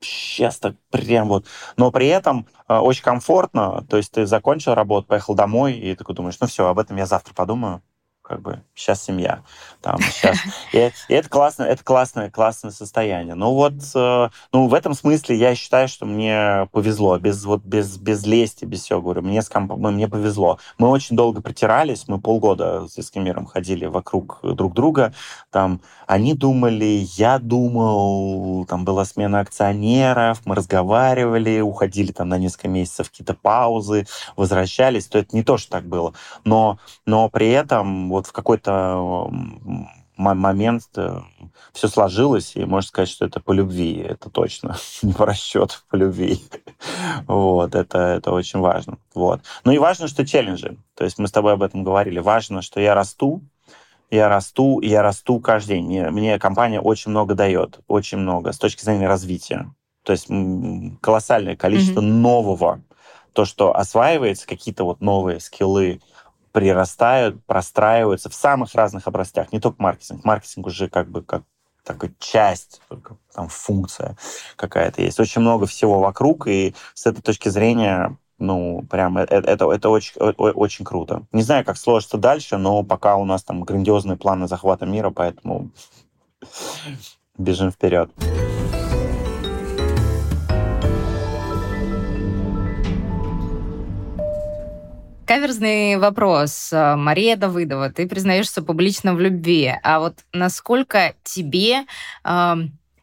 сейчас 0.00 0.58
так 0.58 0.74
прям 0.90 1.28
вот. 1.28 1.46
Но 1.76 1.90
при 1.90 2.06
этом 2.06 2.46
э, 2.68 2.76
очень 2.76 3.02
комфортно, 3.02 3.84
то 3.88 3.96
есть 3.96 4.12
ты 4.12 4.26
закончил 4.26 4.74
работу, 4.74 5.08
поехал 5.08 5.34
домой, 5.34 5.72
и 5.72 5.94
такой 5.94 6.14
думаешь, 6.14 6.36
ну 6.40 6.46
все, 6.46 6.66
об 6.66 6.78
этом 6.78 6.96
я 6.96 7.06
завтра 7.06 7.34
подумаю 7.34 7.82
как 8.26 8.42
бы 8.42 8.62
сейчас 8.74 9.04
семья, 9.04 9.42
там 9.80 9.98
сейчас. 10.00 10.36
И, 10.72 10.90
и 11.08 11.14
это 11.14 11.28
классное, 11.28 11.68
это 11.68 11.84
классное, 11.84 12.30
классное 12.30 12.72
состояние. 12.72 13.34
Ну 13.34 13.52
вот, 13.52 13.74
э, 13.94 14.28
ну 14.52 14.66
в 14.66 14.74
этом 14.74 14.94
смысле 14.94 15.36
я 15.36 15.54
считаю, 15.54 15.86
что 15.86 16.06
мне 16.06 16.68
повезло, 16.72 17.18
без 17.18 17.44
вот 17.44 17.62
без 17.62 17.96
без 17.96 18.26
лести, 18.26 18.64
без 18.64 18.82
всего 18.82 19.00
говорю, 19.00 19.22
мне 19.22 19.42
с 19.42 19.48
комп... 19.48 19.76
мне 19.76 20.08
повезло. 20.08 20.58
Мы 20.78 20.88
очень 20.88 21.16
долго 21.16 21.40
притирались, 21.40 22.08
мы 22.08 22.20
полгода 22.20 22.88
с 22.88 22.98
Искемиром 22.98 23.46
ходили 23.46 23.86
вокруг 23.86 24.40
друг 24.42 24.74
друга, 24.74 25.14
там 25.52 25.80
они 26.06 26.34
думали, 26.34 27.06
я 27.16 27.38
думал, 27.38 28.64
там 28.66 28.84
была 28.84 29.04
смена 29.04 29.40
акционеров, 29.40 30.44
мы 30.44 30.56
разговаривали, 30.56 31.60
уходили 31.60 32.10
там 32.10 32.28
на 32.28 32.38
несколько 32.38 32.68
месяцев 32.68 33.10
какие-то 33.10 33.34
паузы, 33.34 34.06
возвращались, 34.36 35.06
то 35.06 35.18
это 35.18 35.34
не 35.36 35.44
то, 35.44 35.58
что 35.58 35.70
так 35.70 35.86
было, 35.86 36.12
но 36.44 36.78
но 37.04 37.28
при 37.28 37.50
этом 37.50 38.15
вот 38.16 38.26
в 38.26 38.32
какой-то 38.32 39.30
момент 40.16 40.84
э, 40.96 41.20
все 41.72 41.88
сложилось, 41.88 42.56
и 42.56 42.64
можно 42.64 42.88
сказать, 42.88 43.10
что 43.10 43.26
это 43.26 43.38
по 43.38 43.52
любви, 43.52 43.98
это 43.98 44.30
точно, 44.30 44.76
не 45.02 45.12
по 45.12 45.26
расчету, 45.26 45.74
по 45.90 45.96
любви. 45.96 46.40
вот, 47.26 47.74
это, 47.74 47.98
это 47.98 48.32
очень 48.32 48.60
важно. 48.60 48.98
Вот. 49.14 49.42
Ну 49.64 49.72
и 49.72 49.78
важно, 49.78 50.08
что 50.08 50.26
челленджи. 50.26 50.78
То 50.94 51.04
есть 51.04 51.18
мы 51.18 51.28
с 51.28 51.32
тобой 51.32 51.52
об 51.52 51.62
этом 51.62 51.84
говорили. 51.84 52.18
Важно, 52.18 52.62
что 52.62 52.80
я 52.80 52.94
расту, 52.94 53.42
я 54.10 54.28
расту, 54.28 54.80
я 54.80 55.02
расту 55.02 55.38
каждый 55.40 55.80
день. 55.80 55.86
Мне, 55.86 56.10
мне 56.10 56.38
компания 56.38 56.80
очень 56.80 57.10
много 57.10 57.34
дает, 57.34 57.80
очень 57.86 58.18
много 58.18 58.52
с 58.52 58.58
точки 58.58 58.82
зрения 58.82 59.08
развития. 59.08 59.70
То 60.02 60.12
есть 60.12 60.28
колоссальное 61.02 61.56
количество 61.56 62.00
mm-hmm. 62.00 62.04
нового. 62.04 62.80
То, 63.32 63.44
что 63.44 63.76
осваивается, 63.76 64.46
какие-то 64.46 64.84
вот 64.84 65.02
новые 65.02 65.40
скиллы, 65.40 66.00
прирастают, 66.56 67.44
простраиваются 67.44 68.30
в 68.30 68.34
самых 68.34 68.74
разных 68.74 69.06
областях, 69.06 69.52
не 69.52 69.60
только 69.60 69.82
маркетинг. 69.82 70.24
Маркетинг 70.24 70.66
уже 70.68 70.88
как 70.88 71.10
бы 71.10 71.22
как 71.22 71.42
такая 71.84 72.14
часть, 72.18 72.80
только 72.88 73.18
там 73.34 73.48
функция 73.48 74.16
какая-то 74.56 75.02
есть. 75.02 75.20
Очень 75.20 75.42
много 75.42 75.66
всего 75.66 76.00
вокруг, 76.00 76.46
и 76.46 76.74
с 76.94 77.04
этой 77.04 77.20
точки 77.20 77.50
зрения 77.50 78.16
ну, 78.38 78.82
прям 78.88 79.18
это, 79.18 79.34
это, 79.34 79.70
это 79.70 79.90
очень, 79.90 80.18
очень 80.18 80.86
круто. 80.86 81.24
Не 81.30 81.42
знаю, 81.42 81.62
как 81.62 81.76
сложится 81.76 82.16
дальше, 82.16 82.56
но 82.56 82.82
пока 82.82 83.16
у 83.16 83.26
нас 83.26 83.44
там 83.44 83.62
грандиозные 83.62 84.16
планы 84.16 84.48
захвата 84.48 84.86
мира, 84.86 85.10
поэтому 85.10 85.68
бежим 87.36 87.70
вперед. 87.70 88.10
Каверзный 95.26 95.96
вопрос. 95.96 96.72
Э, 96.72 96.94
Мария 96.94 97.36
Давыдова, 97.36 97.90
ты 97.90 98.06
признаешься 98.06 98.62
публично 98.62 99.14
в 99.14 99.20
любви. 99.20 99.74
А 99.82 99.98
вот 99.98 100.14
насколько 100.32 101.14
тебе, 101.24 101.84
э, 102.24 102.54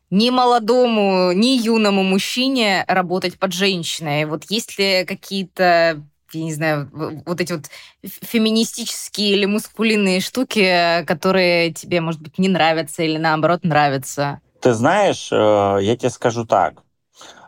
ни 0.10 0.30
молодому, 0.30 1.34
ни 1.34 1.62
юному 1.62 2.04
мужчине 2.04 2.86
работать 2.88 3.38
под 3.38 3.52
женщиной? 3.52 4.26
Вот 4.26 4.46
есть 4.50 4.80
ли 4.80 5.04
какие-то 5.06 6.02
я 6.32 6.44
не 6.44 6.54
знаю, 6.54 6.90
вот 7.26 7.42
эти 7.42 7.54
вот 7.54 7.66
феминистические 8.04 9.34
или 9.34 9.46
мускулинные 9.46 10.20
штуки, 10.20 11.04
которые 11.06 11.72
тебе, 11.72 12.02
может 12.02 12.22
быть, 12.22 12.40
не 12.40 12.50
нравятся 12.50 13.04
или 13.04 13.18
наоборот 13.18 13.64
нравятся? 13.64 14.40
Ты 14.62 14.74
знаешь, 14.74 15.30
э, 15.32 15.78
я 15.82 15.98
тебе 15.98 16.10
скажу 16.10 16.46
так. 16.46 16.84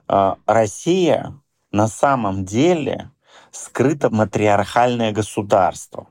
Э, 0.07 0.35
Россия 0.45 1.33
на 1.71 1.87
самом 1.87 2.45
деле 2.45 3.09
скрыто 3.55 4.09
матриархальное 4.09 5.11
государство. 5.11 6.07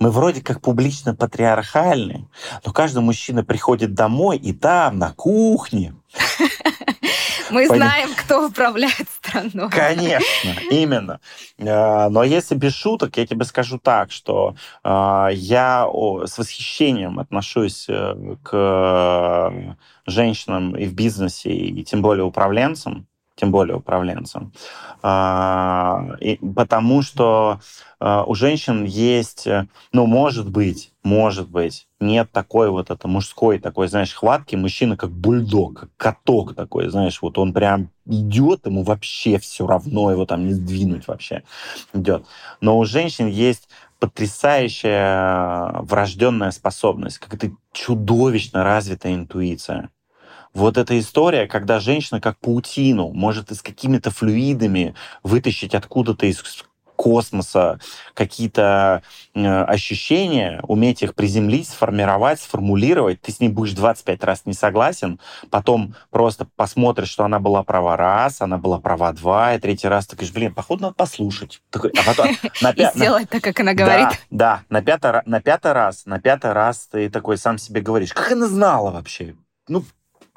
Мы 0.00 0.10
вроде 0.10 0.42
как 0.42 0.60
публично 0.60 1.14
патриархальны, 1.14 2.28
но 2.64 2.72
каждый 2.72 3.02
мужчина 3.02 3.44
приходит 3.44 3.94
домой, 3.94 4.36
и 4.36 4.52
там, 4.52 4.98
на 4.98 5.12
кухне, 5.12 5.94
мы 7.50 7.68
Пон... 7.68 7.76
знаем, 7.76 8.10
кто 8.16 8.46
управляет 8.46 9.08
страной. 9.08 9.70
Конечно, 9.70 10.54
именно. 10.70 11.20
А, 11.60 12.08
но 12.08 12.24
если 12.24 12.54
без 12.56 12.74
шуток, 12.74 13.16
я 13.16 13.26
тебе 13.26 13.44
скажу 13.44 13.78
так, 13.78 14.10
что 14.10 14.56
а, 14.82 15.28
я 15.32 15.86
с 15.86 16.38
восхищением 16.38 17.18
отношусь 17.18 17.86
э, 17.88 18.36
к 18.42 19.76
женщинам 20.06 20.76
и 20.76 20.86
в 20.86 20.94
бизнесе, 20.94 21.50
и 21.50 21.84
тем 21.84 22.02
более 22.02 22.24
управленцам, 22.24 23.06
тем 23.36 23.50
более 23.50 23.76
управленцам. 23.76 24.52
А, 25.02 26.16
и, 26.20 26.36
потому 26.54 27.02
что 27.02 27.60
а, 27.98 28.24
у 28.24 28.34
женщин 28.34 28.84
есть, 28.84 29.46
э, 29.46 29.66
ну, 29.92 30.06
может 30.06 30.50
быть, 30.50 30.92
может 31.02 31.48
быть, 31.48 31.88
нет 32.00 32.30
такой 32.32 32.70
вот 32.70 32.90
это 32.90 33.08
мужской 33.08 33.58
такой, 33.58 33.88
знаешь, 33.88 34.12
хватки. 34.12 34.56
Мужчина 34.56 34.96
как 34.96 35.10
бульдог, 35.10 35.80
как 35.80 35.90
каток 35.96 36.54
такой, 36.54 36.90
знаешь, 36.90 37.22
вот 37.22 37.38
он 37.38 37.54
прям 37.54 37.90
идет, 38.04 38.66
ему 38.66 38.82
вообще 38.82 39.38
все 39.38 39.66
равно, 39.66 40.10
его 40.10 40.26
там 40.26 40.46
не 40.46 40.52
сдвинуть 40.52 41.08
вообще 41.08 41.42
идет. 41.94 42.26
Но 42.60 42.78
у 42.78 42.84
женщин 42.84 43.26
есть 43.28 43.68
потрясающая 43.98 45.80
врожденная 45.82 46.50
способность, 46.50 47.18
как-то 47.18 47.50
чудовищно 47.72 48.64
развитая 48.64 49.14
интуиция 49.14 49.90
вот 50.54 50.76
эта 50.76 50.98
история, 50.98 51.46
когда 51.46 51.80
женщина 51.80 52.20
как 52.20 52.38
паутину 52.38 53.12
может 53.12 53.50
с 53.50 53.62
какими-то 53.62 54.10
флюидами 54.10 54.94
вытащить 55.22 55.74
откуда-то 55.74 56.26
из 56.26 56.42
космоса 57.00 57.80
какие-то 58.12 59.02
э, 59.34 59.62
ощущения, 59.64 60.60
уметь 60.68 61.02
их 61.02 61.14
приземлить, 61.14 61.66
сформировать, 61.66 62.42
сформулировать. 62.42 63.22
Ты 63.22 63.32
с 63.32 63.40
ней 63.40 63.48
будешь 63.48 63.72
25 63.72 64.22
раз 64.22 64.42
не 64.44 64.52
согласен, 64.52 65.18
потом 65.48 65.94
просто 66.10 66.46
посмотришь, 66.56 67.08
что 67.08 67.24
она 67.24 67.38
была 67.38 67.62
права 67.62 67.96
раз, 67.96 68.42
она 68.42 68.58
была 68.58 68.80
права 68.80 69.14
два, 69.14 69.54
и 69.54 69.58
третий 69.58 69.88
раз 69.88 70.08
ты 70.08 70.14
говоришь, 70.14 70.34
блин, 70.34 70.52
походу 70.52 70.82
надо 70.82 70.94
послушать. 70.94 71.62
Такой, 71.70 71.90
а 71.98 72.02
потом, 72.04 72.36
на 72.60 72.74
пя... 72.74 72.90
И 72.90 72.94
сделать 72.94 73.30
так, 73.30 73.42
как 73.42 73.58
она 73.60 73.72
говорит. 73.72 74.08
Да, 74.28 74.60
да 74.60 74.62
на, 74.68 74.82
пятый, 74.82 75.22
на 75.24 75.40
пятый 75.40 75.72
раз, 75.72 76.04
на 76.04 76.20
пятый 76.20 76.52
раз 76.52 76.86
ты 76.92 77.08
такой 77.08 77.38
сам 77.38 77.56
себе 77.56 77.80
говоришь, 77.80 78.12
как 78.12 78.32
она 78.32 78.46
знала 78.46 78.90
вообще? 78.90 79.36
Ну, 79.68 79.84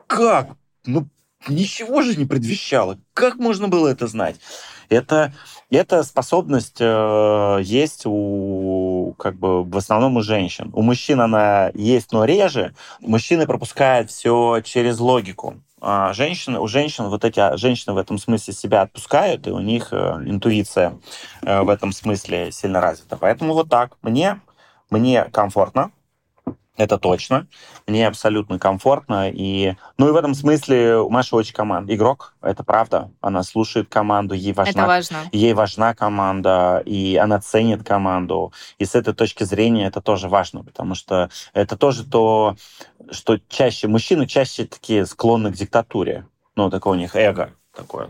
как? 0.07 0.49
Ну, 0.85 1.07
ничего 1.47 2.01
же 2.01 2.15
не 2.15 2.25
предвещало. 2.25 2.99
Как 3.13 3.35
можно 3.35 3.67
было 3.67 3.87
это 3.87 4.07
знать? 4.07 4.37
Это, 4.89 5.33
эта 5.69 6.03
способность 6.03 6.77
э, 6.79 7.59
есть 7.63 8.03
у, 8.05 9.15
как 9.17 9.35
бы, 9.35 9.63
в 9.63 9.77
основном 9.77 10.17
у 10.17 10.21
женщин. 10.21 10.69
У 10.73 10.81
мужчин 10.81 11.21
она 11.21 11.71
есть, 11.73 12.11
но 12.11 12.25
реже. 12.25 12.75
Мужчины 12.99 13.47
пропускают 13.47 14.11
все 14.11 14.61
через 14.63 14.99
логику. 14.99 15.55
а, 15.81 16.13
женщины, 16.13 16.59
у 16.59 16.67
женщин 16.67 17.05
вот 17.09 17.25
эти 17.25 17.39
а, 17.39 17.57
женщины 17.57 17.93
в 17.93 17.97
этом 17.97 18.17
смысле 18.17 18.53
себя 18.53 18.81
отпускают, 18.83 19.47
и 19.47 19.51
у 19.51 19.59
них 19.59 19.89
э, 19.91 19.95
интуиция 20.25 20.97
э, 21.41 21.61
в 21.61 21.69
этом 21.69 21.91
смысле 21.91 22.51
сильно 22.51 22.79
развита. 22.79 23.17
Поэтому 23.17 23.53
вот 23.53 23.69
так. 23.69 23.97
Мне, 24.01 24.39
мне 24.89 25.25
комфортно, 25.25 25.91
это 26.75 26.97
точно. 26.97 27.47
Мне 27.85 28.07
абсолютно 28.07 28.57
комфортно. 28.57 29.29
И, 29.29 29.75
ну 29.97 30.07
и 30.07 30.11
в 30.11 30.15
этом 30.15 30.33
смысле 30.33 30.97
у 30.97 31.09
Маши 31.09 31.35
очень 31.35 31.53
команда. 31.53 31.93
Игрок, 31.93 32.33
это 32.41 32.63
правда. 32.63 33.11
Она 33.21 33.43
слушает 33.43 33.89
команду, 33.89 34.33
ей 34.33 34.53
важна, 34.53 34.81
это 34.81 34.87
важно. 34.87 35.17
ей 35.31 35.53
важна 35.53 35.93
команда, 35.93 36.81
и 36.85 37.15
она 37.17 37.39
ценит 37.39 37.83
команду. 37.83 38.53
И 38.79 38.85
с 38.85 38.95
этой 38.95 39.13
точки 39.13 39.43
зрения 39.43 39.85
это 39.85 40.01
тоже 40.01 40.29
важно, 40.29 40.63
потому 40.63 40.95
что 40.95 41.29
это 41.53 41.77
тоже 41.77 42.05
то, 42.05 42.55
что 43.11 43.37
чаще 43.49 43.87
мужчины 43.87 44.25
чаще 44.25 44.65
такие 44.65 45.05
склонны 45.05 45.51
к 45.51 45.55
диктатуре. 45.55 46.25
Ну, 46.55 46.69
такое 46.69 46.93
у 46.93 46.99
них 46.99 47.15
эго 47.15 47.51
такое. 47.75 48.09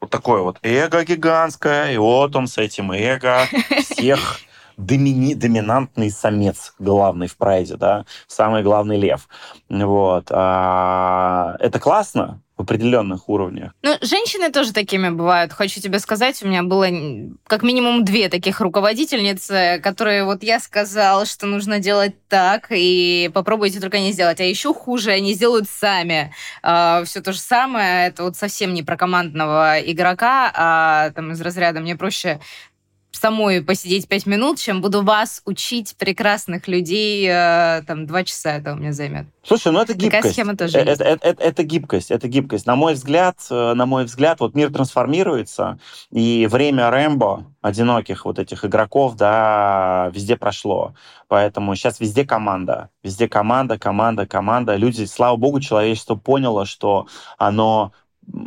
Вот 0.00 0.10
такое 0.10 0.42
вот 0.42 0.58
эго 0.62 1.04
гигантское, 1.04 1.92
и 1.92 1.96
вот 1.96 2.36
он 2.36 2.46
с 2.46 2.58
этим 2.58 2.92
эго 2.92 3.46
всех 3.80 4.40
домини, 4.76 5.34
доминантный 5.34 6.10
самец 6.10 6.74
главный 6.78 7.28
в 7.28 7.36
прайде, 7.36 7.76
да, 7.76 8.04
самый 8.26 8.62
главный 8.62 8.98
лев. 8.98 9.28
Вот. 9.68 10.26
А, 10.30 11.56
это 11.60 11.78
классно, 11.78 12.40
в 12.56 12.62
определенных 12.62 13.28
уровнях. 13.28 13.72
Ну, 13.82 13.96
женщины 14.00 14.50
тоже 14.52 14.72
такими 14.72 15.08
бывают. 15.08 15.52
Хочу 15.52 15.80
тебе 15.80 15.98
сказать, 15.98 16.40
у 16.42 16.46
меня 16.46 16.62
было 16.62 16.86
как 17.46 17.62
минимум 17.64 18.04
две 18.04 18.28
таких 18.28 18.60
руководительницы, 18.60 19.80
которые 19.82 20.24
вот 20.24 20.44
я 20.44 20.60
сказал, 20.60 21.26
что 21.26 21.46
нужно 21.46 21.80
делать 21.80 22.14
так, 22.28 22.66
и 22.70 23.28
попробуйте 23.34 23.80
только 23.80 23.98
не 23.98 24.12
сделать. 24.12 24.40
А 24.40 24.44
еще 24.44 24.72
хуже, 24.72 25.10
они 25.10 25.34
сделают 25.34 25.68
сами. 25.68 26.32
А, 26.62 27.02
все 27.04 27.20
то 27.20 27.32
же 27.32 27.40
самое. 27.40 28.08
Это 28.08 28.22
вот 28.22 28.36
совсем 28.36 28.72
не 28.72 28.84
про 28.84 28.96
командного 28.96 29.80
игрока, 29.80 30.52
а 30.54 31.10
там 31.10 31.32
из 31.32 31.40
разряда 31.40 31.80
мне 31.80 31.96
проще 31.96 32.38
самой 33.24 33.62
посидеть 33.62 34.06
пять 34.06 34.26
минут, 34.26 34.58
чем 34.58 34.82
буду 34.82 35.02
вас 35.02 35.40
учить 35.46 35.96
прекрасных 35.96 36.68
людей, 36.68 37.26
э, 37.26 37.82
там, 37.86 38.06
два 38.06 38.22
часа 38.22 38.56
это 38.56 38.74
у 38.74 38.76
меня 38.76 38.92
займет. 38.92 39.26
Слушай, 39.42 39.72
ну 39.72 39.80
это 39.80 39.94
гибкость. 39.94 40.12
Такая 40.12 40.32
схема 40.32 40.56
тоже 40.56 40.78
это, 40.78 40.90
есть. 40.90 41.00
Это, 41.00 41.28
это, 41.28 41.42
это 41.42 41.62
гибкость, 41.62 42.10
это 42.10 42.28
гибкость. 42.28 42.66
На 42.66 42.76
мой 42.76 42.92
взгляд, 42.92 43.38
э, 43.50 43.72
на 43.72 43.86
мой 43.86 44.04
взгляд, 44.04 44.40
вот 44.40 44.54
мир 44.54 44.70
трансформируется, 44.70 45.78
и 46.10 46.46
время 46.50 46.90
Рэмбо, 46.90 47.46
одиноких 47.62 48.26
вот 48.26 48.38
этих 48.38 48.66
игроков, 48.66 49.16
да, 49.16 50.10
везде 50.12 50.36
прошло. 50.36 50.92
Поэтому 51.28 51.74
сейчас 51.76 52.00
везде 52.00 52.26
команда. 52.26 52.90
Везде 53.02 53.26
команда, 53.26 53.78
команда, 53.78 54.26
команда. 54.26 54.76
Люди, 54.76 55.06
слава 55.06 55.36
богу, 55.36 55.60
человечество 55.60 56.14
поняло, 56.14 56.66
что 56.66 57.06
оно 57.38 57.92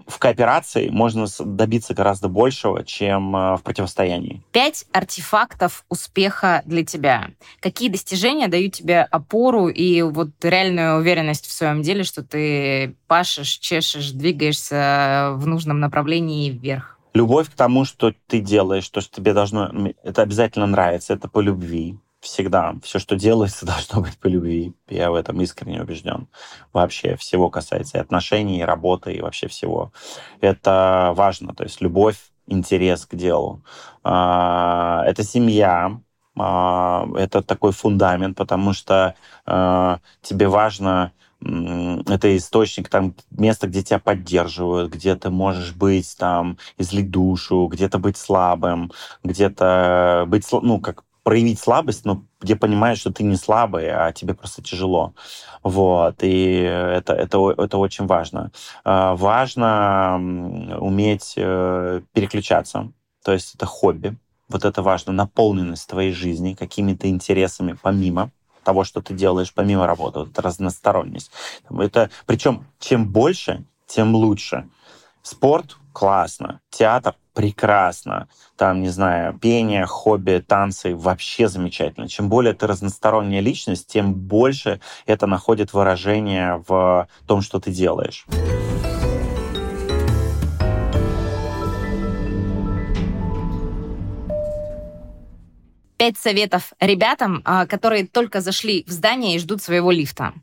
в 0.07 0.19
кооперации 0.19 0.89
можно 0.89 1.28
добиться 1.39 1.93
гораздо 1.93 2.30
большего, 2.30 2.84
чем 2.84 3.36
э, 3.36 3.57
в 3.57 3.63
противостоянии. 3.63 4.41
Пять 4.51 4.86
артефактов 4.91 5.86
успеха 5.89 6.63
для 6.65 6.86
тебя. 6.86 7.30
Какие 7.59 7.89
достижения 7.89 8.47
дают 8.47 8.73
тебе 8.73 9.01
опору 9.01 9.67
и 9.67 10.01
вот 10.01 10.30
реальную 10.43 10.97
уверенность 10.97 11.45
в 11.45 11.51
своем 11.51 11.82
деле, 11.82 12.03
что 12.03 12.23
ты 12.23 12.95
пашешь, 13.07 13.57
чешешь, 13.57 14.11
двигаешься 14.11 15.34
в 15.36 15.45
нужном 15.45 15.80
направлении 15.80 16.49
вверх? 16.49 16.97
Любовь 17.13 17.49
к 17.49 17.53
тому, 17.53 17.84
что 17.84 18.13
ты 18.28 18.39
делаешь, 18.39 18.88
то, 18.89 19.01
что 19.01 19.15
тебе 19.15 19.34
должно... 19.34 19.71
Это 20.03 20.21
обязательно 20.21 20.67
нравится, 20.67 21.13
это 21.13 21.28
по 21.28 21.39
любви 21.39 21.97
всегда. 22.20 22.76
Все, 22.84 22.99
что 22.99 23.15
делается, 23.15 23.65
должно 23.68 24.01
быть 24.01 24.18
по 24.18 24.28
любви. 24.28 24.74
Я 24.89 25.11
в 25.11 25.15
этом 25.15 25.41
искренне 25.41 25.82
убежден. 25.82 26.28
Вообще 26.74 27.15
всего 27.15 27.49
касается 27.49 27.97
и 27.97 28.01
отношений, 28.01 28.59
и 28.59 28.63
работы, 28.63 29.13
и 29.13 29.22
вообще 29.22 29.47
всего. 29.47 29.91
Это 30.41 31.13
важно. 31.15 31.53
То 31.53 31.63
есть 31.63 31.82
любовь, 31.82 32.18
интерес 32.47 33.05
к 33.05 33.15
делу. 33.15 33.61
А, 34.03 35.03
это 35.05 35.24
семья, 35.24 35.99
а, 36.38 37.07
это 37.15 37.41
такой 37.43 37.72
фундамент, 37.72 38.38
потому 38.38 38.74
что 38.74 39.15
а, 39.45 39.99
тебе 40.22 40.47
важно 40.47 41.11
это 41.39 42.36
источник, 42.36 42.89
там, 42.89 43.13
место, 43.30 43.68
где 43.68 43.84
тебя 43.84 43.99
поддерживают, 43.99 44.91
где 44.91 45.15
ты 45.15 45.30
можешь 45.30 45.72
быть, 45.74 46.15
там, 46.18 46.57
излить 46.80 47.11
душу, 47.11 47.68
где-то 47.68 47.99
быть 47.99 48.18
слабым, 48.18 48.91
где-то 49.24 50.26
быть, 50.28 50.43
ну, 50.51 50.82
как 50.82 51.03
проявить 51.28 51.59
слабость, 51.59 52.05
но 52.05 52.23
где 52.39 52.55
понимаешь, 52.55 52.99
что 52.99 53.11
ты 53.11 53.21
не 53.25 53.36
слабый, 53.36 53.89
а 53.91 54.13
тебе 54.13 54.34
просто 54.34 54.63
тяжело. 54.63 55.13
Вот, 55.61 56.23
и 56.23 56.61
это, 56.61 57.11
это, 57.11 57.53
это 57.57 57.78
очень 57.78 58.05
важно. 58.05 58.53
А, 58.86 59.13
важно 59.13 60.15
уметь 60.80 61.34
э, 61.36 62.01
переключаться, 62.13 62.93
то 63.25 63.34
есть 63.34 63.55
это 63.55 63.65
хобби. 63.65 64.15
Вот 64.47 64.63
это 64.63 64.82
важно, 64.82 65.11
наполненность 65.11 65.89
твоей 65.89 66.13
жизни 66.13 66.53
какими-то 66.53 67.09
интересами 67.09 67.75
помимо 67.82 68.32
того, 68.63 68.86
что 68.86 69.01
ты 69.01 69.13
делаешь 69.13 69.53
помимо 69.53 69.86
работы, 69.86 70.19
вот 70.19 70.30
это 70.30 70.41
разносторонность. 70.41 71.30
Это, 71.69 72.09
причем, 72.25 72.65
чем 72.80 73.05
больше, 73.05 73.65
тем 73.86 74.15
лучше. 74.15 74.69
Спорт 75.23 75.75
классно, 75.91 76.61
театр 76.69 77.15
прекрасно, 77.38 78.28
там, 78.56 78.82
не 78.82 78.90
знаю, 78.90 79.38
пение, 79.38 79.86
хобби, 79.86 80.44
танцы 80.46 80.96
вообще 80.96 81.48
замечательно. 81.48 82.08
Чем 82.08 82.30
более 82.30 82.56
ты 82.56 82.66
разносторонняя 82.66 83.42
личность, 83.42 83.86
тем 83.86 84.16
больше 84.16 84.82
это 85.06 85.28
находит 85.28 85.72
выражение 85.72 86.64
в 86.68 87.08
том, 87.28 87.42
что 87.42 87.60
ты 87.60 87.70
делаешь. 87.70 88.26
Пять 95.98 96.18
советов 96.18 96.74
ребятам, 96.80 97.44
а, 97.46 97.68
которые 97.68 98.08
только 98.08 98.42
зашли 98.42 98.84
в 98.88 98.92
здание 98.92 99.36
и 99.36 99.40
ждут 99.40 99.62
своего 99.62 99.92
лифта. 99.92 100.34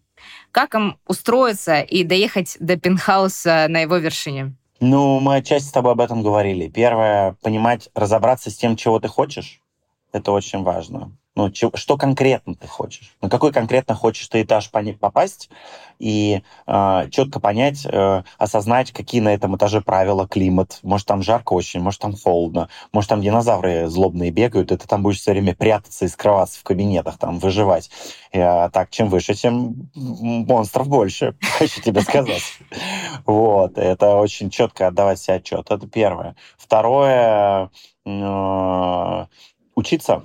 Как 0.53 0.77
им 0.77 0.97
устроиться 1.09 1.81
и 1.81 2.05
доехать 2.05 2.57
до 2.61 2.77
пентхауса 2.77 3.67
на 3.69 3.81
его 3.81 3.97
вершине? 3.97 4.55
Ну, 4.87 5.19
мы 5.19 5.37
отчасти 5.37 5.69
с 5.69 5.73
тобой 5.73 5.93
об 5.93 6.01
этом 6.03 6.23
говорили. 6.23 6.69
Первое, 6.69 7.39
понимать, 7.41 7.89
разобраться 7.95 8.51
с 8.51 8.57
тем, 8.57 8.77
чего 8.77 9.01
ты 9.01 9.09
хочешь. 9.09 9.63
Это 10.13 10.31
очень 10.31 10.63
важно. 10.63 11.17
Ну, 11.37 11.51
что 11.53 11.97
конкретно 11.97 12.55
ты 12.55 12.69
хочешь? 12.69 13.17
На 13.21 13.29
какой 13.29 13.53
конкретно 13.53 13.97
хочешь 13.97 14.29
ты 14.29 14.43
этаж 14.43 14.71
попасть 14.71 15.51
и 15.99 16.43
э, 16.67 17.09
четко 17.11 17.41
понять, 17.41 17.85
э, 17.85 18.23
осознать, 18.39 18.93
какие 18.93 19.21
на 19.21 19.35
этом 19.35 19.57
этаже 19.57 19.81
правила, 19.81 20.29
климат. 20.29 20.79
Может, 20.83 21.09
там 21.09 21.23
жарко 21.23 21.55
очень, 21.55 21.81
может, 21.81 22.01
там 22.01 22.15
холодно, 22.15 22.69
может, 22.93 23.11
там 23.11 23.21
динозавры 23.21 23.89
злобные 23.89 24.31
бегают, 24.31 24.71
и 24.71 24.77
ты 24.77 24.87
там 24.87 25.03
будешь 25.03 25.19
все 25.19 25.33
время 25.33 25.57
прятаться 25.57 26.05
и 26.05 26.09
скрываться 26.09 26.61
в 26.61 26.63
кабинетах, 26.63 27.19
там, 27.19 27.41
выживать. 27.41 27.91
И, 28.31 28.39
а, 28.39 28.71
так, 28.71 28.91
чем 28.91 29.09
выше, 29.09 29.35
тем 29.35 29.91
монстров 29.95 30.89
больше, 30.89 31.37
хочу 31.59 31.81
тебе 31.81 32.03
сказать. 32.03 32.45
Вот, 33.27 33.77
это 33.77 34.17
очень 34.17 34.51
четко 34.51 34.87
отдавать 34.87 35.19
себе 35.19 35.37
отчет. 35.37 35.69
Это 35.69 35.87
первое. 35.89 36.37
Второе, 36.57 37.71
э, 38.07 39.27
учиться 39.75 40.23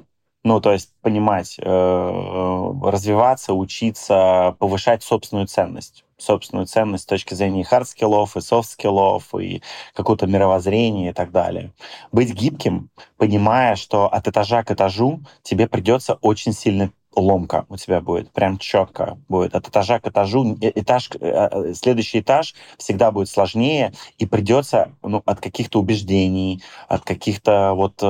ну, 0.49 0.59
то 0.59 0.71
есть 0.71 0.89
понимать, 1.01 1.57
э, 1.59 2.73
развиваться, 2.83 3.53
учиться, 3.53 4.55
повышать 4.57 5.03
собственную 5.03 5.45
ценность 5.45 6.03
собственную 6.17 6.65
ценность 6.65 7.03
с 7.03 7.07
точки 7.07 7.33
зрения 7.33 7.63
hard 7.63 7.89
skill 7.89 8.22
ов 8.22 8.35
и 8.35 8.41
soft 8.41 8.72
skill 8.72 9.10
ов, 9.10 9.33
и 9.35 9.61
какого-то 9.93 10.27
мировоззрения 10.27 11.11
и 11.11 11.13
так 11.13 11.31
далее. 11.31 11.71
Быть 12.11 12.33
гибким, 12.33 12.89
понимая, 13.15 13.77
что 13.77 14.07
от 14.07 14.27
этажа 14.27 14.63
к 14.63 14.71
этажу 14.71 15.21
тебе 15.43 15.67
придется 15.67 16.15
очень 16.15 16.51
сильно 16.51 16.91
ломка 17.19 17.65
у 17.69 17.77
тебя 17.77 18.01
будет, 18.01 18.31
прям 18.31 18.57
четко 18.57 19.17
будет. 19.27 19.55
От 19.55 19.67
этажа 19.67 19.99
к 19.99 20.07
этажу, 20.07 20.57
э, 20.61 20.71
этаж, 20.75 21.09
э, 21.19 21.49
э, 21.51 21.73
следующий 21.73 22.21
этаж 22.21 22.55
всегда 22.77 23.11
будет 23.11 23.29
сложнее, 23.29 23.93
и 24.17 24.25
придется 24.25 24.91
ну, 25.03 25.21
от 25.25 25.39
каких-то 25.41 25.79
убеждений, 25.79 26.63
от 26.87 27.03
каких-то 27.03 27.73
вот, 27.73 28.01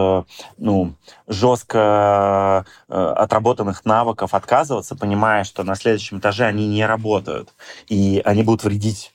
ну, 0.58 0.94
жестко 1.28 2.66
отработанных 2.88 3.86
навыков 3.86 4.34
отказываться, 4.34 4.96
понимая, 4.96 5.44
что 5.44 5.64
на 5.64 5.76
следующем 5.76 6.20
этаже 6.20 6.46
они 6.46 6.68
не 6.68 6.86
работают, 6.86 7.54
и 7.88 8.22
они 8.26 8.44
будут 8.44 8.64
вредить. 8.64 9.14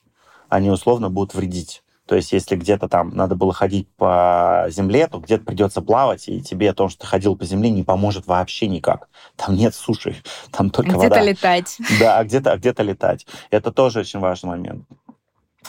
Они 0.49 0.71
условно 0.71 1.11
будут 1.11 1.35
вредить. 1.35 1.84
То 2.07 2.17
есть, 2.17 2.33
если 2.33 2.57
где-то 2.57 2.89
там 2.89 3.11
надо 3.15 3.35
было 3.35 3.53
ходить 3.53 3.89
по 3.97 4.67
земле, 4.69 5.07
то 5.07 5.19
где-то 5.19 5.45
придется 5.45 5.81
плавать, 5.81 6.29
и 6.29 6.43
тебе 6.43 6.75
то, 6.75 6.89
что 6.89 7.01
ты 7.03 7.07
ходил 7.07 7.35
по 7.35 7.47
земле, 7.47 7.71
не 7.71 7.83
поможет 7.83 8.27
вообще 8.27 8.67
никак. 8.67 9.09
Там 9.37 9.57
нет 9.57 9.75
суши, 9.75 10.17
там 10.51 10.71
только 10.71 10.91
где 10.91 10.99
вода. 10.99 11.23
Где-то 11.23 11.31
летать. 11.31 11.79
Да, 11.99 12.19
а 12.19 12.25
где-то, 12.25 12.53
а 12.53 12.57
где-то 12.59 12.83
летать. 12.83 13.27
Это 13.51 13.73
тоже 13.73 14.01
очень 14.01 14.21
важный 14.21 14.51
момент. 14.51 14.85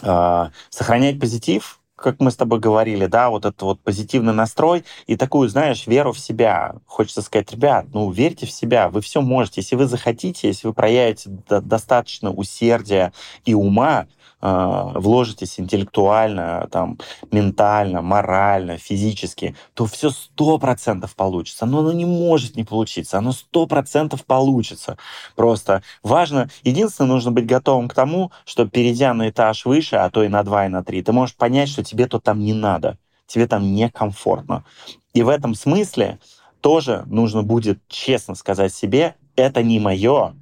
А, 0.01 0.51
сохранять 0.69 1.19
позитив, 1.19 1.79
как 1.95 2.19
мы 2.19 2.29
с 2.29 2.35
тобой 2.35 2.59
говорили, 2.59 3.05
да, 3.05 3.29
вот 3.29 3.45
этот 3.45 3.61
вот 3.61 3.79
позитивный 3.79 4.33
настрой 4.33 4.83
и 5.07 5.15
такую, 5.15 5.47
знаешь, 5.47 5.87
веру 5.87 6.11
в 6.11 6.19
себя. 6.19 6.75
Хочется 6.85 7.21
сказать, 7.21 7.51
ребят, 7.53 7.85
ну, 7.93 8.11
верьте 8.11 8.45
в 8.45 8.51
себя, 8.51 8.89
вы 8.89 9.01
все 9.01 9.21
можете. 9.21 9.61
Если 9.61 9.75
вы 9.75 9.87
захотите, 9.87 10.49
если 10.49 10.67
вы 10.67 10.73
проявите 10.73 11.29
достаточно 11.47 12.31
усердия 12.31 13.13
и 13.45 13.53
ума, 13.53 14.07
вложитесь 14.45 15.59
интеллектуально, 15.59 16.67
там, 16.71 16.99
ментально, 17.31 18.01
морально, 18.01 18.77
физически, 18.77 19.55
то 19.73 19.85
все 19.85 20.09
сто 20.09 20.57
процентов 20.59 21.15
получится. 21.15 21.65
Но 21.65 21.79
оно 21.79 21.91
не 21.91 22.05
может 22.05 22.55
не 22.55 22.63
получиться, 22.63 23.17
оно 23.17 23.31
сто 23.31 23.65
процентов 23.65 24.25
получится. 24.25 24.97
Просто 25.35 25.81
важно, 26.03 26.49
единственное, 26.63 27.09
нужно 27.09 27.31
быть 27.31 27.45
готовым 27.45 27.87
к 27.87 27.93
тому, 27.93 28.31
что 28.45 28.67
перейдя 28.67 29.13
на 29.13 29.29
этаж 29.29 29.65
выше, 29.65 29.95
а 29.95 30.09
то 30.09 30.23
и 30.23 30.27
на 30.27 30.43
два, 30.43 30.65
и 30.65 30.69
на 30.69 30.83
три, 30.83 31.01
ты 31.01 31.11
можешь 31.11 31.35
понять, 31.35 31.69
что 31.69 31.83
тебе 31.83 32.07
то 32.07 32.19
там 32.19 32.39
не 32.39 32.53
надо, 32.53 32.97
тебе 33.27 33.47
там 33.47 33.73
некомфортно. 33.73 34.63
И 35.13 35.23
в 35.23 35.29
этом 35.29 35.55
смысле 35.55 36.19
тоже 36.61 37.03
нужно 37.07 37.43
будет 37.43 37.79
честно 37.87 38.35
сказать 38.35 38.73
себе, 38.73 39.15
это 39.35 39.63
не 39.63 39.79
мое, 39.79 40.35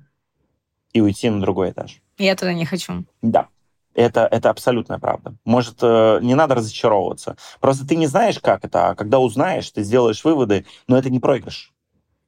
и 0.93 1.01
уйти 1.01 1.29
на 1.29 1.41
другой 1.41 1.71
этаж. 1.71 2.01
Я 2.17 2.35
туда 2.35 2.53
не 2.53 2.65
хочу. 2.65 3.05
Да. 3.21 3.47
Это, 3.95 4.25
это 4.25 4.49
абсолютная 4.49 4.99
правда. 4.99 5.35
Может, 5.45 5.77
э, 5.81 6.19
не 6.21 6.35
надо 6.35 6.55
разочаровываться. 6.55 7.37
Просто 7.59 7.87
ты 7.87 7.95
не 7.95 8.07
знаешь, 8.07 8.39
как 8.39 8.65
это, 8.65 8.89
а 8.89 8.95
когда 8.95 9.19
узнаешь, 9.19 9.69
ты 9.69 9.83
сделаешь 9.83 10.23
выводы, 10.23 10.65
но 10.87 10.97
это 10.97 11.09
не 11.09 11.19
проигрыш. 11.19 11.73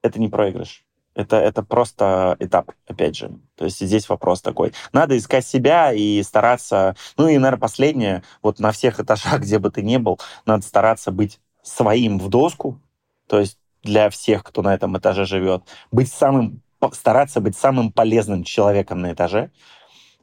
Это 0.02 0.20
не 0.20 0.30
проигрыш. 0.30 0.86
Это, 1.16 1.38
это 1.38 1.64
просто 1.64 2.36
этап, 2.40 2.72
опять 2.88 3.16
же. 3.16 3.32
То 3.56 3.66
есть 3.66 3.80
здесь 3.80 4.10
вопрос 4.10 4.42
такой. 4.42 4.74
Надо 4.92 5.18
искать 5.18 5.48
себя 5.48 5.94
и 5.94 6.22
стараться... 6.24 6.96
Ну 7.18 7.28
и, 7.28 7.38
наверное, 7.38 7.60
последнее, 7.60 8.24
вот 8.44 8.60
на 8.60 8.72
всех 8.72 9.00
этажах, 9.00 9.40
где 9.42 9.58
бы 9.58 9.72
ты 9.72 9.82
ни 9.82 9.98
был, 9.98 10.20
надо 10.46 10.64
стараться 10.64 11.12
быть 11.12 11.40
своим 11.64 12.20
в 12.20 12.30
доску, 12.30 12.80
то 13.28 13.40
есть 13.40 13.58
для 13.82 14.10
всех, 14.10 14.44
кто 14.44 14.62
на 14.62 14.74
этом 14.74 14.98
этаже 14.98 15.26
живет, 15.26 15.64
быть 15.92 16.12
самым 16.12 16.62
стараться 16.94 17.42
быть 17.42 17.58
самым 17.58 17.92
полезным 17.92 18.44
человеком 18.44 19.02
на 19.02 19.14
этаже, 19.14 19.52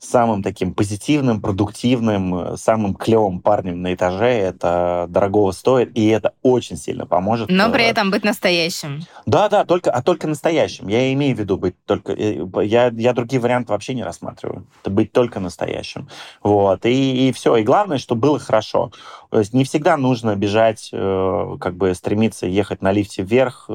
самым 0.03 0.43
таким 0.43 0.75
позитивным, 0.75 1.41
продуктивным, 1.41 2.35
э, 2.35 2.57
самым 2.57 2.95
клевым 2.95 3.41
парнем 3.41 3.83
на 3.83 3.95
этаже. 3.95 4.27
Это 4.27 5.07
дорогого 5.09 5.53
стоит, 5.53 5.97
и 5.97 6.09
это 6.09 6.35
очень 6.43 6.77
сильно 6.77 7.07
поможет. 7.07 7.49
Но 7.49 7.71
при 7.71 7.85
э, 7.85 7.91
этом 7.91 8.11
быть 8.11 8.25
настоящим. 8.25 9.03
Да, 9.27 9.49
да, 9.49 9.65
только, 9.65 9.93
а 9.93 10.03
только 10.03 10.27
настоящим. 10.27 10.89
Я 10.89 11.13
имею 11.13 11.37
в 11.37 11.39
виду 11.39 11.57
быть 11.57 11.77
только... 11.87 12.13
Э, 12.13 12.45
я, 12.65 12.89
я 12.89 13.13
другие 13.13 13.41
варианты 13.41 13.73
вообще 13.73 13.95
не 13.95 14.03
рассматриваю. 14.03 14.67
Это 14.83 14.91
быть 14.91 15.13
только 15.13 15.39
настоящим. 15.39 16.09
Вот. 16.43 16.85
И, 16.85 17.29
и 17.29 17.33
все. 17.33 17.57
И 17.57 17.63
главное, 17.63 17.99
чтобы 17.99 18.23
было 18.23 18.39
хорошо. 18.41 18.91
То 19.31 19.39
есть 19.39 19.55
не 19.55 19.65
всегда 19.65 19.97
нужно 19.97 20.35
бежать, 20.37 20.91
как 20.91 21.75
бы 21.77 21.95
стремиться 21.95 22.47
ехать 22.47 22.83
на 22.83 22.93
лифте 22.93 23.23
вверх. 23.23 23.71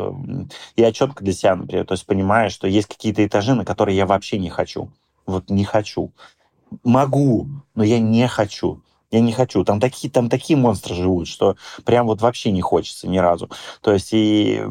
Я 0.76 0.92
четко 0.92 1.24
для 1.24 1.34
себя, 1.34 1.56
например, 1.56 1.86
то 1.86 1.94
есть 1.94 2.06
понимаю, 2.06 2.52
что 2.52 2.68
есть 2.68 2.88
какие-то 2.88 3.26
этажи, 3.26 3.56
на 3.56 3.66
которые 3.66 3.98
я 3.98 4.06
вообще 4.06 4.38
не 4.38 4.50
хочу 4.50 4.92
вот 5.28 5.50
не 5.50 5.66
хочу. 5.66 6.12
Могу, 6.84 7.48
но 7.76 7.84
я 7.84 8.00
не 8.00 8.28
хочу. 8.28 8.82
Я 9.12 9.20
не 9.22 9.32
хочу. 9.32 9.64
Там 9.64 9.80
такие, 9.80 10.12
там 10.12 10.30
такие 10.30 10.58
монстры 10.58 10.96
живут, 10.96 11.28
что 11.28 11.56
прям 11.86 12.08
вот 12.08 12.22
вообще 12.22 12.52
не 12.52 12.62
хочется 12.62 13.08
ни 13.08 13.18
разу. 13.18 13.50
То 13.82 13.94
есть 13.94 14.10
и 14.12 14.64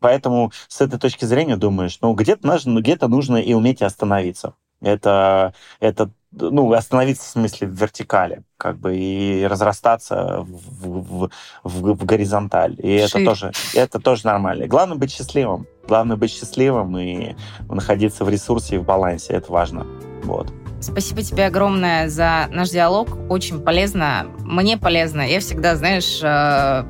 поэтому 0.00 0.52
с 0.68 0.80
этой 0.80 0.98
точки 0.98 1.24
зрения 1.24 1.56
думаешь, 1.56 1.98
ну 2.00 2.14
где-то 2.14 2.46
нужно, 2.46 2.80
где-то 2.80 3.08
нужно 3.08 3.36
и 3.36 3.52
уметь 3.52 3.82
остановиться. 3.82 4.54
Это, 4.82 5.54
это 5.80 6.10
ну, 6.32 6.72
остановиться 6.72 7.24
в 7.24 7.28
смысле 7.28 7.68
в 7.68 7.72
вертикали, 7.72 8.42
как 8.56 8.78
бы, 8.78 8.96
и 8.96 9.44
разрастаться 9.44 10.40
в, 10.40 11.26
в, 11.26 11.30
в, 11.62 11.94
в 11.94 12.04
горизонталь. 12.04 12.74
И 12.78 12.94
это 12.94 13.24
тоже, 13.24 13.52
это 13.74 13.98
тоже 13.98 14.26
нормально. 14.26 14.66
Главное 14.66 14.96
быть 14.96 15.12
счастливым. 15.12 15.66
Главное 15.86 16.16
быть 16.16 16.32
счастливым 16.32 16.96
и 16.98 17.34
находиться 17.68 18.24
в 18.24 18.28
ресурсе 18.28 18.76
и 18.76 18.78
в 18.78 18.84
балансе. 18.84 19.34
Это 19.34 19.52
важно. 19.52 19.86
Вот. 20.24 20.52
Спасибо 20.80 21.22
тебе 21.22 21.46
огромное 21.46 22.08
за 22.08 22.48
наш 22.50 22.70
диалог. 22.70 23.08
Очень 23.28 23.60
полезно. 23.60 24.26
Мне 24.40 24.76
полезно. 24.76 25.20
Я 25.22 25.40
всегда, 25.40 25.76
знаешь, 25.76 26.20
э, 26.22 26.84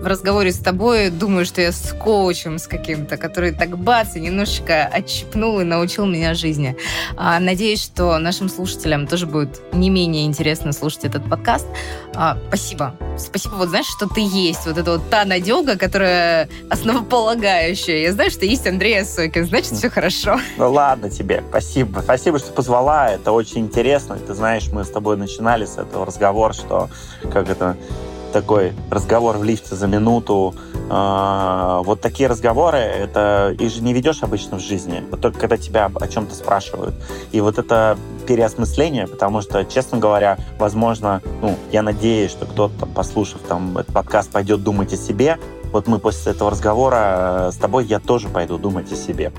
в 0.00 0.06
разговоре 0.06 0.52
с 0.52 0.58
тобой 0.58 1.10
думаю, 1.10 1.44
что 1.46 1.60
я 1.60 1.72
с 1.72 1.92
коучем 1.92 2.58
с 2.58 2.66
каким-то, 2.66 3.16
который 3.16 3.52
так 3.52 3.76
бац 3.78 4.16
и 4.16 4.20
немножечко 4.20 4.86
отщипнул 4.86 5.60
и 5.60 5.64
научил 5.64 6.06
меня 6.06 6.34
жизни. 6.34 6.76
А, 7.16 7.40
надеюсь, 7.40 7.82
что 7.82 8.18
нашим 8.18 8.48
слушателям 8.48 9.06
тоже 9.06 9.26
будет 9.26 9.60
не 9.72 9.90
менее 9.90 10.26
интересно 10.26 10.72
слушать 10.72 11.04
этот 11.04 11.28
подкаст. 11.28 11.66
А, 12.14 12.38
спасибо. 12.48 12.94
Спасибо, 13.18 13.54
вот 13.54 13.68
знаешь, 13.70 13.86
что 13.86 14.08
ты 14.08 14.20
есть. 14.20 14.66
Вот 14.66 14.78
это 14.78 14.92
вот 14.92 15.10
та 15.10 15.24
надега, 15.24 15.76
которая 15.76 16.48
основополагающая. 16.70 18.02
Я 18.02 18.12
знаю, 18.12 18.30
что 18.30 18.44
есть 18.44 18.66
Андрей 18.66 19.00
Осокин, 19.00 19.46
значит, 19.46 19.72
все 19.72 19.90
хорошо. 19.90 20.38
Ну 20.58 20.70
ладно 20.70 21.10
тебе, 21.10 21.42
спасибо. 21.48 22.00
Спасибо, 22.00 22.38
что 22.38 22.52
позвала. 22.52 23.10
Это 23.10 23.32
очень 23.32 23.62
интересно. 23.62 24.18
Ты 24.18 24.34
знаешь, 24.34 24.68
мы 24.72 24.84
с 24.84 24.90
тобой 24.90 25.16
начинали 25.16 25.64
с 25.64 25.78
этого 25.78 26.06
разговора, 26.06 26.52
что 26.52 26.88
как 27.32 27.48
это 27.48 27.76
такой 28.40 28.74
разговор 28.90 29.38
в 29.38 29.44
лифте 29.44 29.74
за 29.74 29.86
минуту. 29.86 30.54
А, 30.90 31.80
вот 31.82 32.02
такие 32.02 32.28
разговоры, 32.28 32.76
это 32.76 33.56
их 33.58 33.70
же 33.72 33.82
не 33.82 33.94
ведешь 33.94 34.22
обычно 34.22 34.58
в 34.58 34.60
жизни, 34.60 35.02
вот 35.10 35.20
только 35.20 35.40
когда 35.40 35.56
тебя 35.56 35.90
о 35.94 36.06
чем-то 36.06 36.34
спрашивают. 36.34 36.94
И 37.32 37.40
вот 37.40 37.58
это 37.58 37.96
переосмысление, 38.26 39.06
потому 39.06 39.40
что, 39.40 39.64
честно 39.64 39.98
говоря, 39.98 40.36
возможно, 40.58 41.22
ну, 41.40 41.56
я 41.72 41.82
надеюсь, 41.82 42.30
что 42.30 42.44
кто-то, 42.44 42.84
послушав 42.86 43.40
там 43.48 43.78
этот 43.78 43.94
подкаст, 43.94 44.30
пойдет 44.30 44.62
думать 44.62 44.92
о 44.92 44.96
себе. 44.96 45.38
Вот 45.72 45.86
мы 45.88 45.98
после 45.98 46.32
этого 46.32 46.50
разговора 46.50 47.48
э, 47.48 47.52
с 47.52 47.56
тобой, 47.56 47.86
я 47.86 48.00
тоже 48.00 48.28
пойду 48.28 48.58
думать 48.58 48.92
о 48.92 48.96
себе. 48.96 49.32